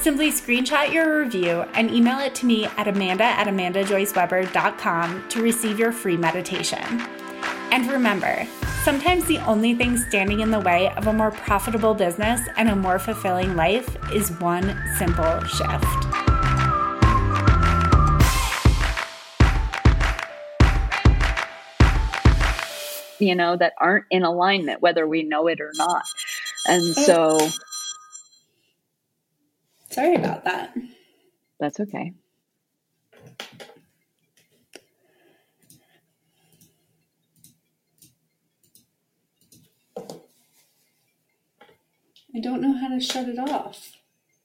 Simply 0.00 0.32
screenshot 0.32 0.90
your 0.90 1.20
review 1.20 1.60
and 1.74 1.90
email 1.90 2.20
it 2.20 2.34
to 2.36 2.46
me 2.46 2.64
at 2.64 2.88
amanda 2.88 3.24
at 3.24 3.46
amandajoyceweber.com 3.46 5.28
to 5.28 5.42
receive 5.42 5.78
your 5.78 5.92
free 5.92 6.16
meditation. 6.16 6.82
And 7.70 7.86
remember, 7.86 8.46
sometimes 8.82 9.26
the 9.26 9.36
only 9.40 9.74
thing 9.74 9.98
standing 9.98 10.40
in 10.40 10.50
the 10.50 10.60
way 10.60 10.90
of 10.94 11.06
a 11.06 11.12
more 11.12 11.30
profitable 11.30 11.92
business 11.92 12.40
and 12.56 12.70
a 12.70 12.76
more 12.76 12.98
fulfilling 12.98 13.56
life 13.56 13.94
is 14.10 14.30
one 14.40 14.74
simple 14.96 15.44
shift. 15.44 15.84
you 23.20 23.34
know, 23.34 23.54
that 23.54 23.74
aren't 23.76 24.06
in 24.10 24.22
alignment, 24.22 24.80
whether 24.80 25.06
we 25.06 25.22
know 25.22 25.46
it 25.46 25.60
or 25.60 25.72
not. 25.76 26.04
And 26.66 26.82
so. 26.82 27.36
Oh, 27.38 27.50
Sorry 29.90 30.14
about 30.14 30.44
that. 30.44 30.74
That's 31.58 31.80
okay. 31.80 32.14
I 42.32 42.38
don't 42.40 42.60
know 42.60 42.76
how 42.78 42.88
to 42.88 43.00
shut 43.00 43.28
it 43.28 43.38
off. 43.38 43.96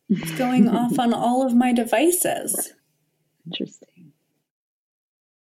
It's 0.09 0.31
going 0.31 0.67
off 0.67 0.97
on 0.97 1.13
all 1.13 1.45
of 1.45 1.55
my 1.55 1.71
devices. 1.73 2.73
Interesting. 3.45 3.84